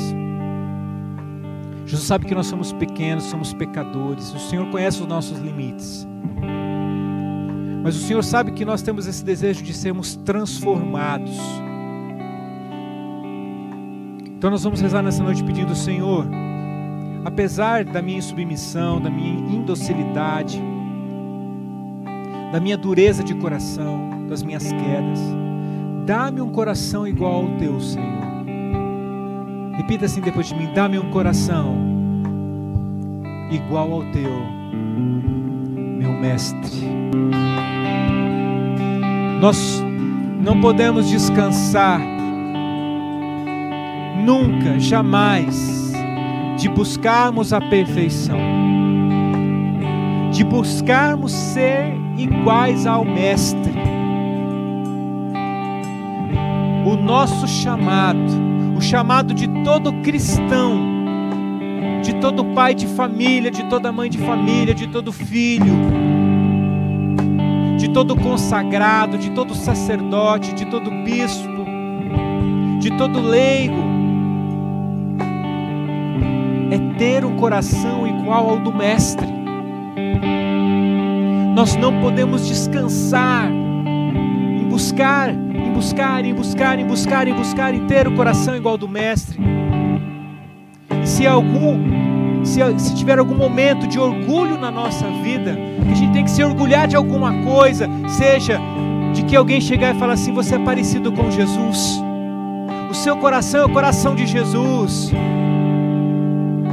Jesus 1.85 2.07
sabe 2.07 2.25
que 2.25 2.33
nós 2.33 2.47
somos 2.47 2.73
pequenos, 2.73 3.25
somos 3.25 3.53
pecadores. 3.53 4.33
O 4.33 4.39
Senhor 4.39 4.69
conhece 4.71 5.01
os 5.01 5.07
nossos 5.07 5.37
limites. 5.39 6.07
Mas 7.83 7.95
o 7.95 7.99
Senhor 7.99 8.23
sabe 8.23 8.51
que 8.51 8.65
nós 8.65 8.81
temos 8.81 9.05
esse 9.05 9.23
desejo 9.23 9.63
de 9.63 9.71
sermos 9.71 10.15
transformados. 10.15 11.37
Então 14.25 14.49
nós 14.49 14.63
vamos 14.63 14.81
rezar 14.81 15.03
nessa 15.03 15.23
noite 15.23 15.43
pedindo, 15.43 15.75
Senhor, 15.75 16.25
apesar 17.23 17.85
da 17.85 18.01
minha 18.01 18.17
insubmissão, 18.17 18.99
da 18.99 19.09
minha 19.09 19.55
indocilidade, 19.55 20.59
da 22.51 22.59
minha 22.59 22.77
dureza 22.77 23.23
de 23.23 23.35
coração, 23.35 24.14
das 24.27 24.43
minhas 24.43 24.63
quedas, 24.63 25.19
dá-me 26.05 26.41
um 26.41 26.49
coração 26.49 27.07
igual 27.07 27.43
ao 27.43 27.57
teu, 27.57 27.79
Senhor. 27.79 28.25
Repita 29.77 30.05
assim 30.05 30.21
depois 30.21 30.47
de 30.47 30.55
mim: 30.55 30.69
dá-me 30.73 30.97
um 30.97 31.09
coração 31.11 31.75
igual 33.51 33.91
ao 33.91 34.03
teu, 34.11 34.31
meu 35.97 36.11
mestre. 36.11 36.85
Nós 39.39 39.83
não 40.41 40.59
podemos 40.61 41.09
descansar 41.09 41.99
nunca, 44.25 44.79
jamais, 44.79 45.93
de 46.57 46.67
buscarmos 46.69 47.53
a 47.53 47.61
perfeição, 47.61 48.39
de 50.31 50.43
buscarmos 50.43 51.31
ser 51.31 51.93
iguais 52.17 52.87
ao 52.87 53.05
Mestre. 53.05 53.54
Nosso 57.05 57.47
chamado, 57.47 58.19
o 58.75 58.81
chamado 58.81 59.31
de 59.31 59.47
todo 59.63 59.93
cristão, 60.01 60.81
de 62.01 62.15
todo 62.15 62.43
pai 62.45 62.73
de 62.73 62.87
família, 62.87 63.51
de 63.51 63.63
toda 63.65 63.91
mãe 63.91 64.09
de 64.09 64.17
família, 64.17 64.73
de 64.73 64.87
todo 64.87 65.11
filho, 65.11 65.75
de 67.77 67.89
todo 67.89 68.15
consagrado, 68.15 69.19
de 69.19 69.29
todo 69.31 69.53
sacerdote, 69.53 70.55
de 70.55 70.65
todo 70.65 70.89
bispo, 71.03 71.65
de 72.79 72.89
todo 72.97 73.21
leigo, 73.21 73.83
é 76.71 76.97
ter 76.97 77.23
um 77.23 77.35
coração 77.35 78.07
igual 78.07 78.49
ao 78.49 78.59
do 78.59 78.73
Mestre. 78.73 79.27
Nós 81.55 81.75
não 81.75 82.01
podemos 82.01 82.47
descansar 82.47 83.47
em 83.51 84.67
buscar, 84.67 85.44
em 85.55 85.71
buscar, 85.71 86.25
em 86.25 86.33
buscar, 86.33 86.79
em 86.79 86.85
buscar, 86.85 87.27
em 87.27 87.33
buscar, 87.33 87.73
em 87.73 87.87
ter 87.87 88.07
o 88.07 88.15
coração 88.15 88.55
igual 88.55 88.77
do 88.77 88.87
Mestre. 88.87 89.39
E 91.01 91.07
se 91.07 91.25
algum, 91.25 92.43
se, 92.43 92.59
se 92.79 92.95
tiver 92.95 93.17
algum 93.19 93.35
momento 93.35 93.87
de 93.87 93.99
orgulho 93.99 94.57
na 94.57 94.69
nossa 94.69 95.07
vida, 95.23 95.57
que 95.85 95.91
a 95.91 95.95
gente 95.95 96.13
tem 96.13 96.23
que 96.23 96.31
se 96.31 96.43
orgulhar 96.43 96.87
de 96.87 96.95
alguma 96.95 97.33
coisa, 97.43 97.89
seja 98.07 98.59
de 99.13 99.23
que 99.23 99.35
alguém 99.35 99.61
chegar 99.61 99.95
e 99.95 99.99
falar 99.99 100.13
assim: 100.13 100.33
você 100.33 100.55
é 100.55 100.59
parecido 100.59 101.11
com 101.11 101.31
Jesus. 101.31 102.01
O 102.89 102.93
seu 102.93 103.17
coração 103.17 103.61
é 103.61 103.65
o 103.65 103.69
coração 103.69 104.15
de 104.15 104.25
Jesus. 104.25 105.11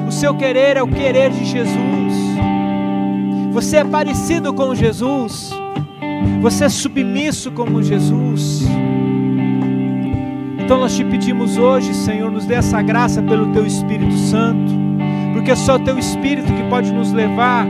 O 0.06 0.12
seu 0.12 0.34
querer 0.34 0.76
é 0.76 0.82
o 0.82 0.88
querer 0.88 1.30
de 1.30 1.44
Jesus. 1.44 2.12
Você 3.52 3.78
é 3.78 3.84
parecido 3.84 4.52
com 4.52 4.74
Jesus. 4.74 5.52
Você 6.40 6.64
é 6.64 6.68
submisso 6.68 7.50
como 7.52 7.82
Jesus. 7.82 8.66
Então 10.58 10.80
nós 10.80 10.96
te 10.96 11.04
pedimos 11.04 11.56
hoje, 11.56 11.92
Senhor, 11.94 12.30
nos 12.30 12.46
dê 12.46 12.54
essa 12.54 12.80
graça 12.80 13.22
pelo 13.22 13.52
teu 13.52 13.66
Espírito 13.66 14.14
Santo, 14.14 14.72
porque 15.32 15.50
é 15.50 15.56
só 15.56 15.76
o 15.76 15.80
teu 15.80 15.98
Espírito 15.98 16.52
que 16.52 16.62
pode 16.70 16.92
nos 16.92 17.12
levar 17.12 17.66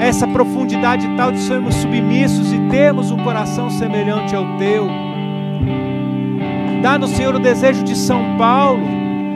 a 0.00 0.04
essa 0.04 0.26
profundidade 0.26 1.06
tal 1.16 1.30
de 1.30 1.38
sermos 1.38 1.74
submissos 1.74 2.52
e 2.52 2.58
termos 2.70 3.10
um 3.10 3.18
coração 3.18 3.70
semelhante 3.70 4.34
ao 4.34 4.44
teu. 4.58 4.88
Dá-nos, 6.82 7.10
Senhor, 7.10 7.34
o 7.34 7.38
desejo 7.38 7.84
de 7.84 7.94
São 7.94 8.36
Paulo 8.38 8.82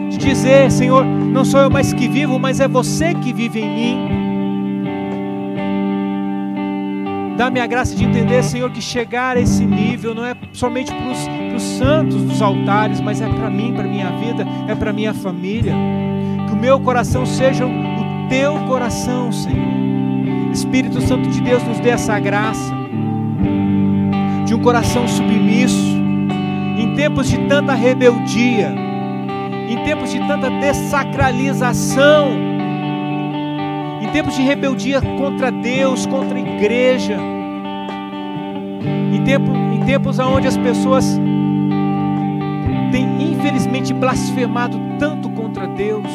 de 0.08 0.16
dizer: 0.16 0.70
Senhor, 0.70 1.04
não 1.04 1.44
sou 1.44 1.60
eu 1.60 1.70
mais 1.70 1.92
que 1.92 2.08
vivo, 2.08 2.38
mas 2.38 2.60
é 2.60 2.68
você 2.68 3.14
que 3.14 3.32
vive 3.32 3.60
em 3.60 3.74
mim. 3.74 4.23
Dá-me 7.36 7.60
a 7.60 7.66
graça 7.66 7.96
de 7.96 8.04
entender, 8.04 8.42
Senhor, 8.44 8.70
que 8.70 8.80
chegar 8.80 9.36
a 9.36 9.40
esse 9.40 9.64
nível 9.64 10.14
não 10.14 10.24
é 10.24 10.36
somente 10.52 10.92
para 10.92 11.56
os 11.56 11.62
santos 11.62 12.22
dos 12.22 12.40
altares, 12.40 13.00
mas 13.00 13.20
é 13.20 13.28
para 13.28 13.50
mim, 13.50 13.72
para 13.74 13.84
minha 13.84 14.10
vida, 14.18 14.46
é 14.68 14.74
para 14.74 14.92
minha 14.92 15.12
família. 15.12 15.74
Que 16.46 16.52
o 16.52 16.56
meu 16.56 16.78
coração 16.80 17.26
seja 17.26 17.66
o 17.66 18.28
teu 18.28 18.54
coração, 18.66 19.32
Senhor. 19.32 19.74
Espírito 20.52 21.00
Santo 21.00 21.28
de 21.28 21.40
Deus 21.40 21.62
nos 21.64 21.80
dê 21.80 21.90
essa 21.90 22.18
graça 22.20 22.72
de 24.46 24.54
um 24.54 24.62
coração 24.62 25.08
submisso 25.08 25.94
em 26.78 26.94
tempos 26.94 27.28
de 27.28 27.38
tanta 27.48 27.74
rebeldia 27.74 28.84
em 29.68 29.84
tempos 29.84 30.10
de 30.10 30.18
tanta 30.26 30.50
desacralização, 30.50 32.32
tempos 34.14 34.36
de 34.36 34.42
rebeldia 34.42 35.02
contra 35.18 35.50
Deus, 35.50 36.06
contra 36.06 36.38
a 36.38 36.40
igreja, 36.40 37.18
em, 39.12 39.24
tempo, 39.24 39.50
em 39.52 39.80
tempos 39.80 40.20
onde 40.20 40.46
as 40.46 40.56
pessoas 40.56 41.04
têm 42.92 43.32
infelizmente 43.32 43.92
blasfemado 43.92 44.78
tanto 45.00 45.28
contra 45.30 45.66
Deus, 45.66 46.06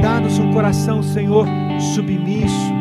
dá-nos 0.00 0.38
um 0.38 0.54
coração, 0.54 1.02
Senhor, 1.02 1.46
submisso, 1.94 2.72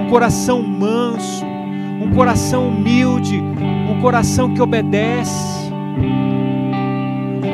um 0.00 0.08
coração 0.08 0.62
manso, 0.62 1.44
um 1.44 2.14
coração 2.14 2.68
humilde, 2.68 3.38
um 3.38 4.00
coração 4.00 4.54
que 4.54 4.62
obedece 4.62 5.60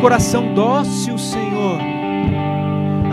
coração 0.00 0.54
dócil, 0.54 1.18
Senhor. 1.18 1.95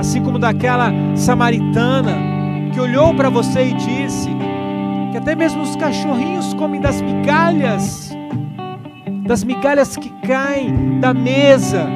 Assim 0.04 0.22
como 0.22 0.38
daquela 0.38 0.92
samaritana 1.16 2.12
que 2.74 2.80
olhou 2.80 3.16
para 3.16 3.30
você 3.30 3.70
e 3.70 3.74
disse 3.74 4.30
que 5.14 5.18
até 5.18 5.34
mesmo 5.34 5.62
os 5.62 5.78
cachorrinhos 5.78 6.54
comem 6.56 6.82
das 6.82 7.02
migalhas, 7.02 8.12
das 9.26 9.46
migalhas 9.46 9.96
que 9.96 10.10
caem 10.28 11.00
da 11.00 11.14
mesa 11.14 11.88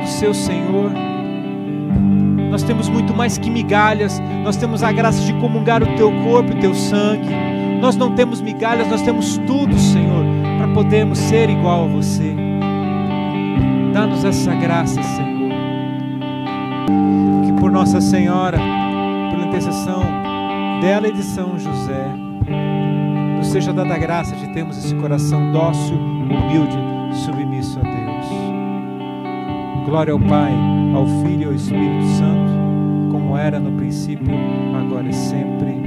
do 0.00 0.06
seu 0.06 0.32
Senhor. 0.32 0.92
Nós 2.48 2.62
temos 2.62 2.88
muito 2.88 3.12
mais 3.12 3.36
que 3.38 3.50
migalhas, 3.50 4.22
nós 4.44 4.56
temos 4.56 4.84
a 4.84 4.92
graça 4.92 5.20
de 5.24 5.32
comungar 5.40 5.82
o 5.82 5.96
teu 5.96 6.12
corpo 6.22 6.52
e 6.52 6.54
o 6.54 6.60
teu 6.60 6.74
sangue. 6.76 7.28
Nós 7.80 7.96
não 7.96 8.14
temos 8.14 8.40
migalhas, 8.40 8.86
nós 8.86 9.02
temos 9.02 9.36
tudo, 9.38 9.76
Senhor, 9.76 10.24
para 10.58 10.68
podermos 10.68 11.18
ser 11.18 11.50
igual 11.50 11.86
a 11.86 11.88
você. 11.88 12.36
Dá-nos 13.92 14.24
essa 14.24 14.54
graça, 14.54 15.02
Senhor. 15.02 15.41
Nossa 17.72 18.02
Senhora, 18.02 18.58
pela 19.30 19.46
intercessão 19.46 20.02
dela 20.82 21.08
e 21.08 21.12
de 21.12 21.22
São 21.22 21.58
José, 21.58 22.06
nos 23.38 23.46
seja 23.46 23.72
dada 23.72 23.94
a 23.94 23.98
graça 23.98 24.36
de 24.36 24.46
termos 24.52 24.76
esse 24.76 24.94
coração 24.96 25.50
dócil, 25.50 25.96
humilde, 25.96 26.76
submisso 27.24 27.78
a 27.78 27.82
Deus. 27.82 28.26
Glória 29.86 30.12
ao 30.12 30.20
Pai, 30.20 30.52
ao 30.94 31.06
Filho 31.22 31.44
e 31.44 31.44
ao 31.46 31.54
Espírito 31.54 32.04
Santo, 32.18 33.10
como 33.10 33.38
era 33.38 33.58
no 33.58 33.72
princípio, 33.72 34.34
agora 34.78 35.08
e 35.08 35.14
sempre 35.14 35.81